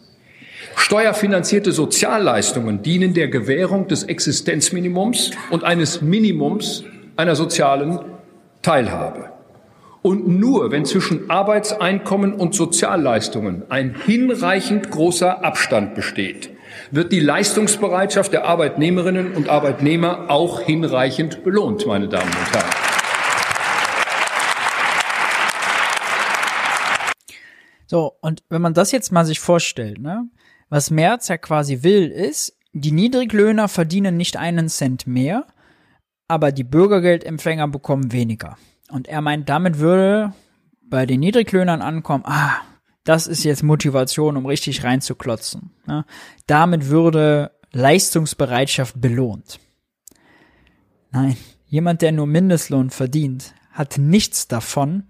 [0.77, 6.85] Steuerfinanzierte Sozialleistungen dienen der Gewährung des Existenzminimums und eines Minimums
[7.17, 7.99] einer sozialen
[8.63, 9.33] Teilhabe.
[10.03, 16.51] Und nur wenn zwischen Arbeitseinkommen und Sozialleistungen ein hinreichend großer Abstand besteht,
[16.91, 22.71] wird die Leistungsbereitschaft der Arbeitnehmerinnen und Arbeitnehmer auch hinreichend belohnt, meine Damen und Herren.
[27.87, 30.29] So, und wenn man das jetzt mal sich vorstellt, ne?
[30.69, 35.47] Was Merz ja quasi will, ist, die Niedriglöhner verdienen nicht einen Cent mehr,
[36.27, 38.57] aber die Bürgergeldempfänger bekommen weniger.
[38.93, 40.35] Und er meint, damit würde
[40.83, 42.57] bei den Niedriglöhnern ankommen, ah,
[43.05, 45.71] das ist jetzt Motivation, um richtig reinzuklotzen.
[45.89, 46.05] Ja,
[46.47, 49.59] damit würde Leistungsbereitschaft belohnt.
[51.11, 55.05] Nein, jemand, der nur Mindestlohn verdient, hat nichts davon,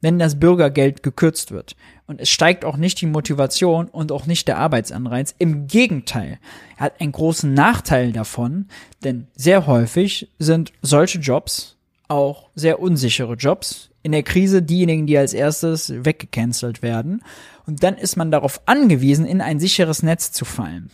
[0.00, 1.74] wenn das Bürgergeld gekürzt wird.
[2.06, 5.34] Und es steigt auch nicht die Motivation und auch nicht der Arbeitsanreiz.
[5.38, 6.38] Im Gegenteil,
[6.76, 8.68] er hat einen großen Nachteil davon,
[9.02, 11.73] denn sehr häufig sind solche Jobs
[12.08, 13.90] auch sehr unsichere Jobs.
[14.02, 17.22] In der Krise diejenigen, die als erstes weggecancelt werden.
[17.66, 20.90] Und dann ist man darauf angewiesen, in ein sicheres Netz zu fallen.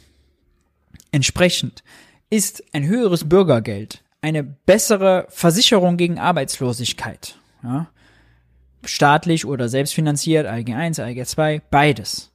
[1.11, 1.83] Entsprechend
[2.31, 7.39] ist ein höheres Bürgergeld eine bessere Versicherung gegen Arbeitslosigkeit.
[7.63, 7.89] Ja?
[8.85, 12.33] staatlich oder selbstfinanziert, ALG 1, ALG 2, beides.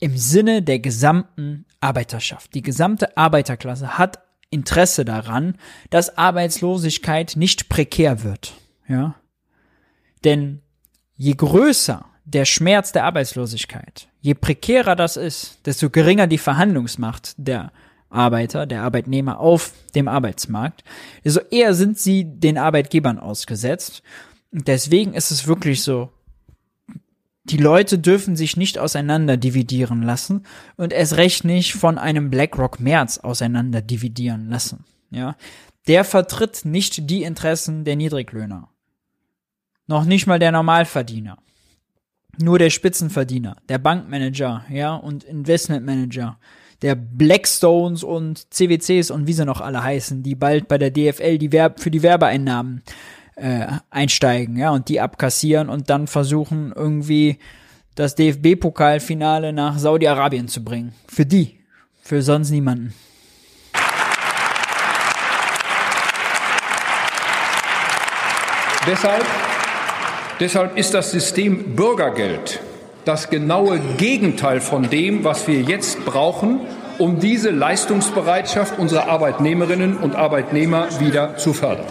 [0.00, 2.54] Im Sinne der gesamten Arbeiterschaft.
[2.54, 4.18] Die gesamte Arbeiterklasse hat
[4.54, 5.56] Interesse daran,
[5.90, 8.54] dass Arbeitslosigkeit nicht prekär wird.
[8.88, 9.16] Ja?
[10.24, 10.62] Denn
[11.16, 17.72] je größer der Schmerz der Arbeitslosigkeit, je prekärer das ist, desto geringer die Verhandlungsmacht der
[18.08, 20.84] Arbeiter, der Arbeitnehmer auf dem Arbeitsmarkt,
[21.24, 24.02] desto eher sind sie den Arbeitgebern ausgesetzt
[24.54, 26.10] deswegen ist es wirklich so.
[27.44, 30.46] Die Leute dürfen sich nicht auseinander dividieren lassen
[30.76, 34.84] und es recht nicht von einem BlackRock März auseinander dividieren lassen.
[35.10, 35.36] Ja,
[35.86, 38.70] der vertritt nicht die Interessen der Niedriglöhner.
[39.86, 41.36] Noch nicht mal der Normalverdiener.
[42.38, 46.38] Nur der Spitzenverdiener, der Bankmanager, ja, und Investmentmanager,
[46.82, 51.38] der Blackstones und CWCs und wie sie noch alle heißen, die bald bei der DFL
[51.38, 52.82] die Werb für die Werbeeinnahmen
[53.36, 57.38] äh, einsteigen, ja, und die abkassieren und dann versuchen irgendwie
[57.94, 60.92] das DFB-Pokalfinale nach Saudi-Arabien zu bringen.
[61.08, 61.58] Für die,
[62.02, 62.94] für sonst niemanden.
[68.86, 69.24] Deshalb,
[70.40, 72.60] deshalb ist das System Bürgergeld
[73.04, 76.60] das genaue Gegenteil von dem, was wir jetzt brauchen,
[76.98, 81.86] um diese Leistungsbereitschaft unserer Arbeitnehmerinnen und Arbeitnehmer wieder zu fördern.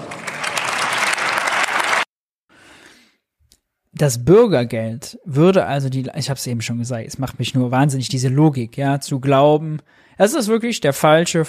[3.94, 7.72] Das Bürgergeld würde also die, ich habe es eben schon gesagt, es macht mich nur
[7.72, 9.80] wahnsinnig diese Logik, ja, zu glauben,
[10.18, 11.46] das ist wirklich der falsche,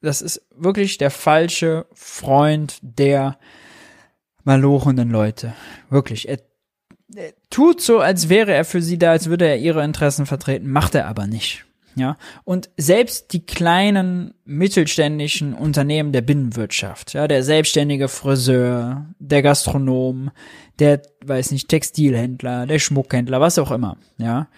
[0.00, 3.38] das ist wirklich der falsche Freund der
[4.44, 5.54] malochenden Leute,
[5.90, 6.28] wirklich.
[6.28, 6.38] Er,
[7.14, 10.70] er tut so, als wäre er für sie da, als würde er ihre Interessen vertreten,
[10.70, 11.64] macht er aber nicht.
[11.96, 20.30] Ja, und selbst die kleinen mittelständischen Unternehmen der Binnenwirtschaft, ja, der selbstständige Friseur, der Gastronom,
[20.80, 24.48] der, weiß nicht, Textilhändler, der Schmuckhändler, was auch immer, ja,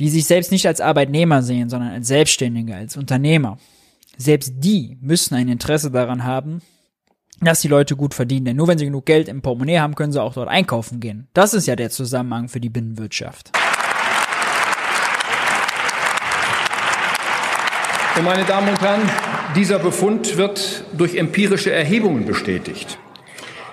[0.00, 3.58] die sich selbst nicht als Arbeitnehmer sehen, sondern als Selbstständige, als Unternehmer.
[4.16, 6.62] Selbst die müssen ein Interesse daran haben,
[7.40, 8.46] dass die Leute gut verdienen.
[8.46, 11.28] Denn nur wenn sie genug Geld im Portemonnaie haben, können sie auch dort einkaufen gehen.
[11.34, 13.52] Das ist ja der Zusammenhang für die Binnenwirtschaft.
[18.18, 19.08] Und meine Damen und Herren,
[19.54, 22.98] dieser Befund wird durch empirische Erhebungen bestätigt.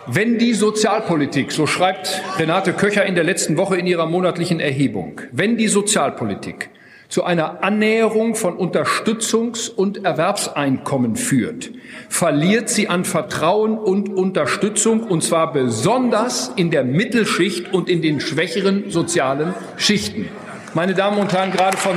[0.06, 5.20] Wenn die Sozialpolitik, so schreibt Renate Köcher in der letzten Woche in ihrer monatlichen Erhebung,
[5.32, 6.70] wenn die Sozialpolitik
[7.10, 11.72] zu einer Annäherung von Unterstützungs- und Erwerbseinkommen führt,
[12.08, 18.20] verliert sie an Vertrauen und Unterstützung, und zwar besonders in der Mittelschicht und in den
[18.20, 20.28] schwächeren sozialen Schichten.
[20.76, 21.96] Meine Damen und Herren, gerade von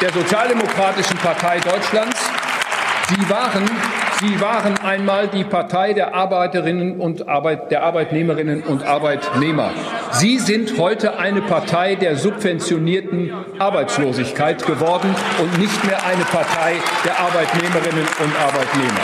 [0.00, 2.18] der Sozialdemokratischen Partei Deutschlands,
[3.08, 3.68] Sie waren
[4.20, 9.72] Sie waren einmal die Partei der Arbeiterinnen und Arbeit, der Arbeitnehmerinnen und Arbeitnehmer.
[10.12, 17.18] Sie sind heute eine Partei der subventionierten Arbeitslosigkeit geworden und nicht mehr eine Partei der
[17.18, 19.00] Arbeitnehmerinnen und Arbeitnehmer.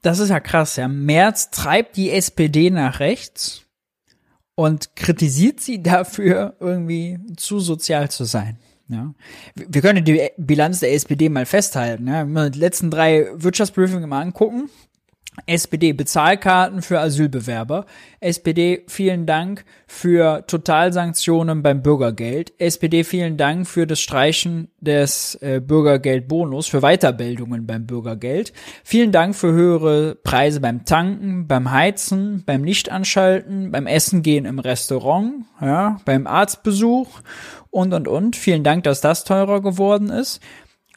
[0.00, 0.88] Das ist ja krass, ja.
[0.88, 3.61] Merz treibt die SPD nach rechts
[4.54, 8.58] und kritisiert sie dafür, irgendwie zu sozial zu sein.
[8.88, 9.14] Ja.
[9.54, 12.06] Wir können die Bilanz der SPD mal festhalten.
[12.06, 12.20] Ja.
[12.20, 14.68] Wenn wir die letzten drei Wirtschaftsbriefings mal angucken.
[15.46, 17.86] SPD Bezahlkarten für Asylbewerber.
[18.20, 22.52] SPD vielen Dank für Totalsanktionen beim Bürgergeld.
[22.58, 28.52] SPD vielen Dank für das Streichen des äh, Bürgergeldbonus für Weiterbildungen beim Bürgergeld.
[28.84, 34.58] Vielen Dank für höhere Preise beim Tanken, beim Heizen, beim Lichtanschalten, beim Essen gehen im
[34.58, 37.08] Restaurant, ja, beim Arztbesuch
[37.70, 38.36] und, und, und.
[38.36, 40.40] Vielen Dank, dass das teurer geworden ist.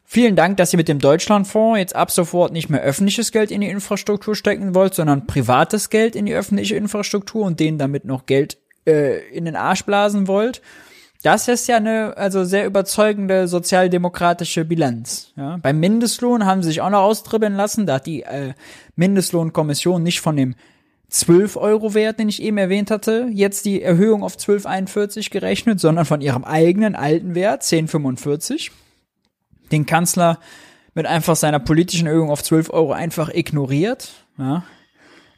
[0.07, 3.61] Vielen Dank, dass ihr mit dem Deutschlandfonds jetzt ab sofort nicht mehr öffentliches Geld in
[3.61, 8.27] die Infrastruktur stecken wollt, sondern privates Geld in die öffentliche Infrastruktur und denen damit noch
[8.27, 10.61] Geld äh, in den Arsch blasen wollt.
[11.23, 15.33] Das ist ja eine also sehr überzeugende sozialdemokratische Bilanz.
[15.35, 15.57] Ja.
[15.57, 17.87] Beim Mindestlohn haben sie sich auch noch austribbeln lassen.
[17.87, 18.53] Da hat die äh,
[18.95, 20.53] Mindestlohnkommission nicht von dem
[21.09, 26.05] 12 Euro Wert, den ich eben erwähnt hatte, jetzt die Erhöhung auf 12,41 gerechnet, sondern
[26.05, 28.69] von ihrem eigenen alten Wert 10,45.
[29.71, 30.39] Den Kanzler
[30.93, 34.11] mit einfach seiner politischen Erhöhung auf 12 Euro einfach ignoriert.
[34.37, 34.63] Ja.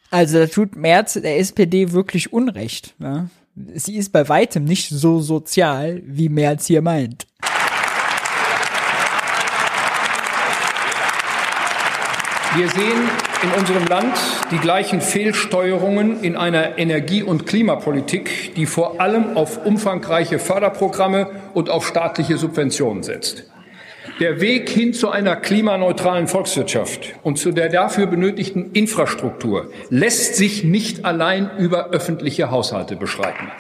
[0.09, 2.95] Also da tut Merz der SPD wirklich Unrecht.
[2.99, 3.27] Ja.
[3.73, 7.25] Sie ist bei weitem nicht so sozial, wie Merz hier meint.
[12.55, 13.09] Wir sehen
[13.43, 14.17] in unserem Land
[14.51, 21.69] die gleichen Fehlsteuerungen in einer Energie- und Klimapolitik, die vor allem auf umfangreiche Förderprogramme und
[21.69, 23.43] auf staatliche Subventionen setzt.
[24.19, 30.63] Der Weg hin zu einer klimaneutralen Volkswirtschaft und zu der dafür benötigten Infrastruktur lässt sich
[30.63, 33.51] nicht allein über öffentliche Haushalte beschreiten.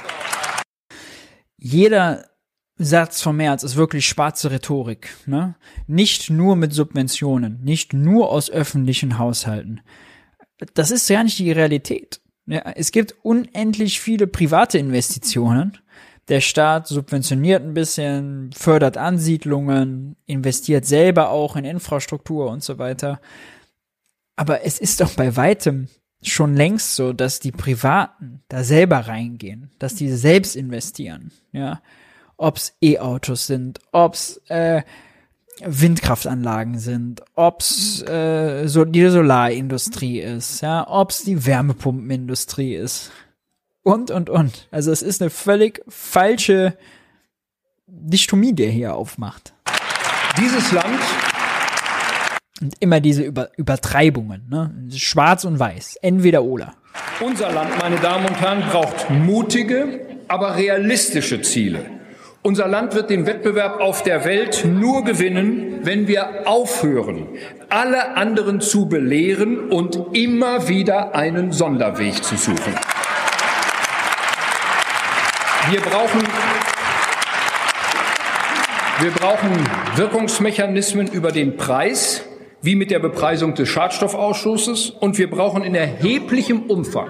[1.57, 2.25] Jeder
[2.75, 5.09] Satz vom März ist wirklich schwarze Rhetorik.
[5.27, 5.55] Ne?
[5.85, 9.81] Nicht nur mit Subventionen, nicht nur aus öffentlichen Haushalten.
[10.73, 12.19] Das ist ja nicht die Realität.
[12.47, 15.77] Ja, es gibt unendlich viele private Investitionen.
[16.29, 23.21] Der Staat subventioniert ein bisschen, fördert Ansiedlungen, investiert selber auch in Infrastruktur und so weiter.
[24.35, 25.87] Aber es ist doch bei weitem
[26.21, 31.81] schon längst so, dass die Privaten da selber reingehen, dass die selbst investieren, ja.
[32.39, 34.83] Ob's E-Autos sind, ob's äh,
[35.63, 43.11] Windkraftanlagen sind, ob's äh, so die Solarindustrie ist, ja, ob's die Wärmepumpenindustrie ist
[43.87, 44.67] und und und.
[44.69, 46.77] Also es ist eine völlig falsche
[47.87, 49.53] Dichtomie, der hier aufmacht.
[50.37, 50.99] Dieses Land
[52.61, 54.73] und immer diese Über Übertreibungen, ne?
[54.93, 56.73] Schwarz und Weiß, entweder oder.
[57.21, 61.85] Unser Land, meine Damen und Herren, braucht mutige, aber realistische Ziele
[62.41, 67.27] Unser Land wird den Wettbewerb auf der Welt nur gewinnen, wenn wir aufhören,
[67.69, 72.73] alle anderen zu belehren und immer wieder einen Sonderweg zu suchen.
[75.69, 76.21] Wir brauchen,
[79.01, 79.49] wir brauchen
[79.97, 82.23] Wirkungsmechanismen über den Preis,
[82.61, 87.09] wie mit der Bepreisung des Schadstoffausschusses, und wir brauchen in erheblichem Umfang,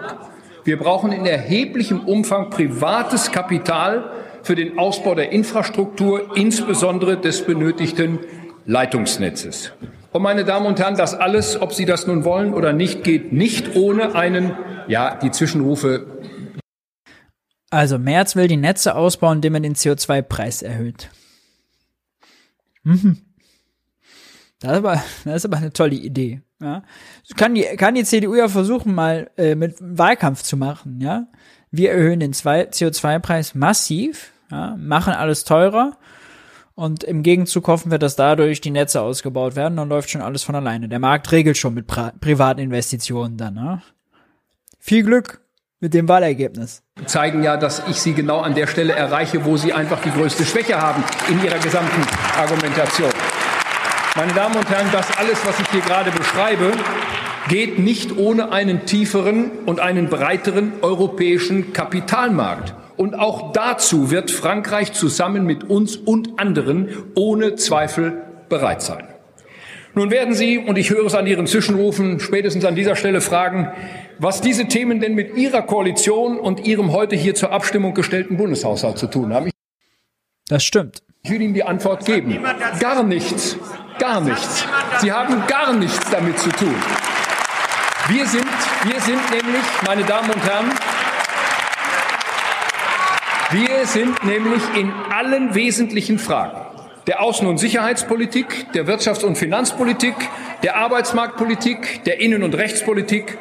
[0.63, 4.09] wir brauchen in erheblichem Umfang privates Kapital
[4.41, 8.19] für den Ausbau der Infrastruktur, insbesondere des benötigten
[8.65, 9.71] Leitungsnetzes.
[10.11, 13.31] Und meine Damen und Herren, das alles, ob Sie das nun wollen oder nicht, geht
[13.33, 14.57] nicht ohne einen,
[14.87, 16.07] ja, die Zwischenrufe.
[17.69, 21.09] Also Merz will die Netze ausbauen, indem er den CO2-Preis erhöht.
[22.83, 23.17] Mhm.
[24.59, 26.41] Das ist, aber, das ist aber eine tolle Idee.
[26.59, 26.83] Ja.
[27.35, 30.99] Kann, die, kann die CDU ja versuchen, mal äh, mit Wahlkampf zu machen.
[31.01, 31.27] Ja,
[31.69, 35.97] Wir erhöhen den CO2-Preis massiv, ja, machen alles teurer
[36.73, 40.43] und im Gegenzug hoffen wir, dass dadurch die Netze ausgebaut werden, dann läuft schon alles
[40.43, 40.87] von alleine.
[40.89, 43.55] Der Markt regelt schon mit Pri privaten Investitionen dann.
[43.57, 43.81] Ja.
[44.79, 45.41] Viel Glück
[45.79, 46.81] mit dem Wahlergebnis.
[47.05, 50.43] Zeigen ja, dass ich Sie genau an der Stelle erreiche, wo Sie einfach die größte
[50.45, 52.01] Schwäche haben in Ihrer gesamten
[52.35, 53.11] Argumentation.
[54.15, 56.71] Meine Damen und Herren, das alles, was ich hier gerade beschreibe,
[57.49, 62.73] geht nicht ohne einen tieferen und einen breiteren europäischen Kapitalmarkt.
[62.97, 69.07] Und auch dazu wird Frankreich zusammen mit uns und anderen ohne Zweifel bereit sein.
[69.93, 73.71] Nun werden Sie, und ich höre es an Ihren Zwischenrufen, spätestens an dieser Stelle fragen,
[74.19, 78.97] was diese Themen denn mit Ihrer Koalition und Ihrem heute hier zur Abstimmung gestellten Bundeshaushalt
[78.97, 79.49] zu tun haben.
[80.47, 81.03] Das stimmt.
[81.23, 82.39] Ich will Ihnen die Antwort geben.
[82.79, 83.57] Gar nichts.
[83.99, 84.65] Gar nichts.
[85.01, 86.75] Sie haben gar nichts damit zu tun.
[88.09, 88.45] Wir sind,
[88.83, 90.71] wir sind nämlich, meine Damen und Herren,
[93.51, 96.61] wir sind nämlich in allen wesentlichen Fragen
[97.07, 100.15] der Außen- und Sicherheitspolitik, der Wirtschafts- und Finanzpolitik,
[100.63, 103.37] der Arbeitsmarktpolitik, der Innen- und Rechtspolitik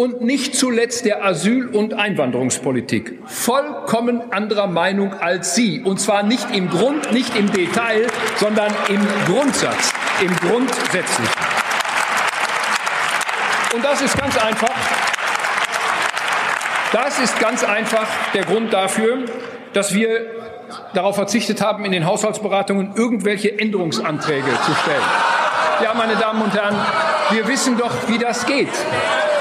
[0.00, 5.82] und nicht zuletzt der Asyl- und Einwanderungspolitik vollkommen anderer Meinung als Sie.
[5.82, 8.06] Und zwar nicht im Grund, nicht im Detail,
[8.36, 11.34] sondern im Grundsatz, im Grundsätzlichen.
[13.74, 14.74] Und das ist ganz einfach.
[16.92, 19.18] Das ist ganz einfach der Grund dafür,
[19.74, 20.22] dass wir
[20.94, 25.04] darauf verzichtet haben, in den Haushaltsberatungen irgendwelche Änderungsanträge zu stellen.
[25.84, 26.76] Ja, meine Damen und Herren,
[27.32, 28.70] wir wissen doch, wie das geht.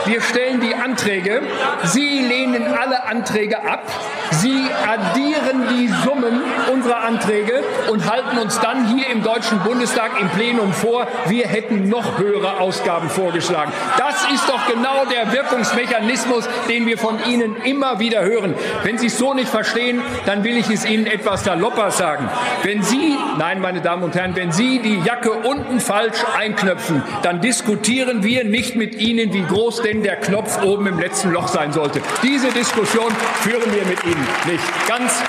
[0.06, 1.42] Wir stellen die Anträge,
[1.84, 3.84] Sie lehnen alle Anträge ab,
[4.32, 10.30] Sie addieren die Summen unserer Anträge und halten uns dann hier im Deutschen Bundestag im
[10.30, 13.72] Plenum vor, wir hätten noch höhere Ausgaben vorgeschlagen.
[13.98, 18.54] Das ist doch genau der Wirkungsmechanismus, den wir von Ihnen immer wieder hören.
[18.84, 22.30] Wenn Sie es so nicht verstehen, dann will ich es Ihnen etwas salopper sagen.
[22.64, 27.42] Wenn Sie, nein, meine Damen und Herren, wenn Sie die Jacke unten falsch einknöpfen, dann
[27.42, 31.74] diskutieren wir nicht mit Ihnen, wie groß denn der Knopf oben im letzten Loch sein
[31.74, 32.02] sollte.
[32.22, 33.12] Diese Diskussion
[33.42, 34.88] führen wir mit Ihnen nicht.
[34.88, 35.24] Ganz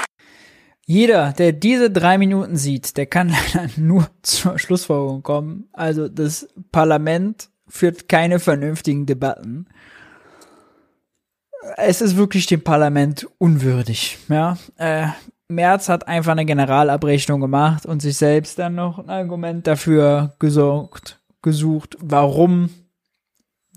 [0.85, 5.69] jeder, der diese drei Minuten sieht, der kann leider nur zur Schlussfolgerung kommen.
[5.73, 9.67] Also das Parlament führt keine vernünftigen Debatten.
[11.77, 14.19] Es ist wirklich dem Parlament unwürdig.
[14.29, 15.07] Ja, äh,
[15.49, 21.21] Merz hat einfach eine Generalabrechnung gemacht und sich selbst dann noch ein Argument dafür gesorgt,
[21.43, 22.71] gesucht, warum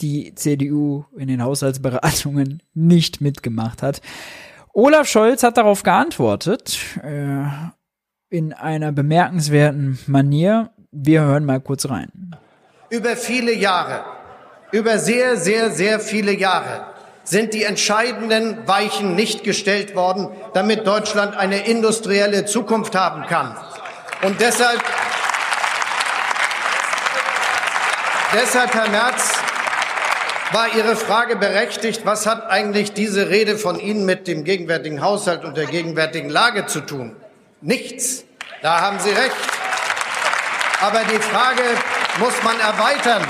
[0.02, 4.02] die CDU in den Haushaltsberatungen nicht mitgemacht hat.
[4.74, 7.46] Olaf Scholz hat darauf geantwortet, äh,
[8.30, 10.72] in einer bemerkenswerten Manier.
[10.92, 12.36] Wir hören mal kurz rein.
[12.90, 14.04] Über viele Jahre,
[14.72, 16.94] über sehr, sehr, sehr viele Jahre
[17.24, 23.56] sind die entscheidenden Weichen nicht gestellt worden, damit Deutschland eine industrielle Zukunft haben kann.
[24.24, 24.84] Und deshalb,
[28.34, 29.34] deshalb Herr Merz,
[30.54, 35.44] war Ihre Frage berechtigt, was hat eigentlich diese Rede von Ihnen mit dem gegenwärtigen Haushalt
[35.44, 37.16] und der gegenwärtigen Lage zu tun?
[37.62, 38.24] Nichts.
[38.62, 39.36] Da haben Sie recht.
[40.80, 41.64] Aber die Frage
[42.20, 43.24] muss man erweitern.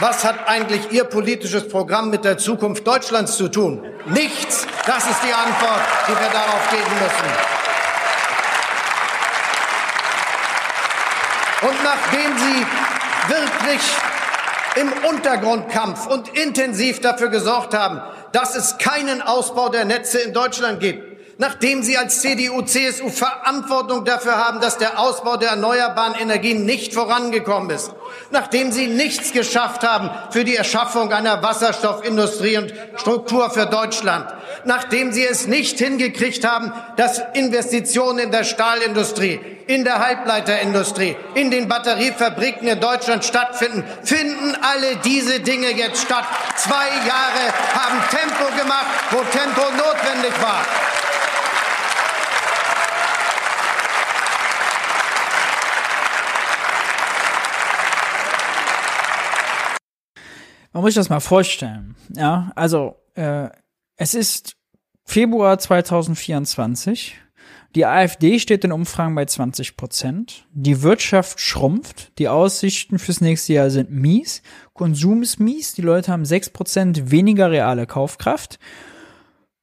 [0.00, 3.84] Was hat eigentlich Ihr politisches Programm mit der Zukunft Deutschlands zu tun?
[4.06, 4.66] Nichts.
[4.86, 7.52] Das ist die Antwort, die wir darauf geben müssen.
[11.62, 12.66] Und nachdem Sie
[13.28, 13.82] wirklich
[14.76, 18.00] im Untergrundkampf und intensiv dafür gesorgt haben,
[18.32, 21.11] dass es keinen Ausbau der Netze in Deutschland gibt,
[21.42, 26.94] Nachdem Sie als CDU, CSU Verantwortung dafür haben, dass der Ausbau der erneuerbaren Energien nicht
[26.94, 27.90] vorangekommen ist.
[28.30, 34.32] Nachdem Sie nichts geschafft haben für die Erschaffung einer Wasserstoffindustrie und Struktur für Deutschland.
[34.66, 41.50] Nachdem Sie es nicht hingekriegt haben, dass Investitionen in der Stahlindustrie, in der Halbleiterindustrie, in
[41.50, 46.24] den Batteriefabriken in Deutschland stattfinden, finden alle diese Dinge jetzt statt.
[46.56, 50.91] Zwei Jahre haben Tempo gemacht, wo Tempo notwendig war.
[60.72, 61.94] Man muss sich das mal vorstellen.
[62.14, 63.48] Ja, also äh,
[63.96, 64.56] es ist
[65.04, 67.16] Februar 2024.
[67.74, 70.46] Die AfD steht in Umfragen bei 20 Prozent.
[70.52, 72.18] Die Wirtschaft schrumpft.
[72.18, 74.42] Die Aussichten fürs nächste Jahr sind mies.
[74.74, 75.72] Konsum ist mies.
[75.74, 78.58] Die Leute haben 6 Prozent weniger reale Kaufkraft.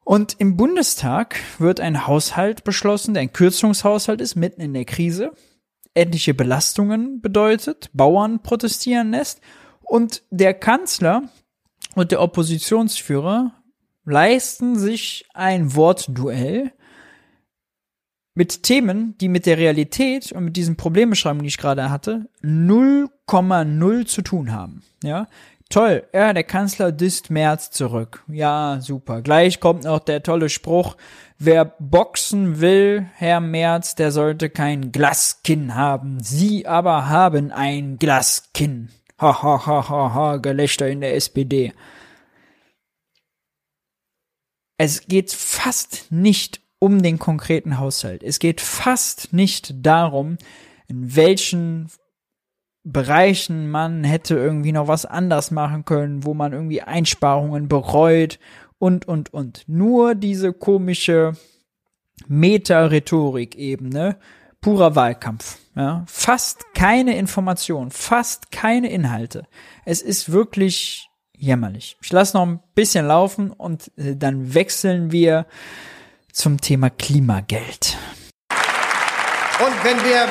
[0.03, 5.31] Und im Bundestag wird ein Haushalt beschlossen, der ein Kürzungshaushalt ist, mitten in der Krise.
[5.93, 9.41] Etliche Belastungen bedeutet, Bauern protestieren lässt
[9.89, 11.23] und der Kanzler
[11.95, 13.53] und der Oppositionsführer
[14.05, 16.71] leisten sich ein Wortduell
[18.35, 24.05] mit Themen, die mit der Realität und mit diesen Problembeschreibungen, die ich gerade hatte, 0,0
[24.05, 24.83] zu tun haben.
[25.03, 25.27] Ja,
[25.69, 26.07] toll.
[26.13, 28.23] Ja, der Kanzler disst März zurück.
[28.27, 29.23] Ja, super.
[29.23, 30.97] Gleich kommt noch der tolle Spruch.
[31.39, 36.21] Wer boxen will, Herr Merz, der sollte kein Glaskinn haben.
[36.21, 38.89] Sie aber haben ein Glaskinn.
[39.19, 41.73] Ha, ha, ha, ha, ha, Gelächter in der SPD.
[44.77, 48.23] Es geht fast nicht um den konkreten Haushalt.
[48.23, 50.37] Es geht fast nicht darum,
[50.87, 51.89] in welchen
[52.83, 58.39] Bereichen man hätte irgendwie noch was anders machen können, wo man irgendwie Einsparungen bereut
[58.77, 59.65] und, und, und.
[59.67, 61.33] Nur diese komische
[62.27, 64.17] Meta-Rhetorik-Ebene,
[64.61, 65.57] purer Wahlkampf.
[65.75, 69.45] Ja, fast keine Information, fast keine Inhalte.
[69.85, 71.97] Es ist wirklich jämmerlich.
[72.01, 75.45] Ich lasse noch ein bisschen laufen und äh, dann wechseln wir
[76.33, 77.97] zum Thema Klimageld.
[79.59, 80.27] Und wenn wir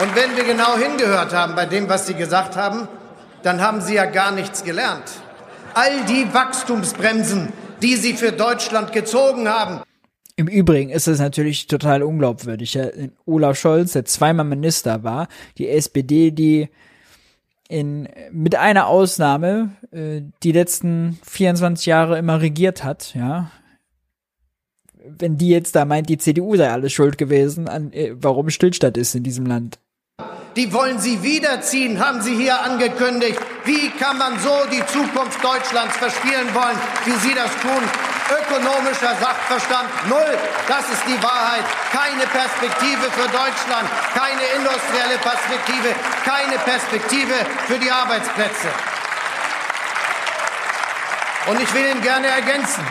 [0.00, 2.88] und wenn wir genau hingehört haben bei dem, was Sie gesagt haben,
[3.42, 5.04] dann haben Sie ja gar nichts gelernt.
[5.74, 7.52] All die Wachstumsbremsen,
[7.82, 9.82] die Sie für Deutschland gezogen haben,
[10.40, 12.72] im Übrigen ist es natürlich total unglaubwürdig.
[12.72, 12.86] Ja?
[13.26, 16.70] Olaf Scholz, der zweimal Minister war, die SPD, die
[17.68, 23.50] in, mit einer Ausnahme äh, die letzten 24 Jahre immer regiert hat, ja.
[25.02, 28.96] Wenn die jetzt da meint, die CDU sei alles schuld gewesen, an, äh, warum Stillstand
[28.96, 29.78] ist in diesem Land.
[30.56, 33.38] Die wollen Sie wiederziehen, haben Sie hier angekündigt.
[33.66, 38.09] Wie kann man so die Zukunft Deutschlands verspielen wollen, wie Sie das tun?
[38.30, 40.38] Ökonomischer Sachverstand null.
[40.68, 41.64] Das ist die Wahrheit.
[41.92, 45.94] Keine Perspektive für Deutschland, keine industrielle Perspektive,
[46.24, 47.34] keine Perspektive
[47.66, 48.68] für die Arbeitsplätze.
[51.46, 52.84] Und ich will Ihnen gerne ergänzen.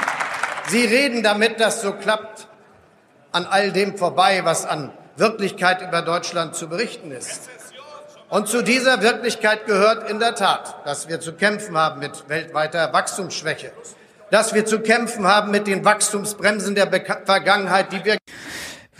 [0.68, 2.48] Sie reden damit, dass so klappt,
[3.32, 7.50] an all dem vorbei, was an Wirklichkeit über Deutschland zu berichten ist.
[8.30, 12.94] Und zu dieser Wirklichkeit gehört in der Tat, dass wir zu kämpfen haben mit weltweiter
[12.94, 13.72] Wachstumsschwäche,
[14.32, 18.18] dass wir zu kämpfen haben mit den Wachstumsbremsen der Be Vergangenheit, die wir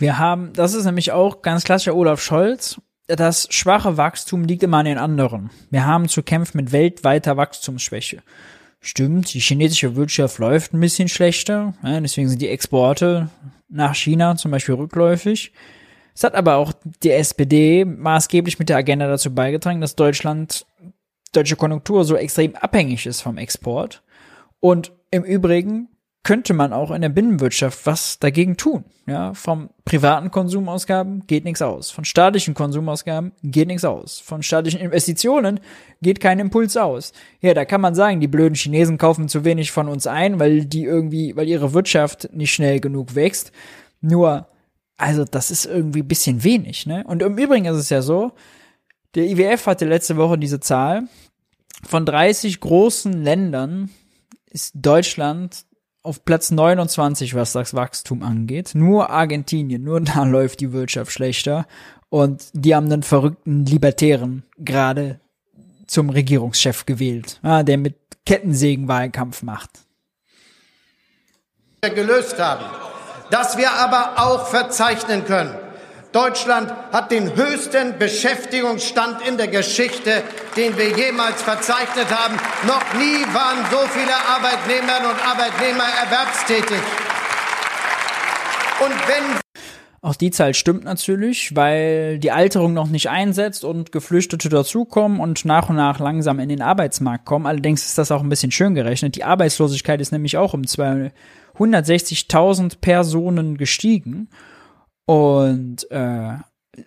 [0.00, 4.78] wir haben, das ist nämlich auch ganz klassischer Olaf Scholz, das schwache Wachstum liegt immer
[4.78, 5.50] an den anderen.
[5.70, 8.22] Wir haben zu kämpfen mit weltweiter Wachstumsschwäche.
[8.80, 13.28] Stimmt, die chinesische Wirtschaft läuft ein bisschen schlechter, ja, deswegen sind die Exporte
[13.68, 15.52] nach China zum Beispiel rückläufig.
[16.14, 20.64] Es hat aber auch die SPD maßgeblich mit der Agenda dazu beigetragen, dass Deutschland,
[21.32, 24.02] deutsche Konjunktur so extrem abhängig ist vom Export.
[24.60, 25.88] Und im Übrigen
[26.22, 28.84] könnte man auch in der Binnenwirtschaft was dagegen tun.
[29.06, 31.90] Ja, vom privaten Konsumausgaben geht nichts aus.
[31.90, 34.20] Von staatlichen Konsumausgaben geht nichts aus.
[34.20, 35.60] Von staatlichen Investitionen
[36.02, 37.12] geht kein Impuls aus.
[37.40, 40.66] Ja, da kann man sagen, die blöden Chinesen kaufen zu wenig von uns ein, weil
[40.66, 43.50] die irgendwie, weil ihre Wirtschaft nicht schnell genug wächst.
[44.02, 44.46] Nur,
[44.98, 47.02] also das ist irgendwie bisschen wenig, ne?
[47.06, 48.32] Und im Übrigen ist es ja so,
[49.14, 51.04] der IWF hatte letzte Woche diese Zahl.
[51.82, 53.88] Von 30 großen Ländern
[54.50, 55.64] ist Deutschland
[56.02, 58.72] auf Platz 29, was das Wachstum angeht.
[58.74, 61.66] Nur Argentinien, nur da läuft die Wirtschaft schlechter.
[62.08, 65.20] Und die haben einen verrückten Libertären gerade
[65.86, 67.96] zum Regierungschef gewählt, der mit
[68.26, 69.70] Kettensägen Wahlkampf macht.
[71.82, 72.64] gelöst haben.
[73.30, 75.54] Dass wir aber auch verzeichnen können,
[76.12, 80.24] Deutschland hat den höchsten Beschäftigungsstand in der Geschichte,
[80.56, 82.34] den wir jemals verzeichnet haben.
[82.66, 86.80] Noch nie waren so viele Arbeitnehmerinnen und Arbeitnehmer erwerbstätig.
[88.80, 89.38] Und wenn
[90.02, 95.44] auch die Zahl stimmt natürlich, weil die Alterung noch nicht einsetzt und Geflüchtete dazukommen und
[95.44, 97.44] nach und nach langsam in den Arbeitsmarkt kommen.
[97.46, 99.14] Allerdings ist das auch ein bisschen schön gerechnet.
[99.14, 104.30] Die Arbeitslosigkeit ist nämlich auch um 260.000 Personen gestiegen.
[105.10, 106.36] Und äh,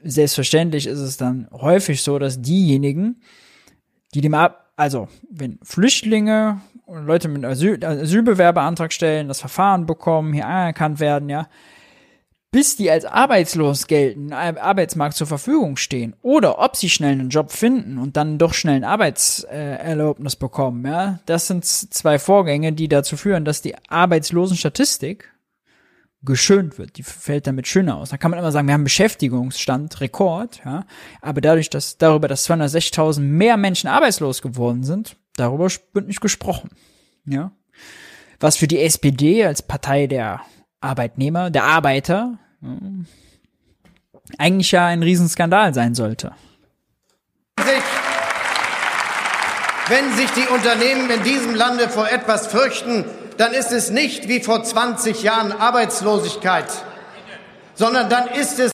[0.01, 3.21] selbstverständlich ist es dann häufig so, dass diejenigen,
[4.13, 10.31] die dem Ab also wenn Flüchtlinge und Leute mit Asyl Asylbewerbeantrag stellen, das Verfahren bekommen,
[10.31, 11.49] hier anerkannt werden, ja,
[12.49, 17.51] bis die als arbeitslos gelten, Arbeitsmarkt zur Verfügung stehen oder ob sie schnell einen Job
[17.51, 23.17] finden und dann doch schnell ein Arbeitserlaubnis bekommen, ja, das sind zwei Vorgänge, die dazu
[23.17, 25.32] führen, dass die Arbeitslosenstatistik
[26.23, 26.97] geschönt wird.
[26.97, 28.09] Die fällt damit schöner aus.
[28.09, 30.85] Da kann man immer sagen, wir haben Beschäftigungsstand, Rekord, ja.
[31.21, 36.69] Aber dadurch, dass darüber, dass 260.000 mehr Menschen arbeitslos geworden sind, darüber wird nicht gesprochen,
[37.25, 37.51] ja.
[38.39, 40.41] Was für die SPD als Partei der
[40.81, 42.37] Arbeitnehmer, der Arbeiter,
[44.37, 46.33] eigentlich ja ein Riesenskandal sein sollte.
[49.87, 53.05] Wenn sich die Unternehmen in diesem Lande vor etwas fürchten,
[53.37, 56.65] dann ist es nicht wie vor 20 Jahren Arbeitslosigkeit,
[57.75, 58.71] sondern dann ist es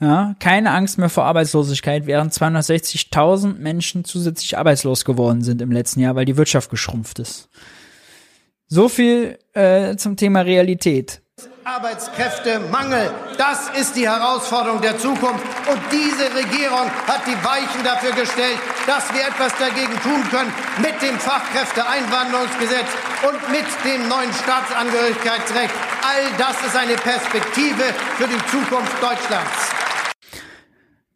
[0.00, 6.00] ja, keine Angst mehr vor Arbeitslosigkeit, während 260.000 Menschen zusätzlich arbeitslos geworden sind im letzten
[6.00, 7.48] Jahr, weil die Wirtschaft geschrumpft ist.
[8.66, 11.22] So viel äh, zum Thema Realität.
[11.64, 13.10] Arbeitskräftemangel.
[13.38, 15.44] Das ist die Herausforderung der Zukunft.
[15.70, 20.52] Und diese Regierung hat die Weichen dafür gestellt, dass wir etwas dagegen tun können
[20.82, 22.88] mit dem Fachkräfteeinwanderungsgesetz
[23.26, 25.74] und mit dem neuen Staatsangehörigkeitsrecht.
[26.02, 27.82] All das ist eine Perspektive
[28.16, 29.74] für die Zukunft Deutschlands.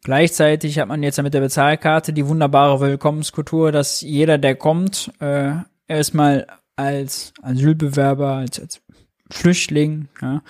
[0.03, 5.51] Gleichzeitig hat man jetzt mit der Bezahlkarte die wunderbare Willkommenskultur, dass jeder, der kommt, äh,
[5.87, 8.81] erstmal als Asylbewerber, als, als
[9.29, 10.41] Flüchtling, ja,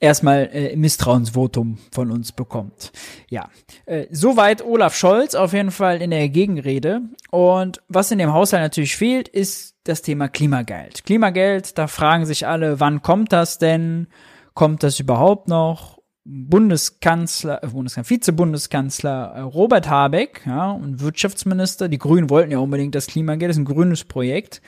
[0.00, 2.92] erstmal äh, Misstrauensvotum von uns bekommt.
[3.28, 3.48] Ja,
[3.86, 7.02] äh, soweit Olaf Scholz auf jeden Fall in der Gegenrede.
[7.30, 11.04] Und was in dem Haushalt natürlich fehlt, ist das Thema Klimageld.
[11.04, 14.08] Klimageld, da fragen sich alle, wann kommt das denn?
[14.54, 15.98] Kommt das überhaupt noch?
[16.30, 22.94] Bundeskanzler, äh, Bundeskanzler, Vize-Bundeskanzler äh, Robert Habeck, ja, und Wirtschaftsminister, die Grünen wollten ja unbedingt
[22.94, 24.60] das Klimageld, das ist ein grünes Projekt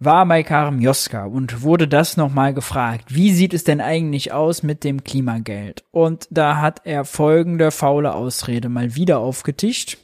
[0.00, 3.14] war bei Karim Joska und wurde das nochmal gefragt.
[3.14, 5.84] Wie sieht es denn eigentlich aus mit dem Klimageld?
[5.90, 9.98] Und da hat er folgende faule Ausrede mal wieder aufgetischt.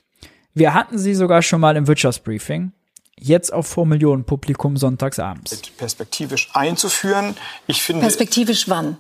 [0.55, 2.73] Wir hatten sie sogar schon mal im Wirtschaftsbriefing.
[3.19, 5.61] Jetzt auf vor Millionen Publikum sonntagsabends.
[5.77, 7.37] Perspektivisch einzuführen.
[7.67, 8.03] Ich finde.
[8.03, 8.97] Perspektivisch wann?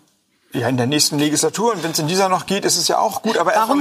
[0.52, 1.72] Ja, in der nächsten Legislatur.
[1.72, 3.38] Und wenn es in dieser noch geht, ist es ja auch gut.
[3.38, 3.80] Aber Warum?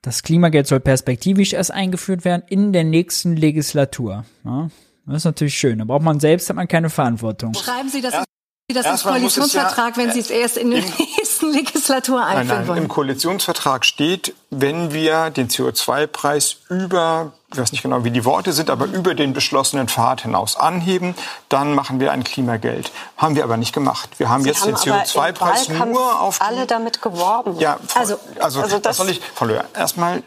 [0.00, 4.24] Das Klimageld soll perspektivisch erst eingeführt werden in der nächsten Legislatur.
[4.44, 4.68] Ja,
[5.06, 5.78] das ist natürlich schön.
[5.78, 7.54] Da braucht man selbst, hat man keine Verantwortung.
[7.54, 8.24] Schreiben Sie das, ja.
[8.72, 12.68] das im Koalitionsvertrag, ja, wenn Sie es erst in der nächsten Legislatur einführen nein, nein,
[12.68, 12.82] wollen?
[12.82, 18.52] Im Koalitionsvertrag steht, wenn wir den CO2-Preis über, ich weiß nicht genau, wie die Worte
[18.52, 21.16] sind, aber über den beschlossenen Pfad hinaus anheben,
[21.48, 22.92] dann machen wir ein Klimageld.
[23.16, 24.10] Haben wir aber nicht gemacht.
[24.18, 27.58] Wir haben Sie jetzt haben den CO2-Preis nur auf alle damit geworben.
[27.58, 30.22] Ja, also, also, also das was soll ich, Frau Löhr, erstmal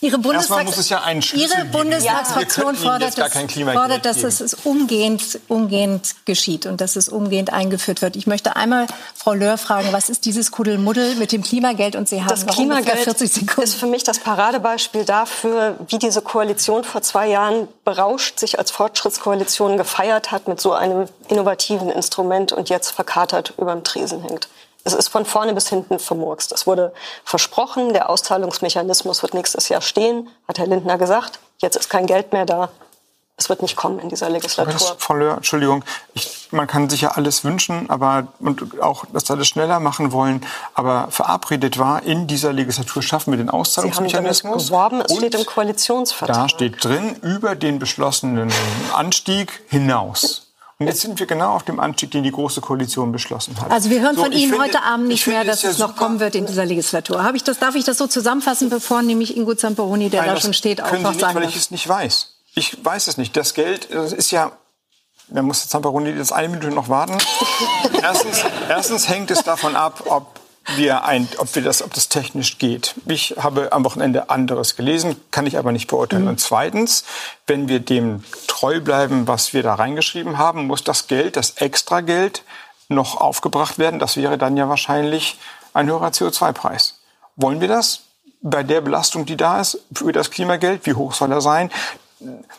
[0.00, 6.80] Ihre, es ja einen Ihre Bundestagsfraktion fordert, das, fordert dass es umgehend, umgehend geschieht und
[6.80, 8.16] dass es umgehend eingeführt wird.
[8.16, 11.96] Ich möchte einmal Frau Löhr fragen, was ist dieses Kuddelmuddel mit dem Klimageld?
[11.96, 13.62] Und Sie haben das Klimageld 40 Sekunden.
[13.62, 18.70] ist für mich das Paradebeispiel dafür, wie diese Koalition vor zwei Jahren berauscht sich als
[18.70, 24.48] Fortschrittskoalition gefeiert hat mit so einem innovativen Instrument und jetzt verkatert über dem Tresen hängt.
[24.86, 26.52] Es ist von vorne bis hinten vermurkst.
[26.52, 26.92] Es wurde
[27.24, 31.40] versprochen, der Auszahlungsmechanismus wird nächstes Jahr stehen, hat Herr Lindner gesagt.
[31.58, 32.68] Jetzt ist kein Geld mehr da.
[33.36, 34.72] Es wird nicht kommen in dieser Legislatur.
[34.72, 35.82] Das, Frau Löhr, Entschuldigung,
[36.14, 40.46] ich, man kann sich ja alles wünschen, aber und auch, das schneller machen wollen.
[40.72, 44.68] Aber verabredet war, in dieser Legislatur schaffen wir den Auszahlungsmechanismus.
[44.68, 46.36] Sie haben geworben, es steht im Koalitionsvertrag.
[46.36, 48.52] Da steht drin, über den beschlossenen
[48.94, 50.45] Anstieg hinaus.
[50.78, 53.70] Und jetzt sind wir genau auf dem Anstieg, den die Große Koalition beschlossen hat.
[53.70, 55.96] Also wir hören so, von Ihnen finde, heute Abend nicht mehr, dass es, ja noch
[55.96, 57.22] kommen wird in dieser Legislatur.
[57.24, 60.40] Habe ich das, darf ich das so zusammenfassen, bevor nämlich Ingo Zamperoni, der Nein, da
[60.40, 62.34] schon steht, auch noch sagen nicht, weil ich es nicht weiß.
[62.54, 63.36] Ich weiß es nicht.
[63.36, 64.52] Das Geld das ist ja
[65.28, 67.18] da muss Zamperoni jetzt eine Minute noch warten.
[68.02, 70.40] erstens, erstens hängt es davon ab, ob
[70.74, 72.94] wir ein, ob wir das, ob das technisch geht.
[73.06, 76.24] Ich habe am Wochenende anderes gelesen, kann ich aber nicht beurteilen.
[76.24, 76.30] Mhm.
[76.30, 77.04] Und zweitens,
[77.46, 82.42] wenn wir dem treu bleiben, was wir da reingeschrieben haben, muss das Geld, das Extrageld,
[82.88, 83.98] noch aufgebracht werden.
[83.98, 85.38] Das wäre dann ja wahrscheinlich
[85.74, 87.00] ein höherer CO2-Preis.
[87.36, 88.02] Wollen wir das?
[88.42, 91.70] Bei der Belastung, die da ist, für das Klimageld, wie hoch soll er sein?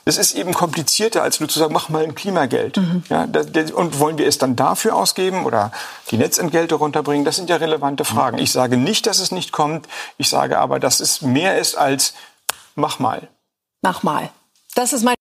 [0.06, 2.78] Das ist eben komplizierter, als nur zu sagen, mach mal ein Klimageld.
[2.78, 3.04] Mhm.
[3.10, 3.28] Ja,
[3.74, 5.72] und wollen wir es dann dafür ausgeben oder
[6.12, 7.26] die Netzentgelte runterbringen?
[7.26, 8.38] Das sind ja relevante Fragen.
[8.38, 9.88] Ich sage nicht, dass es nicht kommt.
[10.18, 12.14] Ich sage aber, dass es mehr ist als
[12.76, 13.30] mach mal.
[13.82, 14.30] Mach mal.
[14.76, 15.16] Das ist mein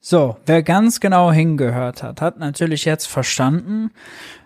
[0.00, 3.90] so, wer ganz genau hingehört hat, hat natürlich jetzt verstanden,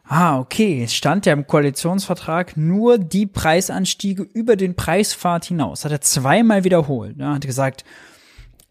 [0.08, 5.84] ah, okay, es stand ja im Koalitionsvertrag nur die Preisanstiege über den Preispfad hinaus.
[5.84, 7.16] Hat er zweimal wiederholt.
[7.16, 7.34] Ne?
[7.34, 7.84] Hat gesagt,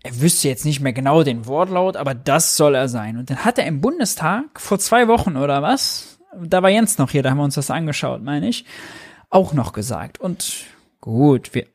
[0.04, 3.18] er wüsste jetzt nicht mehr genau den Wortlaut, aber das soll er sein.
[3.18, 7.12] Und dann hat er im Bundestag vor zwei Wochen oder was, da war Jens noch
[7.12, 8.66] hier, da haben wir uns das angeschaut, meine ich,
[9.30, 10.20] auch noch gesagt.
[10.20, 10.66] Und
[11.00, 11.66] gut, wir,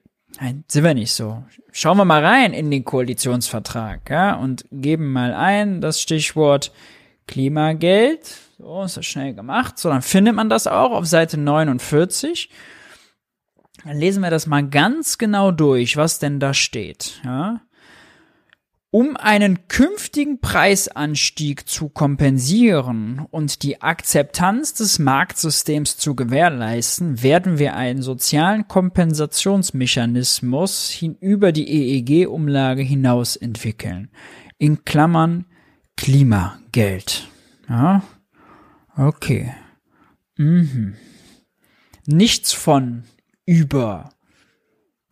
[0.41, 1.45] Nein, sind wir nicht so.
[1.73, 6.73] Schauen wir mal rein in den Koalitionsvertrag, ja, und geben mal ein das Stichwort
[7.27, 8.37] Klimageld.
[8.59, 9.79] So, ist das schnell gemacht.
[9.79, 12.51] So, dann findet man das auch auf Seite 49.
[13.85, 17.61] Dann lesen wir das mal ganz genau durch, was denn da steht, ja.
[18.91, 27.75] Um einen künftigen Preisanstieg zu kompensieren und die Akzeptanz des Marktsystems zu gewährleisten, werden wir
[27.75, 34.09] einen sozialen Kompensationsmechanismus hin über die EEG-Umlage hinaus entwickeln.
[34.57, 35.47] In Klammern
[35.97, 37.27] Klimageld.
[37.69, 38.05] Ja?
[38.97, 39.53] Okay.
[40.37, 40.95] Mhm.
[42.07, 43.03] Nichts von
[43.47, 44.11] über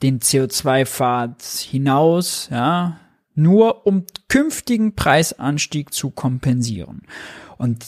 [0.03, 3.01] den CO2-Pfad hinaus, ja,
[3.35, 7.03] nur um künftigen Preisanstieg zu kompensieren.
[7.59, 7.85] Und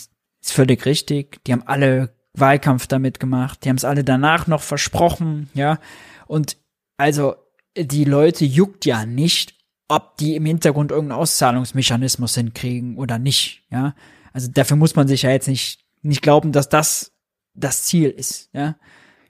[0.46, 4.62] ist völlig richtig, die haben alle Wahlkampf damit gemacht, die haben es alle danach noch
[4.62, 5.78] versprochen, ja.
[6.26, 6.56] Und
[6.96, 7.34] also
[7.76, 9.54] die Leute juckt ja nicht,
[9.88, 13.94] ob die im Hintergrund irgendeinen Auszahlungsmechanismus hinkriegen oder nicht, ja.
[14.32, 17.12] Also dafür muss man sich ja jetzt nicht, nicht glauben, dass das
[17.54, 18.76] das Ziel ist, ja.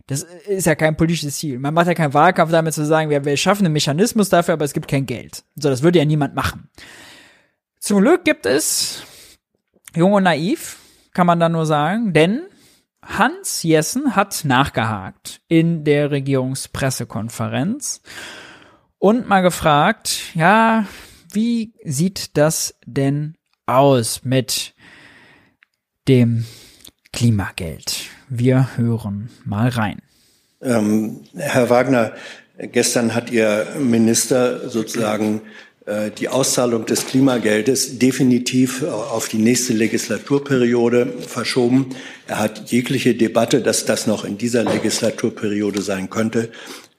[0.08, 1.58] Das ist ja kein politisches Ziel.
[1.58, 4.64] Man macht ja keinen Wahlkampf damit zu sagen, wir, wir schaffen einen Mechanismus dafür, aber
[4.64, 5.42] es gibt kein Geld.
[5.56, 6.68] So, das würde ja niemand machen.
[7.80, 9.02] Zum Glück gibt es
[9.94, 10.78] Jung und Naiv,
[11.12, 12.42] kann man da nur sagen, denn
[13.02, 18.02] Hans Jessen hat nachgehakt in der Regierungspressekonferenz
[18.98, 20.86] und mal gefragt, ja,
[21.32, 24.74] wie sieht das denn aus mit
[26.08, 26.46] dem
[27.12, 28.15] Klimageld?
[28.28, 30.02] Wir hören mal rein.
[30.60, 32.12] Ähm, Herr Wagner,
[32.58, 35.42] gestern hat Ihr Minister sozusagen
[35.86, 41.90] äh, die Auszahlung des Klimageldes definitiv auf die nächste Legislaturperiode verschoben.
[42.26, 46.50] Er hat jegliche Debatte, dass das noch in dieser Legislaturperiode sein könnte,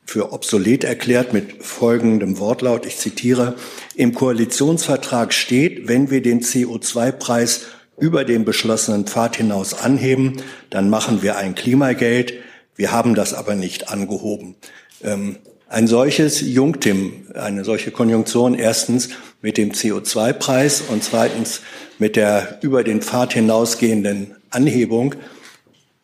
[0.06, 2.86] für obsolet erklärt mit folgendem Wortlaut.
[2.86, 3.56] Ich zitiere,
[3.96, 7.66] im Koalitionsvertrag steht, wenn wir den CO2-Preis
[7.98, 12.34] über den beschlossenen Pfad hinaus anheben, dann machen wir ein Klimageld.
[12.76, 14.56] Wir haben das aber nicht angehoben.
[15.04, 15.38] Ähm,
[15.68, 19.10] ein solches Jungtim, eine solche Konjunktion erstens
[19.42, 21.62] mit dem CO2-Preis und zweitens
[22.00, 25.16] mit der über den Pfad hinausgehenden Anhebung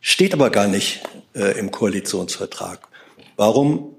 [0.02, 1.02] steht aber gar nicht
[1.34, 2.88] äh, im Koalitionsvertrag.
[3.38, 3.96] Warum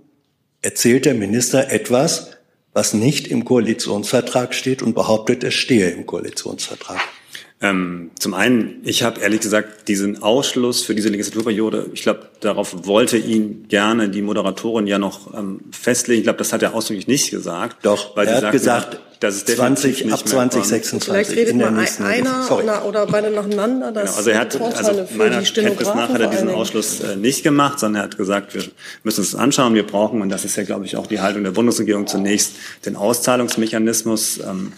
[0.61, 2.33] erzählt der Minister etwas,
[2.73, 7.01] was nicht im Koalitionsvertrag steht und behauptet, es stehe im Koalitionsvertrag?
[7.65, 12.86] Ähm, zum einen, ich habe ehrlich gesagt diesen Ausschluss für diese Legislaturperiode, ich glaube, darauf
[12.86, 16.19] wollte ihn gerne die Moderatorin ja noch ähm, festlegen.
[16.19, 17.78] Ich glaube, das hat er ausdrücklich nicht gesagt.
[17.82, 21.05] Doch, weil er sie hat gesagt, dass es 20, ab 2026.
[21.11, 23.93] Vielleicht redet mal einer oder, oder beide nacheinander.
[23.93, 27.45] Das genau, also er hat, also meiner Kenntnis nach hat er diesen Ausschluss äh, nicht
[27.45, 28.65] gemacht, sondern er hat gesagt, wir
[29.05, 29.73] müssen uns das anschauen.
[29.73, 32.95] Wir brauchen, und das ist ja, glaube ich, auch die Haltung der Bundesregierung zunächst, den
[32.95, 34.41] Auszahlungsmechanismus.
[34.41, 34.73] Ähm,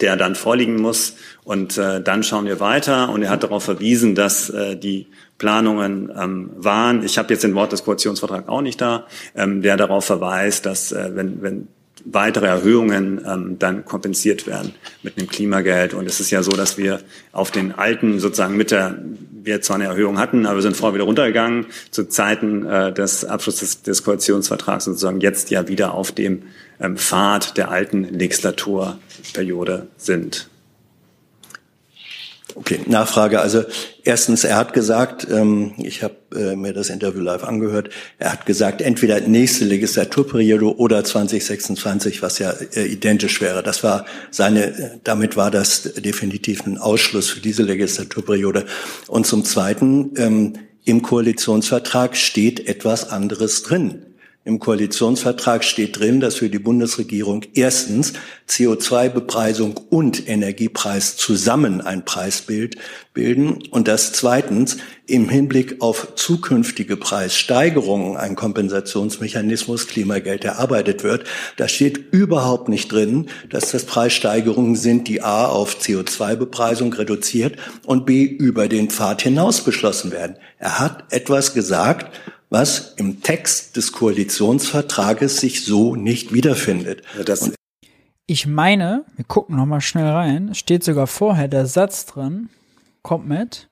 [0.00, 1.16] der dann vorliegen muss.
[1.44, 3.10] Und äh, dann schauen wir weiter.
[3.10, 5.06] Und er hat darauf verwiesen, dass äh, die
[5.38, 7.02] Planungen ähm, waren.
[7.02, 10.92] Ich habe jetzt den Wort des Koalitionsvertrags auch nicht da, ähm, der darauf verweist, dass
[10.92, 11.68] äh, wenn, wenn
[12.04, 15.94] weitere Erhöhungen ähm, dann kompensiert werden mit einem Klimageld.
[15.94, 17.00] Und es ist ja so, dass wir
[17.32, 18.98] auf den alten sozusagen mit der,
[19.42, 23.24] wir zwar eine Erhöhung hatten, aber wir sind vorher wieder runtergegangen zu Zeiten äh, des
[23.24, 26.42] Abschlusses des, Koalitionsvertrags sozusagen jetzt ja wieder auf dem
[26.80, 30.48] ähm, Pfad der alten Legislaturperiode sind.
[32.56, 33.40] Okay, Nachfrage.
[33.40, 33.62] Also
[34.02, 38.46] erstens, er hat gesagt, ähm, ich habe äh, mir das Interview live angehört, er hat
[38.46, 43.62] gesagt, entweder nächste Legislaturperiode oder 2026, was ja äh, identisch wäre.
[43.62, 48.66] Das war seine, damit war das definitiv ein Ausschluss für diese Legislaturperiode.
[49.06, 50.54] Und zum Zweiten, ähm,
[50.84, 54.06] im Koalitionsvertrag steht etwas anderes drin.
[54.50, 58.14] Im Koalitionsvertrag steht drin, dass für die Bundesregierung erstens
[58.48, 62.74] CO2-Bepreisung und Energiepreis zusammen ein Preisbild
[63.14, 71.28] bilden und dass zweitens im Hinblick auf zukünftige Preissteigerungen ein Kompensationsmechanismus Klimageld erarbeitet wird.
[71.56, 77.54] Da steht überhaupt nicht drin, dass das Preissteigerungen sind, die A auf CO2-Bepreisung reduziert
[77.86, 80.34] und B über den Pfad hinaus beschlossen werden.
[80.58, 82.20] Er hat etwas gesagt,
[82.50, 87.02] was im Text des Koalitionsvertrages sich so nicht wiederfindet.
[87.16, 87.34] Ja,
[88.26, 92.48] ich meine, wir gucken noch mal schnell rein, steht sogar vorher der Satz drin,
[93.02, 93.70] kommt mit.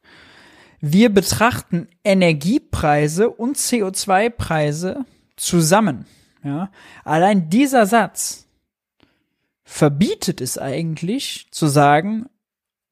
[0.81, 5.05] Wir betrachten Energiepreise und CO2-Preise
[5.37, 6.07] zusammen.
[6.43, 6.71] Ja?
[7.05, 8.49] Allein dieser Satz
[9.65, 12.27] verbietet es eigentlich zu sagen,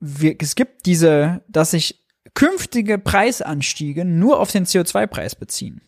[0.01, 2.06] wir, es gibt diese, dass sich
[2.37, 5.81] künftige Preisanstiege nur auf den CO2-Preis beziehen.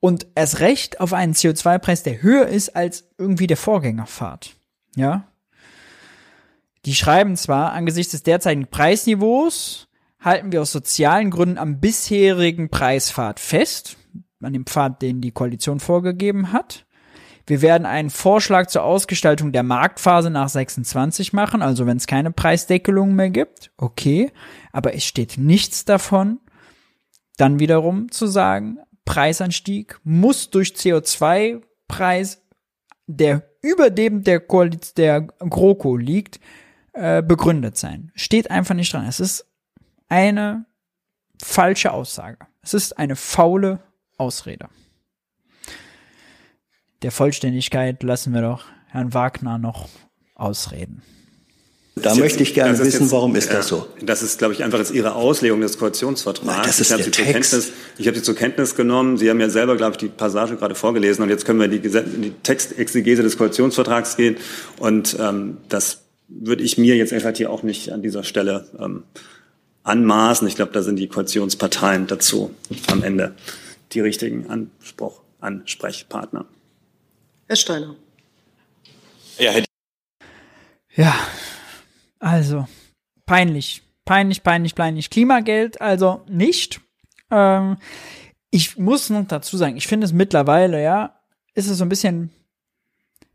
[0.00, 4.56] Und erst recht auf einen CO2-Preis, der höher ist als irgendwie der Vorgängerfahrt.
[4.96, 5.28] Ja?
[6.86, 9.86] Die schreiben zwar, angesichts des derzeitigen Preisniveaus
[10.18, 13.96] halten wir aus sozialen Gründen am bisherigen Preispfad fest,
[14.40, 16.86] an dem Pfad, den die Koalition vorgegeben hat.
[17.46, 22.30] Wir werden einen Vorschlag zur Ausgestaltung der Marktphase nach 26 machen, also wenn es keine
[22.30, 24.30] Preisdeckelung mehr gibt, okay,
[24.72, 26.38] aber es steht nichts davon,
[27.36, 32.42] dann wiederum zu sagen, Preisanstieg muss durch CO2-Preis,
[33.06, 36.40] der über dem der, Koaliz der GroKo liegt,
[36.92, 38.12] äh, begründet sein.
[38.14, 39.06] Steht einfach nicht dran.
[39.06, 39.46] Es ist
[40.08, 40.66] eine
[41.42, 42.38] falsche Aussage.
[42.62, 43.82] Es ist eine faule
[44.18, 44.68] Ausrede.
[47.02, 49.88] Der Vollständigkeit lassen wir doch Herrn Wagner noch
[50.34, 51.02] ausreden.
[51.94, 53.86] Da jetzt, möchte ich gerne wissen, jetzt, warum ist ja, das so?
[54.00, 56.46] Das ist, glaube ich, einfach jetzt Ihre Auslegung des Koalitionsvertrags.
[56.46, 59.18] Nein, das ist ich habe Sie, zur Kenntnis, ich habe Sie zur Kenntnis genommen.
[59.18, 61.22] Sie haben ja selber, glaube ich, die Passage gerade vorgelesen.
[61.22, 64.36] Und jetzt können wir in die, in die Textexegese des Koalitionsvertrags gehen.
[64.78, 69.02] Und ähm, das würde ich mir jetzt einfach hier auch nicht an dieser Stelle ähm,
[69.82, 70.48] anmaßen.
[70.48, 72.54] Ich glaube, da sind die Koalitionsparteien dazu
[72.86, 73.34] am Ende
[73.92, 76.46] die richtigen Anspruch, Ansprechpartner.
[77.48, 77.96] Herr Steiner.
[79.38, 79.64] Ja, Herr
[80.94, 81.14] ja,
[82.18, 82.66] also
[83.24, 85.10] peinlich, peinlich, peinlich, peinlich.
[85.10, 86.80] Klimageld also nicht.
[87.30, 87.78] Ähm,
[88.50, 91.18] ich muss noch dazu sagen, ich finde es mittlerweile, ja,
[91.54, 92.30] ist es so ein bisschen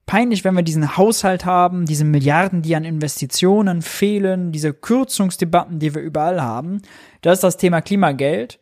[0.06, 5.96] peinlich, wenn wir diesen Haushalt haben, diese Milliarden, die an Investitionen fehlen, diese Kürzungsdebatten, die
[5.96, 6.84] wir überall haben,
[7.22, 8.60] dass das Thema Klimageld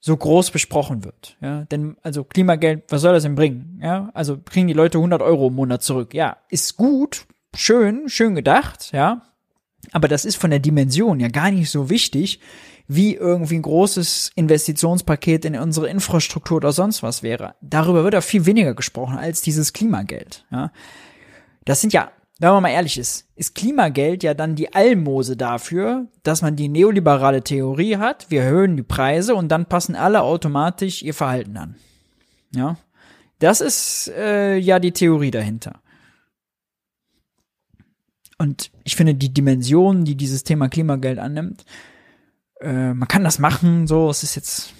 [0.00, 1.36] so groß besprochen wird.
[1.40, 3.80] Ja, denn also Klimageld, was soll das denn bringen?
[3.82, 6.14] Ja, also kriegen die Leute 100 Euro im Monat zurück.
[6.14, 9.22] Ja, ist gut, schön, schön gedacht, ja.
[9.92, 12.40] Aber das ist von der Dimension ja gar nicht so wichtig,
[12.86, 17.54] wie irgendwie ein großes Investitionspaket in unsere Infrastruktur oder sonst was wäre.
[17.60, 20.44] Darüber wird ja viel weniger gesprochen als dieses Klimageld.
[20.50, 20.72] Ja.
[21.64, 22.10] Das sind ja,
[22.40, 26.68] wenn man mal ehrlich ist, ist Klimageld ja dann die Almose dafür, dass man die
[26.68, 31.76] neoliberale Theorie hat, wir erhöhen die Preise und dann passen alle automatisch ihr Verhalten an.
[32.54, 32.78] Ja.
[33.40, 35.80] Das ist äh, ja die Theorie dahinter.
[38.38, 41.66] Und ich finde die Dimension, die dieses Thema Klimageld annimmt,
[42.62, 44.72] äh, man kann das machen, so, es ist jetzt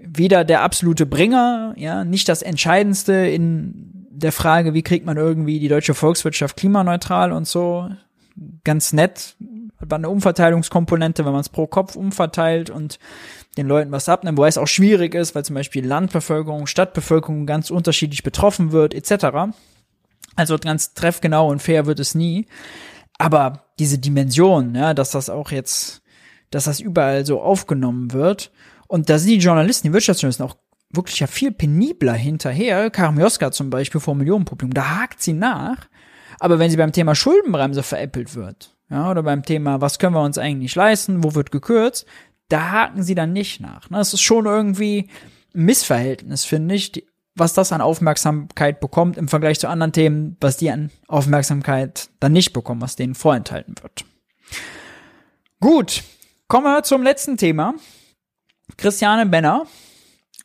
[0.00, 3.87] weder der absolute Bringer, ja, nicht das Entscheidendste in
[4.18, 7.88] der Frage, wie kriegt man irgendwie die deutsche Volkswirtschaft klimaneutral und so.
[8.64, 9.36] Ganz nett,
[9.80, 12.98] hat man eine Umverteilungskomponente, wenn man es pro Kopf umverteilt und
[13.56, 17.70] den Leuten was abnimmt, wo es auch schwierig ist, weil zum Beispiel Landbevölkerung, Stadtbevölkerung ganz
[17.70, 19.52] unterschiedlich betroffen wird, etc.
[20.36, 22.46] Also ganz treffgenau und fair wird es nie.
[23.18, 26.02] Aber diese Dimension, ja, dass das auch jetzt,
[26.50, 28.52] dass das überall so aufgenommen wird.
[28.86, 30.56] Und da sind die Journalisten, die Wirtschaftsjournalisten auch
[30.90, 32.90] wirklich ja viel penibler hinterher.
[32.90, 35.86] Karim Joska zum Beispiel vor Millionenpublikum, da hakt sie nach.
[36.40, 40.22] Aber wenn sie beim Thema Schuldenbremse veräppelt wird, ja, oder beim Thema, was können wir
[40.22, 42.06] uns eigentlich leisten, wo wird gekürzt,
[42.48, 43.88] da haken sie dann nicht nach.
[43.88, 45.08] Das ist schon irgendwie
[45.54, 47.04] ein Missverhältnis, finde ich
[47.38, 52.32] was das an Aufmerksamkeit bekommt im Vergleich zu anderen Themen, was die an Aufmerksamkeit dann
[52.32, 54.04] nicht bekommen, was denen vorenthalten wird.
[55.60, 56.02] Gut,
[56.48, 57.74] kommen wir zum letzten Thema.
[58.76, 59.66] Christiane Benner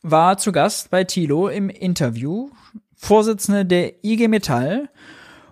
[0.04, 2.50] war zu Gast bei Thilo im Interview,
[2.94, 4.90] Vorsitzende der IG Metall.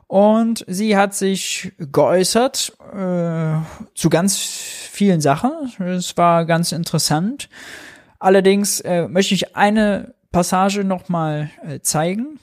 [0.07, 3.57] Und sie hat sich geäußert äh,
[3.95, 5.51] zu ganz vielen Sachen.
[5.81, 7.49] Es war ganz interessant.
[8.19, 12.39] Allerdings äh, möchte ich eine Passage nochmal äh, zeigen.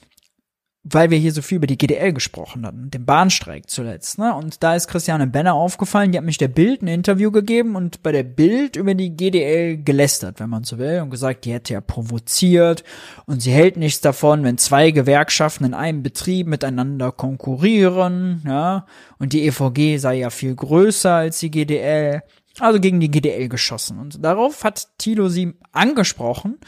[0.82, 4.34] Weil wir hier so viel über die GDL gesprochen hatten, den Bahnstreik zuletzt, ne?
[4.34, 8.02] Und da ist Christiane Benner aufgefallen, die hat mich der Bild ein Interview gegeben und
[8.02, 11.74] bei der Bild über die GDL gelästert, wenn man so will, und gesagt, die hätte
[11.74, 12.82] ja provoziert
[13.26, 18.86] und sie hält nichts davon, wenn zwei Gewerkschaften in einem Betrieb miteinander konkurrieren, ja?
[19.18, 22.22] Und die EVG sei ja viel größer als die GDL
[22.62, 23.98] also gegen die GDL geschossen.
[23.98, 26.58] Und darauf hat Thilo sie angesprochen,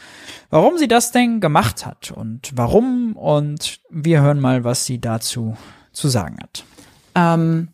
[0.49, 3.13] warum sie das denn gemacht hat und warum.
[3.13, 5.57] Und wir hören mal, was sie dazu
[5.91, 6.63] zu sagen hat.
[7.15, 7.69] Ähm,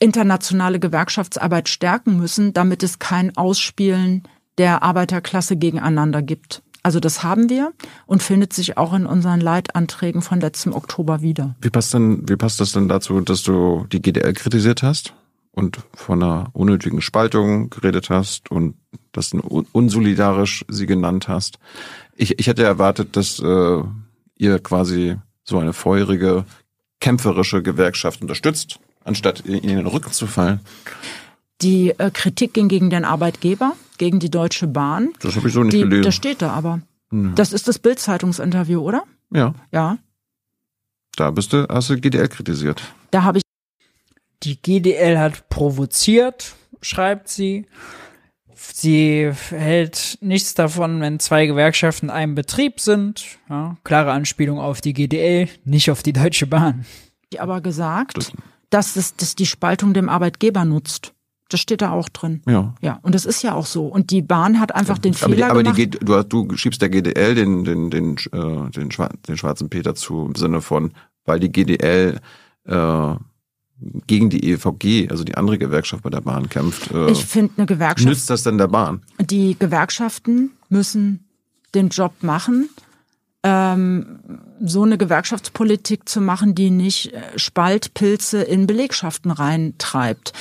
[0.00, 4.24] internationale Gewerkschaftsarbeit stärken müssen, damit es kein Ausspielen
[4.58, 6.62] der Arbeiterklasse gegeneinander gibt.
[6.82, 7.72] Also das haben wir
[8.06, 11.54] und findet sich auch in unseren Leitanträgen von letztem Oktober wieder.
[11.60, 15.12] Wie passt denn, wie passt das denn dazu, dass du die GDL kritisiert hast?
[15.60, 18.76] Und von einer unnötigen Spaltung geredet hast und
[19.12, 19.32] das
[19.72, 21.58] unsolidarisch sie genannt hast.
[22.16, 23.82] Ich, ich hätte erwartet, dass äh,
[24.36, 26.46] ihr quasi so eine feurige,
[27.00, 30.60] kämpferische Gewerkschaft unterstützt, anstatt in den Rücken zu fallen.
[31.60, 35.10] Die äh, Kritik ging gegen den Arbeitgeber, gegen die Deutsche Bahn.
[35.20, 36.04] Das habe ich so nicht die, gelesen.
[36.04, 36.80] Das steht da aber.
[37.12, 37.32] Ja.
[37.34, 39.02] Das ist das Bild-Zeitungsinterview, oder?
[39.30, 39.54] Ja.
[39.72, 39.98] Ja.
[41.16, 42.80] Da bist du, hast du GDL kritisiert.
[43.10, 43.42] Da habe ich
[44.42, 47.66] die GDL hat provoziert, schreibt sie.
[48.54, 53.24] Sie hält nichts davon, wenn zwei Gewerkschaften in einem Betrieb sind.
[53.48, 56.84] Ja, klare Anspielung auf die GDL, nicht auf die Deutsche Bahn.
[57.32, 58.32] Die aber gesagt, das
[58.70, 61.14] dass es dass die Spaltung dem Arbeitgeber nutzt.
[61.48, 62.42] Das steht da auch drin.
[62.46, 62.74] Ja.
[62.80, 63.86] Ja, und das ist ja auch so.
[63.86, 65.78] Und die Bahn hat einfach den aber Fehler die, aber gemacht.
[65.78, 68.88] Die, du, du schiebst der GDL den, den, den, äh, den,
[69.28, 70.92] den schwarzen Peter zu im Sinne von,
[71.24, 72.20] weil die GDL
[72.66, 73.14] äh,
[74.06, 76.90] gegen die EVG, also die andere Gewerkschaft bei der Bahn kämpft.
[76.90, 78.08] Äh, ich finde eine Gewerkschaft.
[78.08, 79.02] Nützt das denn der Bahn?
[79.20, 81.24] Die Gewerkschaften müssen
[81.74, 82.68] den Job machen,
[83.42, 84.20] ähm,
[84.60, 90.32] so eine Gewerkschaftspolitik zu machen, die nicht äh, Spaltpilze in Belegschaften reintreibt.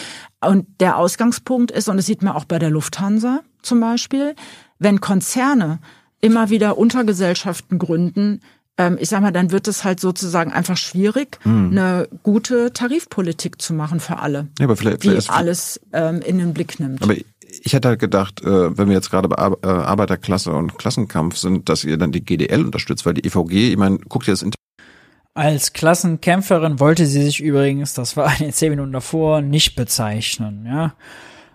[0.41, 4.35] Und der Ausgangspunkt ist, und das sieht man auch bei der Lufthansa zum Beispiel,
[4.79, 5.79] wenn Konzerne
[6.21, 8.41] immer wieder Untergesellschaften gründen,
[8.99, 11.71] ich sag mal, dann wird es halt sozusagen einfach schwierig, mhm.
[11.71, 16.37] eine gute Tarifpolitik zu machen für alle, ja, aber vielleicht, die vielleicht alles ähm, in
[16.37, 17.01] den Blick nimmt.
[17.03, 21.37] Aber ich hätte halt gedacht, äh, wenn wir jetzt gerade bei äh, Arbeiterklasse und Klassenkampf
[21.37, 24.43] sind, dass ihr dann die GDL unterstützt, weil die EVG, ich meine, guckt ihr das
[24.43, 24.55] Inter
[25.35, 30.65] als Klassenkämpferin wollte sie sich übrigens, das war in den zehn Minuten davor, nicht bezeichnen.
[30.65, 30.93] Ja,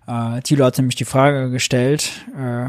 [0.07, 2.69] äh, Thilo hat nämlich die Frage gestellt, äh,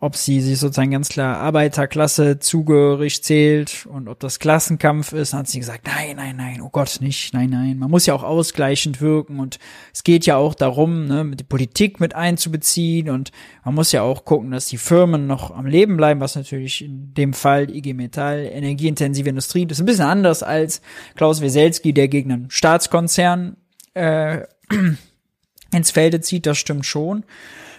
[0.00, 5.48] ob sie sich sozusagen ganz klar Arbeiterklasse zugehörig zählt und ob das Klassenkampf ist, hat
[5.48, 7.78] sie gesagt, nein, nein, nein, oh Gott, nicht, nein, nein.
[7.78, 9.58] Man muss ja auch ausgleichend wirken und
[9.92, 13.32] es geht ja auch darum, ne, die Politik mit einzubeziehen und
[13.64, 17.12] man muss ja auch gucken, dass die Firmen noch am Leben bleiben, was natürlich in
[17.14, 20.80] dem Fall IG Metall, energieintensive Industrie, das ist ein bisschen anders als
[21.16, 23.56] Klaus Weselski, der gegen einen Staatskonzern
[23.94, 24.42] äh,
[25.72, 27.24] ins Felde zieht, das stimmt schon.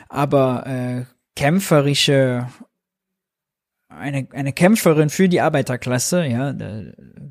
[0.09, 1.05] Aber äh,
[1.39, 2.47] kämpferische
[3.87, 6.53] eine, eine Kämpferin für die Arbeiterklasse, ja,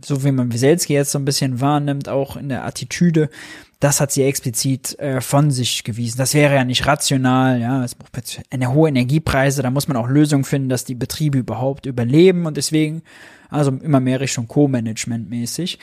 [0.03, 3.29] so wie man Wieselski jetzt so ein bisschen wahrnimmt, auch in der Attitüde,
[3.81, 6.17] das hat sie explizit äh, von sich gewiesen.
[6.17, 10.09] Das wäre ja nicht rational, ja, es braucht eine hohe Energiepreise, da muss man auch
[10.09, 13.03] Lösungen finden, dass die Betriebe überhaupt überleben und deswegen,
[13.51, 15.79] also immer mehr Richtung Co-Management mäßig.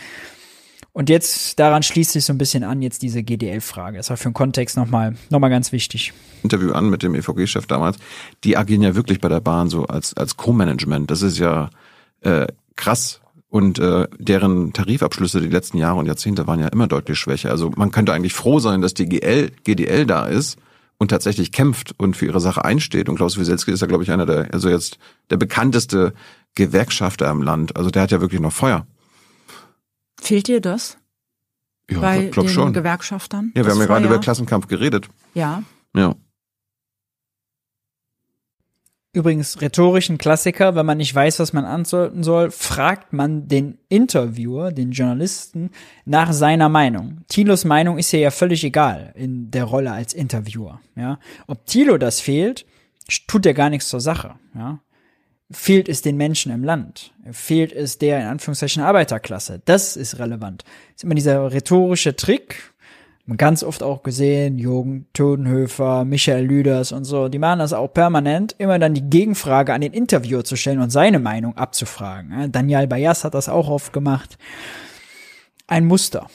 [0.96, 3.98] Und jetzt daran schließt sich so ein bisschen an jetzt diese GDL-Frage.
[3.98, 6.14] Das war für den Kontext nochmal noch mal ganz wichtig.
[6.42, 7.98] Interview an mit dem EVG-Chef damals.
[8.46, 11.12] Die agieren ja wirklich bei der Bahn so als als Co-Management.
[11.12, 11.70] Das ist ja
[12.22, 12.48] äh,
[12.78, 13.20] krass.
[13.50, 17.50] Und äh, deren Tarifabschlüsse die letzten Jahre und Jahrzehnte waren ja immer deutlich schwächer.
[17.50, 20.58] Also man könnte eigentlich froh sein, dass die GL, GDL da ist
[20.98, 23.10] und tatsächlich kämpft und für ihre Sache einsteht.
[23.10, 24.98] Und Klaus Wieselski ist ja, glaube ich, einer der, also jetzt
[25.30, 26.14] der bekannteste
[26.56, 27.76] Gewerkschafter im Land.
[27.76, 28.88] Also der hat ja wirklich noch Feuer.
[30.20, 30.98] Fehlt dir das?
[31.90, 32.74] Ja, bei glaub den schon.
[32.74, 33.52] Gewerkschaftern?
[33.56, 35.08] Ja, wir haben ja gerade über Klassenkampf geredet.
[35.34, 35.64] Ja.
[35.96, 36.16] Ja.
[39.16, 44.74] Übrigens, rhetorischen Klassiker, wenn man nicht weiß, was man antworten soll, fragt man den Interviewer,
[44.74, 45.70] den Journalisten,
[46.04, 47.22] nach seiner Meinung.
[47.30, 50.82] Thilos Meinung ist hier ja völlig egal in der Rolle als Interviewer.
[50.98, 51.20] Ja?
[51.48, 52.66] Ob Thilo das fehlt,
[53.26, 54.36] tut ja gar nichts zur Sache.
[54.54, 54.80] Ja?
[55.52, 57.14] Fehlt es den Menschen im Land?
[57.32, 59.62] Fehlt es der in Anführungszeichen Arbeiterklasse?
[59.66, 60.64] Das ist relevant.
[60.64, 62.74] Das ist immer dieser rhetorische Trick.
[63.38, 68.54] Ganz oft auch gesehen, Jürgen Todenhöfer, Michael Lüders und so, die machen das auch permanent,
[68.60, 72.52] immer dann die Gegenfrage an den Interviewer zu stellen und seine Meinung abzufragen.
[72.52, 74.38] Daniel Bayas hat das auch oft gemacht.
[75.66, 76.28] Ein Muster.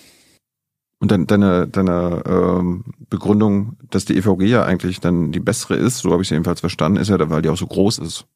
[0.99, 5.99] Und dann deine, deine ähm, Begründung, dass die EVG ja eigentlich dann die bessere ist,
[5.99, 8.27] so habe ich sie jedenfalls verstanden, ist ja, weil die auch so groß ist.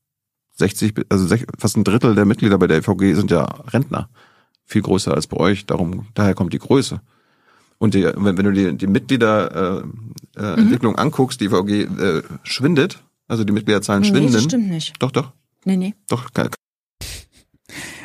[0.54, 4.08] 60, also fast ein Drittel der Mitglieder bei der EVG sind ja Rentner.
[4.64, 5.66] Viel größer als bei euch.
[5.66, 7.00] Darum, daher kommt die Größe.
[7.78, 9.94] Und die, wenn, wenn du die, die Mitgliederentwicklung
[10.36, 10.96] äh, äh, mhm.
[10.96, 14.32] anguckst, die EVG äh, schwindet, also die Mitgliederzahlen nee, schwinden.
[14.32, 14.94] Das stimmt nicht.
[15.00, 15.32] Doch, doch.
[15.64, 15.94] Nee, nee.
[16.08, 16.30] Doch,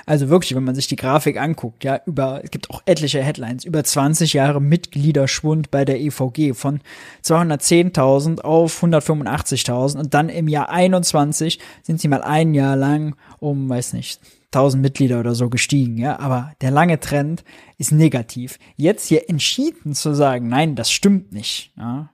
[0.05, 3.65] also wirklich, wenn man sich die Grafik anguckt, ja, über, es gibt auch etliche Headlines,
[3.65, 6.81] über 20 Jahre Mitgliederschwund bei der EVG von
[7.23, 13.69] 210.000 auf 185.000 und dann im Jahr 21 sind sie mal ein Jahr lang um,
[13.69, 14.19] weiß nicht,
[14.51, 17.43] 1000 Mitglieder oder so gestiegen, ja, aber der lange Trend
[17.77, 18.57] ist negativ.
[18.77, 22.09] Jetzt hier entschieden zu sagen, nein, das stimmt nicht, ja.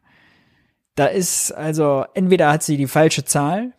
[0.96, 3.74] Da ist also entweder hat sie die falsche Zahl,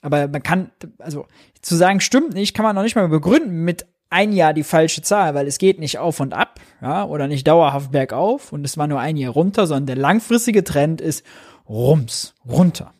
[0.00, 1.26] aber man kann, also
[1.60, 5.02] zu sagen, stimmt nicht, kann man noch nicht mal begründen mit ein Jahr die falsche
[5.02, 8.78] Zahl, weil es geht nicht auf und ab, ja, oder nicht dauerhaft bergauf und es
[8.78, 11.24] war nur ein Jahr runter, sondern der langfristige Trend ist
[11.68, 12.92] rums, runter,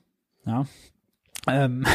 [0.46, 0.66] ja.
[1.46, 1.86] Ähm,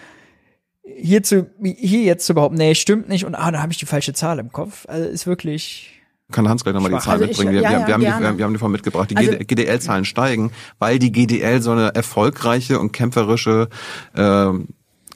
[0.82, 4.38] hierzu, hier jetzt überhaupt, nee, stimmt nicht und ah, da habe ich die falsche Zahl
[4.38, 4.86] im Kopf.
[4.88, 5.96] Also ist wirklich,
[6.32, 7.52] kann Hans gleich nochmal die Zahlen also mitbringen.
[7.52, 9.10] Wir, ja, wir, wir, haben die, wir, haben die vorhin mitgebracht.
[9.10, 13.68] Die also, GDL-Zahlen steigen, weil die GDL so eine erfolgreiche und kämpferische
[14.14, 14.50] äh,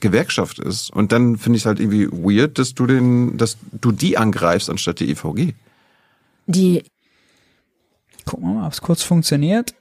[0.01, 0.91] Gewerkschaft ist.
[0.91, 4.69] Und dann finde ich es halt irgendwie weird, dass du den, dass du die angreifst
[4.69, 5.53] anstatt die EVG.
[6.47, 6.83] Die.
[8.25, 9.73] Gucken wir mal, ob es kurz funktioniert.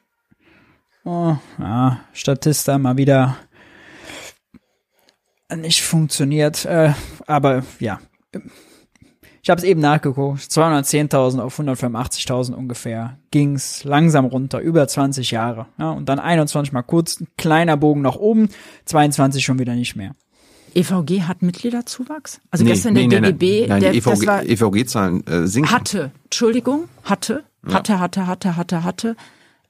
[1.05, 3.37] Oh, ja, Statista mal wieder
[5.55, 6.65] nicht funktioniert.
[6.65, 6.93] Äh,
[7.27, 8.01] aber ja,
[9.43, 15.67] ich habe es eben nachgeguckt, 210.000 auf 185.000 ungefähr ging's langsam runter, über 20 Jahre.
[15.79, 18.49] Ja, und dann 21 mal kurz, ein kleiner Bogen nach oben,
[18.85, 20.15] 22 schon wieder nicht mehr.
[20.75, 22.41] EVG hat Mitgliederzuwachs?
[22.51, 25.71] Also nee, gestern nee, der nee, DGB, nein, der, die EVG, EVG-Zahlen äh, sinken.
[25.71, 29.17] Hatte, Entschuldigung, hatte, hatte, hatte, hatte, hatte, hatte.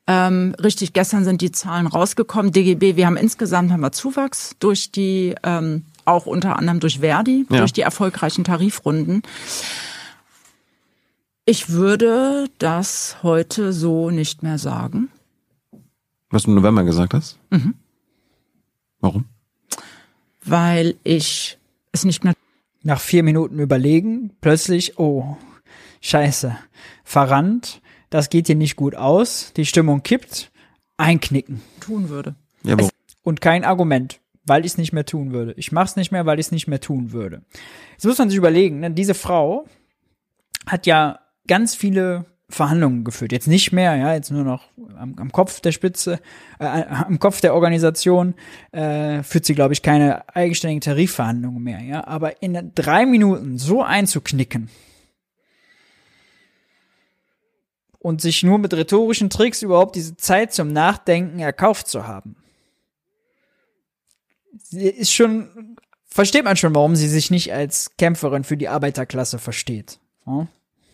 [0.07, 2.53] Ähm, richtig, gestern sind die Zahlen rausgekommen.
[2.53, 7.47] DGB, wir haben insgesamt haben wir Zuwachs durch die ähm, auch unter anderem durch Verdi,
[7.49, 7.59] ja.
[7.59, 9.23] durch die erfolgreichen Tarifrunden.
[11.45, 15.09] Ich würde das heute so nicht mehr sagen.
[16.31, 17.39] Was du im November gesagt hast?
[17.51, 17.75] Mhm.
[19.01, 19.25] Warum?
[20.45, 21.59] Weil ich
[21.93, 22.35] es nicht mehr.
[22.83, 25.37] Nach vier Minuten überlegen, plötzlich, oh,
[26.01, 26.57] scheiße,
[27.05, 30.51] verrannt, das geht hier nicht gut aus, die Stimmung kippt,
[30.97, 31.61] einknicken.
[31.81, 32.37] Tun würde.
[32.63, 32.77] Ja,
[33.23, 35.55] und kein Argument weil ich es nicht mehr tun würde.
[35.57, 37.43] Ich mache es nicht mehr, weil ich es nicht mehr tun würde.
[37.93, 39.67] Jetzt muss man sich überlegen, ne, diese Frau
[40.67, 43.33] hat ja ganz viele Verhandlungen geführt.
[43.33, 44.65] Jetzt nicht mehr, ja, jetzt nur noch
[44.97, 46.21] am, am Kopf der Spitze,
[46.59, 48.35] äh, am Kopf der Organisation
[48.73, 52.07] äh, führt sie, glaube ich, keine eigenständigen Tarifverhandlungen mehr, ja.
[52.07, 54.69] Aber in drei Minuten so einzuknicken
[57.99, 62.37] und sich nur mit rhetorischen Tricks überhaupt diese Zeit zum Nachdenken erkauft zu haben,
[64.57, 69.39] sie ist schon, versteht man schon, warum sie sich nicht als Kämpferin für die Arbeiterklasse
[69.39, 69.99] versteht.
[70.27, 70.47] Ja?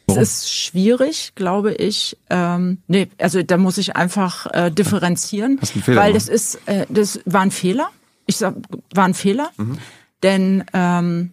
[0.08, 2.16] Es ist schwierig, glaube ich.
[2.30, 6.60] Ähm, nee, also da muss ich einfach äh, differenzieren, Hast einen Fehler weil das ist,
[6.66, 7.90] äh, das war ein Fehler.
[8.26, 8.54] Ich sag,
[8.94, 9.78] war ein Fehler, mhm.
[10.22, 11.32] denn ähm,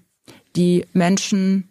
[0.56, 1.70] die Menschen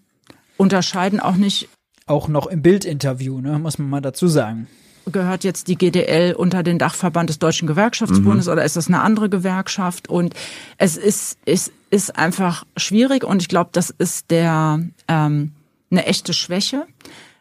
[0.56, 1.68] unterscheiden auch nicht.
[2.06, 4.68] Auch noch im Bildinterview, ne, muss man mal dazu sagen
[5.06, 8.52] gehört jetzt die GDL unter den Dachverband des Deutschen Gewerkschaftsbundes mhm.
[8.52, 10.08] oder ist das eine andere Gewerkschaft?
[10.08, 10.34] Und
[10.78, 15.52] es ist, ist, ist einfach schwierig und ich glaube, das ist der ähm,
[15.90, 16.86] eine echte Schwäche.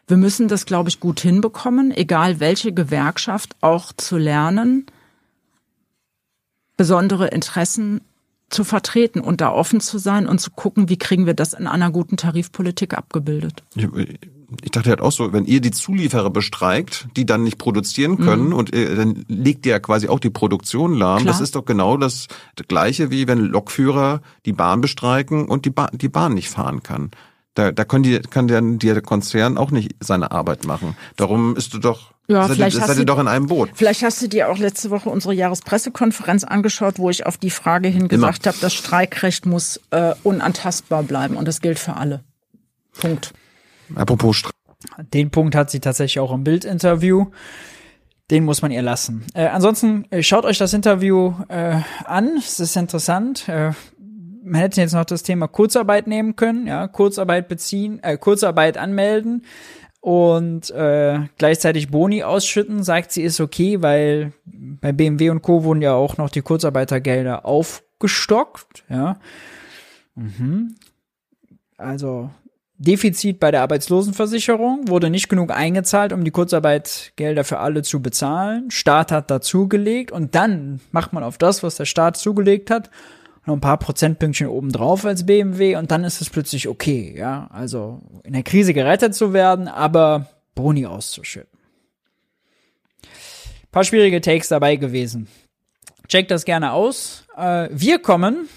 [0.06, 4.86] Wir müssen das, glaube ich, gut hinbekommen, egal welche Gewerkschaft, auch zu lernen,
[6.76, 8.00] besondere Interessen
[8.50, 11.66] zu vertreten und da offen zu sein und zu gucken, wie kriegen wir das in
[11.66, 13.62] einer guten Tarifpolitik abgebildet.
[13.74, 13.88] Ich,
[14.62, 18.48] ich dachte halt auch so, wenn ihr die Zulieferer bestreikt, die dann nicht produzieren können
[18.48, 18.52] mhm.
[18.54, 21.22] und äh, dann legt ihr ja quasi auch die Produktion lahm.
[21.22, 21.32] Klar.
[21.32, 22.28] Das ist doch genau das
[22.68, 27.10] Gleiche, wie wenn Lokführer die Bahn bestreiken und die, ba die Bahn nicht fahren kann.
[27.54, 30.96] Da, da können die, kann der, der Konzern auch nicht seine Arbeit machen.
[31.16, 33.70] Darum ist du doch ja, seid, vielleicht ihr, seid ihr doch in einem Boot.
[33.74, 37.88] Vielleicht hast du dir auch letzte Woche unsere Jahrespressekonferenz angeschaut, wo ich auf die Frage
[37.88, 42.24] hin gesagt habe, das Streikrecht muss äh, unantastbar bleiben und das gilt für alle.
[42.98, 43.34] Punkt.
[43.96, 44.54] Apropos Streik.
[45.12, 47.26] Den Punkt hat sie tatsächlich auch im Bildinterview.
[48.30, 49.24] Den muss man ihr lassen.
[49.34, 52.36] Äh, ansonsten äh, schaut euch das Interview äh, an.
[52.38, 53.48] Es ist interessant.
[53.48, 53.72] Äh,
[54.44, 59.44] man hätte jetzt noch das Thema Kurzarbeit nehmen können, ja, Kurzarbeit beziehen, äh, Kurzarbeit anmelden
[60.00, 65.62] und äh, gleichzeitig Boni ausschütten, sagt sie, ist okay, weil bei BMW und Co.
[65.62, 69.16] wurden ja auch noch die Kurzarbeitergelder aufgestockt, ja.
[70.14, 70.74] Mhm.
[71.78, 72.30] Also
[72.82, 78.70] Defizit bei der Arbeitslosenversicherung wurde nicht genug eingezahlt, um die Kurzarbeitgelder für alle zu bezahlen.
[78.70, 82.90] Staat hat dazugelegt und dann macht man auf das, was der Staat zugelegt hat,
[83.46, 87.48] noch ein paar Prozentpünktchen obendrauf als BMW und dann ist es plötzlich okay, ja.
[87.52, 91.58] Also in der Krise gerettet zu werden, aber Boni auszuschütten.
[93.70, 95.28] Paar schwierige Takes dabei gewesen.
[96.08, 97.24] Checkt das gerne aus.
[97.36, 98.48] Äh, wir kommen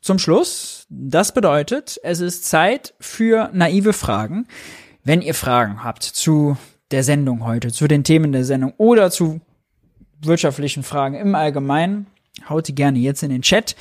[0.00, 0.86] zum Schluss.
[0.88, 4.46] Das bedeutet, es ist Zeit für naive Fragen.
[5.04, 6.56] Wenn ihr Fragen habt zu
[6.90, 9.40] der Sendung heute, zu den Themen der Sendung oder zu
[10.22, 12.06] wirtschaftlichen Fragen im Allgemeinen,
[12.48, 13.76] haut die gerne jetzt in den Chat.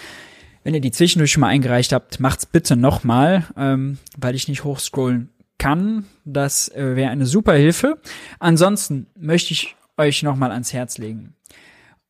[0.63, 4.63] Wenn ihr die zwischendurch schon mal eingereicht habt, macht's bitte nochmal, ähm, weil ich nicht
[4.63, 6.05] hochscrollen kann.
[6.25, 7.99] Das äh, wäre eine super Hilfe.
[8.39, 11.35] Ansonsten möchte ich euch nochmal ans Herz legen.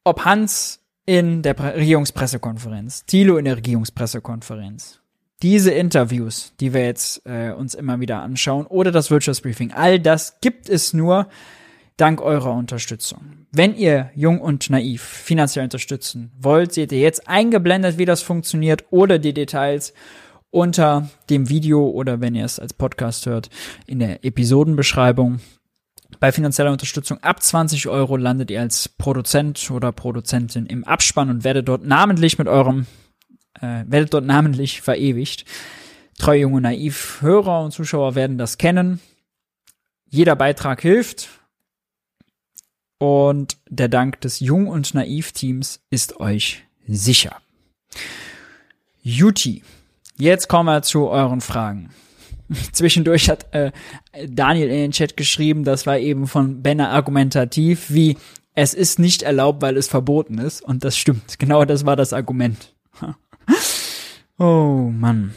[0.03, 0.78] Ob Hans
[1.09, 4.99] in der Regierungspressekonferenz, Thilo in der Regierungspressekonferenz,
[5.41, 10.39] diese Interviews, die wir jetzt äh, uns immer wieder anschauen, oder das Wirtschaftsbriefing, all das
[10.39, 11.27] gibt es nur
[11.97, 13.47] dank eurer Unterstützung.
[13.51, 18.85] Wenn ihr jung und naiv finanziell unterstützen wollt, seht ihr jetzt eingeblendet, wie das funktioniert
[18.91, 19.95] oder die Details
[20.51, 23.49] unter dem Video oder wenn ihr es als Podcast hört,
[23.87, 25.39] in der Episodenbeschreibung.
[26.19, 31.43] Bei finanzieller Unterstützung ab 20 Euro landet ihr als Produzent oder Produzentin im Abspann und
[31.43, 32.87] werdet dort namentlich mit eurem,
[33.61, 35.45] äh, werdet dort namentlich verewigt.
[36.17, 38.99] Treue junge naiv Hörer und Zuschauer werden das kennen.
[40.09, 41.29] Jeder Beitrag hilft.
[42.97, 47.37] Und der Dank des Jung- und Naiv-Teams ist euch sicher.
[49.01, 49.63] Juti,
[50.17, 51.91] jetzt kommen wir zu euren Fragen.
[52.71, 53.71] Zwischendurch hat äh,
[54.27, 58.17] Daniel in den Chat geschrieben, das war eben von Benner argumentativ, wie
[58.55, 60.61] es ist nicht erlaubt, weil es verboten ist.
[60.61, 61.23] Und das stimmt.
[61.39, 62.75] Genau das war das Argument.
[64.37, 65.33] oh Mann.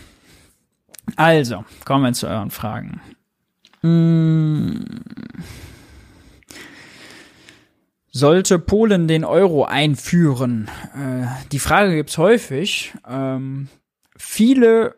[1.17, 3.01] Also, kommen wir zu euren Fragen.
[3.81, 4.85] Hm.
[8.11, 10.69] Sollte Polen den Euro einführen?
[10.95, 12.93] Äh, die Frage gibt's häufig.
[13.09, 13.69] Ähm,
[14.17, 14.95] viele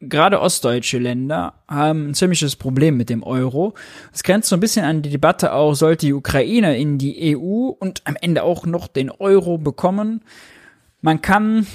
[0.00, 3.74] gerade ostdeutsche Länder haben ein ziemliches Problem mit dem Euro.
[4.12, 7.68] Es grenzt so ein bisschen an die Debatte auch, sollte die Ukraine in die EU
[7.68, 10.22] und am Ende auch noch den Euro bekommen.
[11.02, 11.66] Man kann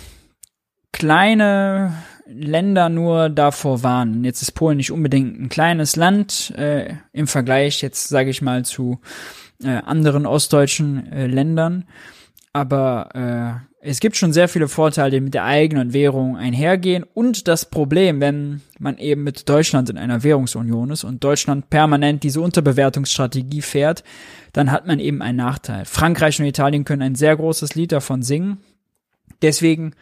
[0.92, 1.94] kleine
[2.28, 4.24] Länder nur davor warnen.
[4.24, 8.66] Jetzt ist Polen nicht unbedingt ein kleines Land äh, im Vergleich jetzt, sage ich mal,
[8.66, 9.00] zu
[9.64, 11.86] äh, anderen ostdeutschen äh, Ländern.
[12.54, 17.06] Aber äh, es gibt schon sehr viele Vorteile, die mit der eigenen Währung einhergehen.
[17.14, 22.24] Und das Problem, wenn man eben mit Deutschland in einer Währungsunion ist und Deutschland permanent
[22.24, 24.04] diese Unterbewertungsstrategie fährt,
[24.54, 25.86] dann hat man eben einen Nachteil.
[25.86, 28.58] Frankreich und Italien können ein sehr großes Lied davon singen.
[29.44, 29.94] Deswegen,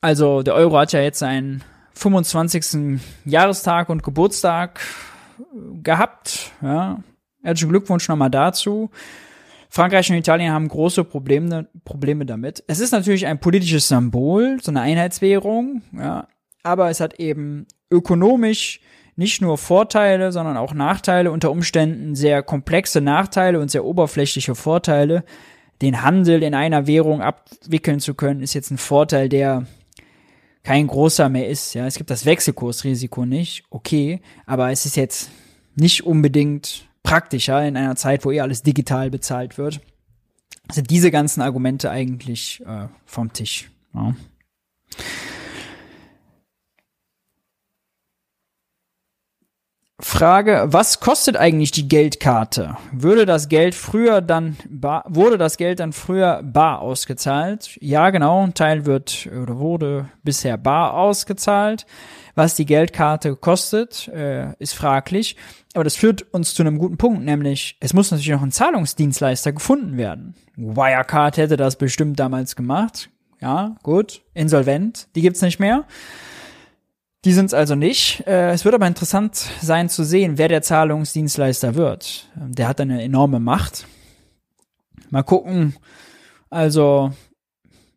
[0.00, 1.62] also der Euro hat ja jetzt seinen
[1.94, 3.00] 25.
[3.24, 4.80] Jahrestag und Geburtstag
[5.82, 6.50] gehabt.
[6.62, 6.98] Ja.
[7.44, 8.90] Herzlichen Glückwunsch nochmal dazu.
[9.74, 12.62] Frankreich und Italien haben große Probleme, Probleme damit.
[12.68, 16.28] Es ist natürlich ein politisches Symbol, so eine Einheitswährung, ja,
[16.62, 18.78] aber es hat eben ökonomisch
[19.16, 25.24] nicht nur Vorteile, sondern auch Nachteile, unter Umständen sehr komplexe Nachteile und sehr oberflächliche Vorteile.
[25.82, 29.66] Den Handel in einer Währung abwickeln zu können, ist jetzt ein Vorteil, der
[30.62, 31.74] kein großer mehr ist.
[31.74, 35.32] Ja, es gibt das Wechselkursrisiko nicht, okay, aber es ist jetzt
[35.74, 39.80] nicht unbedingt praktischer in einer Zeit, wo eh alles digital bezahlt wird,
[40.72, 43.70] sind diese ganzen Argumente eigentlich äh, vom Tisch.
[43.94, 44.14] Ja.
[50.00, 52.76] Frage, was kostet eigentlich die Geldkarte?
[52.92, 57.78] Würde das Geld früher dann bar, wurde das Geld dann früher bar ausgezahlt?
[57.80, 61.86] Ja, genau, ein Teil wird oder wurde bisher bar ausgezahlt.
[62.34, 65.36] Was die Geldkarte kostet, äh, ist fraglich.
[65.74, 69.52] Aber das führt uns zu einem guten Punkt, nämlich es muss natürlich noch ein Zahlungsdienstleister
[69.52, 70.34] gefunden werden.
[70.56, 73.10] Wirecard hätte das bestimmt damals gemacht.
[73.40, 74.22] Ja, gut.
[74.34, 75.84] Insolvent, die gibt's nicht mehr.
[77.24, 78.24] Die sind's also nicht.
[78.26, 82.28] Äh, es wird aber interessant sein zu sehen, wer der Zahlungsdienstleister wird.
[82.36, 83.86] Der hat eine enorme Macht.
[85.10, 85.74] Mal gucken,
[86.50, 87.12] also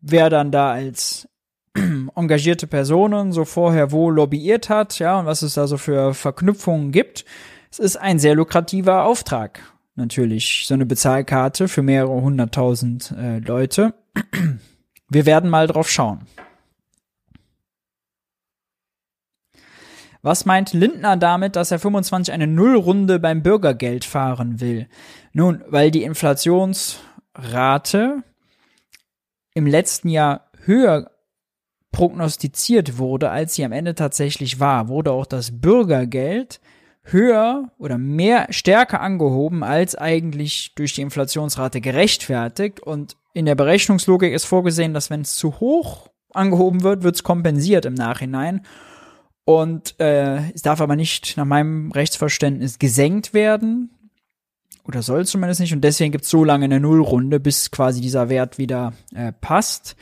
[0.02, 1.28] wer dann da als
[2.16, 6.92] engagierte Personen so vorher wo lobbyiert hat, ja, und was es da so für Verknüpfungen
[6.92, 7.26] gibt.
[7.70, 9.60] Es ist ein sehr lukrativer Auftrag,
[9.96, 13.94] natürlich, so eine Bezahlkarte für mehrere hunderttausend äh, Leute.
[15.10, 16.26] Wir werden mal drauf schauen.
[20.22, 24.90] Was meint Lindner damit, dass er 25 eine Nullrunde beim Bürgergeld fahren will?
[25.32, 28.24] Nun, weil die Inflationsrate
[29.54, 31.12] im letzten Jahr höher
[31.92, 36.60] prognostiziert wurde, als sie am Ende tatsächlich war, wurde auch das Bürgergeld
[37.12, 42.80] höher oder mehr stärker angehoben als eigentlich durch die Inflationsrate gerechtfertigt.
[42.80, 47.24] Und in der Berechnungslogik ist vorgesehen, dass wenn es zu hoch angehoben wird, wird es
[47.24, 48.66] kompensiert im Nachhinein.
[49.46, 53.92] Und äh, es darf aber nicht nach meinem Rechtsverständnis gesenkt werden.
[54.84, 55.74] Oder soll zumindest nicht.
[55.74, 59.96] Und deswegen gibt es so lange eine Nullrunde, bis quasi dieser Wert wieder äh, passt.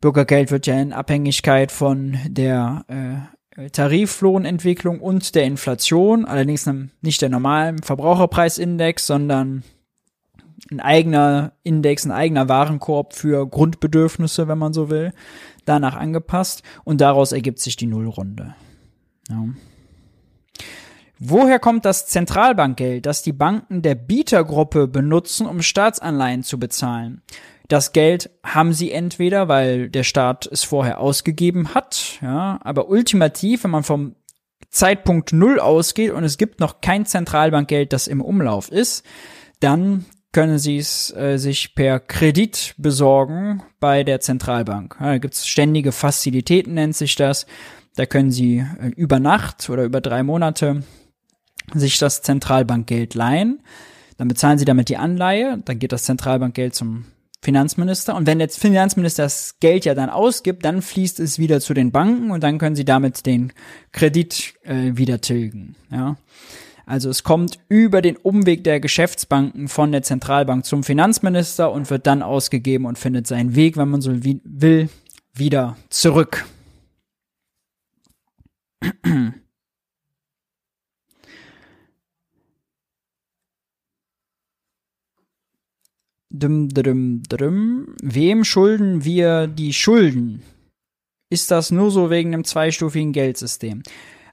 [0.00, 3.37] Bürgergeld wird ja in Abhängigkeit von der äh,
[3.72, 6.70] Tariflohnentwicklung und der Inflation, allerdings
[7.00, 9.64] nicht der normalen Verbraucherpreisindex, sondern
[10.70, 15.12] ein eigener Index, ein eigener Warenkorb für Grundbedürfnisse, wenn man so will,
[15.64, 18.54] danach angepasst und daraus ergibt sich die Nullrunde.
[19.28, 19.44] Ja.
[21.20, 27.22] Woher kommt das Zentralbankgeld, das die Banken der Bietergruppe benutzen, um Staatsanleihen zu bezahlen?
[27.68, 33.64] Das Geld haben sie entweder, weil der Staat es vorher ausgegeben hat, ja, aber ultimativ,
[33.64, 34.16] wenn man vom
[34.70, 39.04] Zeitpunkt Null ausgeht und es gibt noch kein Zentralbankgeld, das im Umlauf ist,
[39.60, 44.96] dann können Sie es äh, sich per Kredit besorgen bei der Zentralbank.
[45.00, 47.46] Ja, da gibt es ständige Fazilitäten, nennt sich das.
[47.96, 50.84] Da können Sie äh, über Nacht oder über drei Monate
[51.74, 53.62] sich das Zentralbankgeld leihen.
[54.16, 55.58] Dann bezahlen Sie damit die Anleihe.
[55.64, 57.06] Dann geht das Zentralbankgeld zum
[57.42, 58.16] Finanzminister.
[58.16, 61.92] Und wenn der Finanzminister das Geld ja dann ausgibt, dann fließt es wieder zu den
[61.92, 63.52] Banken und dann können Sie damit den
[63.92, 65.76] Kredit äh, wieder tilgen.
[65.90, 66.16] Ja.
[66.88, 72.06] Also es kommt über den Umweg der Geschäftsbanken von der Zentralbank zum Finanzminister und wird
[72.06, 74.88] dann ausgegeben und findet seinen Weg, wenn man so will,
[75.34, 76.46] wieder zurück.
[86.30, 87.94] Dum, dum, dum.
[88.02, 90.42] Wem schulden wir die Schulden?
[91.30, 93.82] Ist das nur so wegen einem zweistufigen Geldsystem?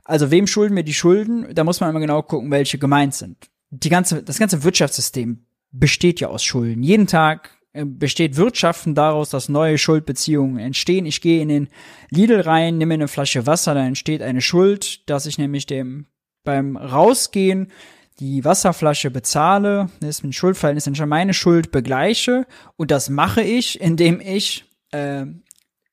[0.04, 1.48] Also wem schulden wir die Schulden?
[1.54, 3.50] Da muss man immer genau gucken, welche gemeint sind.
[3.72, 6.84] Die ganze, das ganze Wirtschaftssystem besteht ja aus Schulden.
[6.84, 11.06] Jeden Tag äh, besteht Wirtschaften daraus, dass neue Schuldbeziehungen entstehen.
[11.06, 11.68] Ich gehe in den
[12.10, 16.06] Lidl rein, nehme eine Flasche Wasser, da entsteht eine Schuld, dass ich nämlich dem
[16.46, 17.72] beim Rausgehen
[18.20, 22.46] die Wasserflasche bezahle, ist ein Schuldverhältnis, dann meine Schuld begleiche
[22.78, 25.26] und das mache ich, indem ich äh,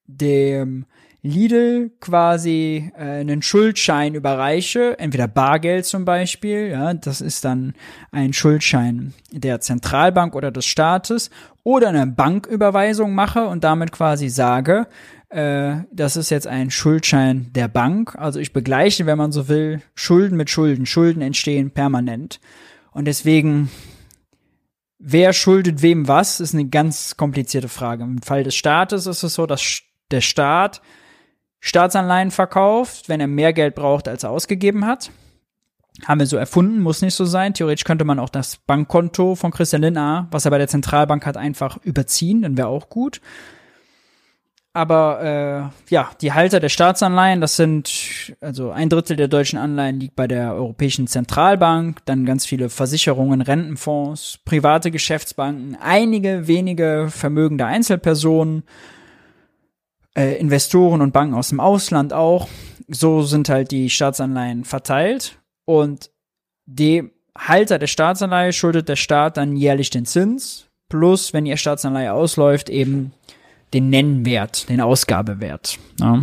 [0.06, 0.86] dem
[1.24, 7.74] Lidl quasi äh, einen Schuldschein überreiche, entweder Bargeld zum Beispiel, ja, das ist dann
[8.10, 11.30] ein Schuldschein der Zentralbank oder des Staates,
[11.62, 14.88] oder eine Banküberweisung mache und damit quasi sage,
[15.32, 18.14] äh, das ist jetzt ein Schuldschein der Bank.
[18.16, 20.86] Also ich begleiche, wenn man so will, Schulden mit Schulden.
[20.86, 22.40] Schulden entstehen permanent.
[22.92, 23.70] Und deswegen
[25.04, 28.04] Wer schuldet wem was, ist eine ganz komplizierte Frage.
[28.04, 29.82] Im Fall des Staates ist es so, dass
[30.12, 30.80] der Staat
[31.59, 35.10] Staatsanleihen verkauft, wenn er mehr Geld braucht, als er ausgegeben hat.
[36.06, 37.52] Haben wir so erfunden, muss nicht so sein.
[37.52, 41.36] Theoretisch könnte man auch das Bankkonto von Christian Lindner, was er bei der Zentralbank hat,
[41.36, 43.20] einfach überziehen, dann wäre auch gut.
[44.74, 50.00] Aber äh, ja, die Halter der Staatsanleihen, das sind, also ein Drittel der deutschen Anleihen
[50.00, 57.66] liegt bei der Europäischen Zentralbank, dann ganz viele Versicherungen, Rentenfonds, private Geschäftsbanken, einige wenige vermögende
[57.66, 58.62] Einzelpersonen
[60.16, 62.48] äh, Investoren und Banken aus dem Ausland auch.
[62.88, 66.10] So sind halt die Staatsanleihen verteilt und
[66.64, 72.12] dem Halter der Staatsanleihe schuldet der Staat dann jährlich den Zins plus, wenn ihr Staatsanleihe
[72.12, 73.12] ausläuft, eben
[73.74, 75.78] den Nennwert, den Ausgabewert.
[76.00, 76.22] Ja.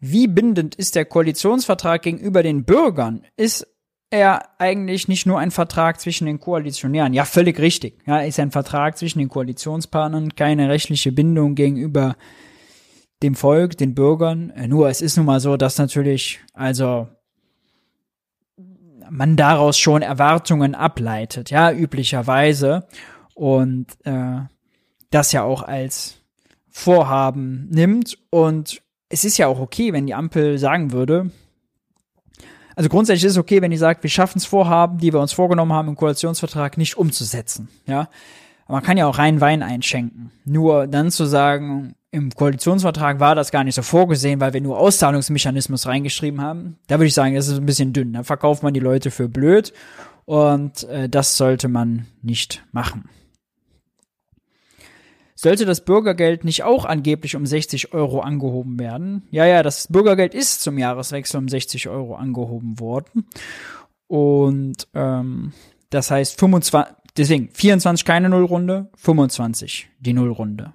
[0.00, 3.24] Wie bindend ist der Koalitionsvertrag gegenüber den Bürgern?
[3.36, 3.66] Ist
[4.10, 7.12] er eigentlich nicht nur ein Vertrag zwischen den Koalitionären?
[7.12, 7.98] Ja, völlig richtig.
[8.06, 12.16] Ja, ist ein Vertrag zwischen den Koalitionspartnern, keine rechtliche Bindung gegenüber
[13.22, 14.50] dem Volk, den Bürgern.
[14.50, 17.08] Äh, nur es ist nun mal so, dass natürlich, also
[19.10, 22.86] man daraus schon Erwartungen ableitet, ja, üblicherweise.
[23.34, 24.40] Und äh,
[25.10, 26.16] das ja auch als
[26.68, 31.30] Vorhaben nimmt und es ist ja auch okay, wenn die Ampel sagen würde,
[32.74, 35.32] also grundsätzlich ist es okay, wenn die sagt, wir schaffen es Vorhaben, die wir uns
[35.32, 37.68] vorgenommen haben im Koalitionsvertrag, nicht umzusetzen.
[37.86, 38.10] Ja,
[38.68, 40.30] man kann ja auch rein Wein einschenken.
[40.44, 44.78] Nur dann zu sagen, im Koalitionsvertrag war das gar nicht so vorgesehen, weil wir nur
[44.78, 46.78] Auszahlungsmechanismus reingeschrieben haben.
[46.86, 48.14] Da würde ich sagen, das ist ein bisschen dünn.
[48.14, 49.74] Da verkauft man die Leute für blöd
[50.24, 53.10] und äh, das sollte man nicht machen.
[55.34, 59.24] Sollte das Bürgergeld nicht auch angeblich um 60 Euro angehoben werden?
[59.30, 63.26] Ja, ja, das Bürgergeld ist zum Jahreswechsel um 60 Euro angehoben worden.
[64.06, 65.52] Und ähm,
[65.90, 70.72] das heißt 25, deswegen 24 keine Nullrunde, 25 die Nullrunde.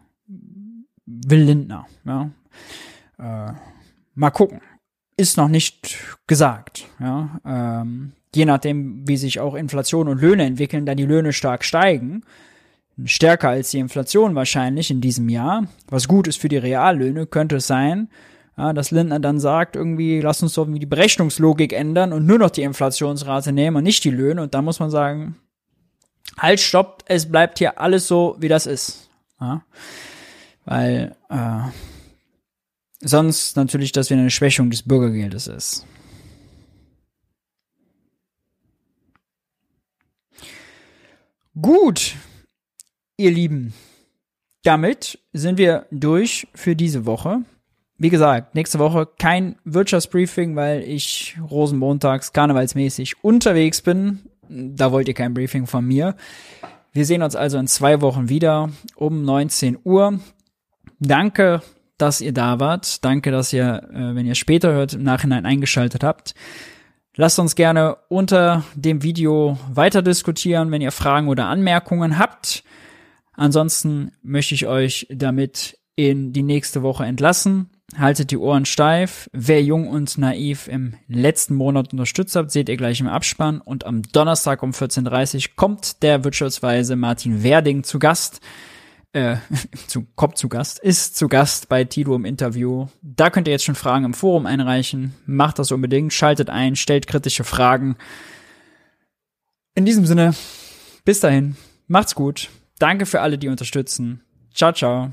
[1.28, 2.30] Will Lindner, ja.
[3.20, 3.54] Äh,
[4.16, 4.62] mal gucken.
[5.18, 5.98] ist noch nicht
[6.28, 6.88] gesagt.
[7.00, 11.64] Ja, ähm, je nachdem, wie sich auch Inflation und Löhne entwickeln, da die Löhne stark
[11.64, 12.24] steigen,
[13.06, 17.58] stärker als die Inflation wahrscheinlich in diesem Jahr, was gut ist für die Reallöhne, könnte
[17.58, 18.10] es sein,
[18.58, 22.38] ja, dass Lindner dann sagt, irgendwie, lass uns doch irgendwie die Berechnungslogik ändern und nur
[22.38, 24.42] noch die Inflationsrate nehmen und nicht die Löhne.
[24.42, 25.38] Und da muss man sagen,
[26.38, 29.10] halt, stoppt, es bleibt hier alles so, wie das ist.
[29.40, 29.64] Ja?
[30.72, 31.64] Weil äh,
[33.02, 35.86] sonst natürlich das wieder eine Schwächung des Bürgergeldes ist.
[41.62, 42.16] Gut,
[43.18, 43.74] ihr Lieben,
[44.64, 47.42] damit sind wir durch für diese Woche.
[47.98, 54.22] Wie gesagt, nächste Woche kein Wirtschaftsbriefing, weil ich Rosenmontags karnevalsmäßig unterwegs bin.
[54.48, 56.16] Da wollt ihr kein Briefing von mir.
[56.94, 60.22] Wir sehen uns also in zwei Wochen wieder um 19 Uhr.
[61.02, 61.62] Danke,
[61.98, 63.04] dass ihr da wart.
[63.04, 66.36] Danke, dass ihr, äh, wenn ihr später hört, im Nachhinein eingeschaltet habt.
[67.16, 72.64] Lasst uns gerne unter dem Video weiter diskutieren, wenn ihr Fragen oder Anmerkungen habt.
[73.34, 77.72] Ansonsten möchte ich euch damit in die nächste Woche entlassen.
[77.98, 79.28] Haltet die Ohren steif.
[79.34, 83.60] Wer jung und naiv im letzten Monat unterstützt habt, seht ihr gleich im Abspann.
[83.60, 88.40] Und am Donnerstag um 14.30 Uhr kommt der Wirtschaftsweise Martin Werding zu Gast
[89.14, 89.38] äh,
[89.88, 92.88] zu, kommt zu Gast, ist zu Gast bei Tilo im Interview.
[93.02, 95.14] Da könnt ihr jetzt schon Fragen im Forum einreichen.
[95.26, 97.96] Macht das unbedingt, schaltet ein, stellt kritische Fragen.
[99.76, 100.34] In diesem Sinne,
[101.06, 101.56] bis dahin,
[101.88, 102.50] macht's gut.
[102.80, 104.22] Danke für alle, die unterstützen.
[104.54, 105.12] Ciao, ciao.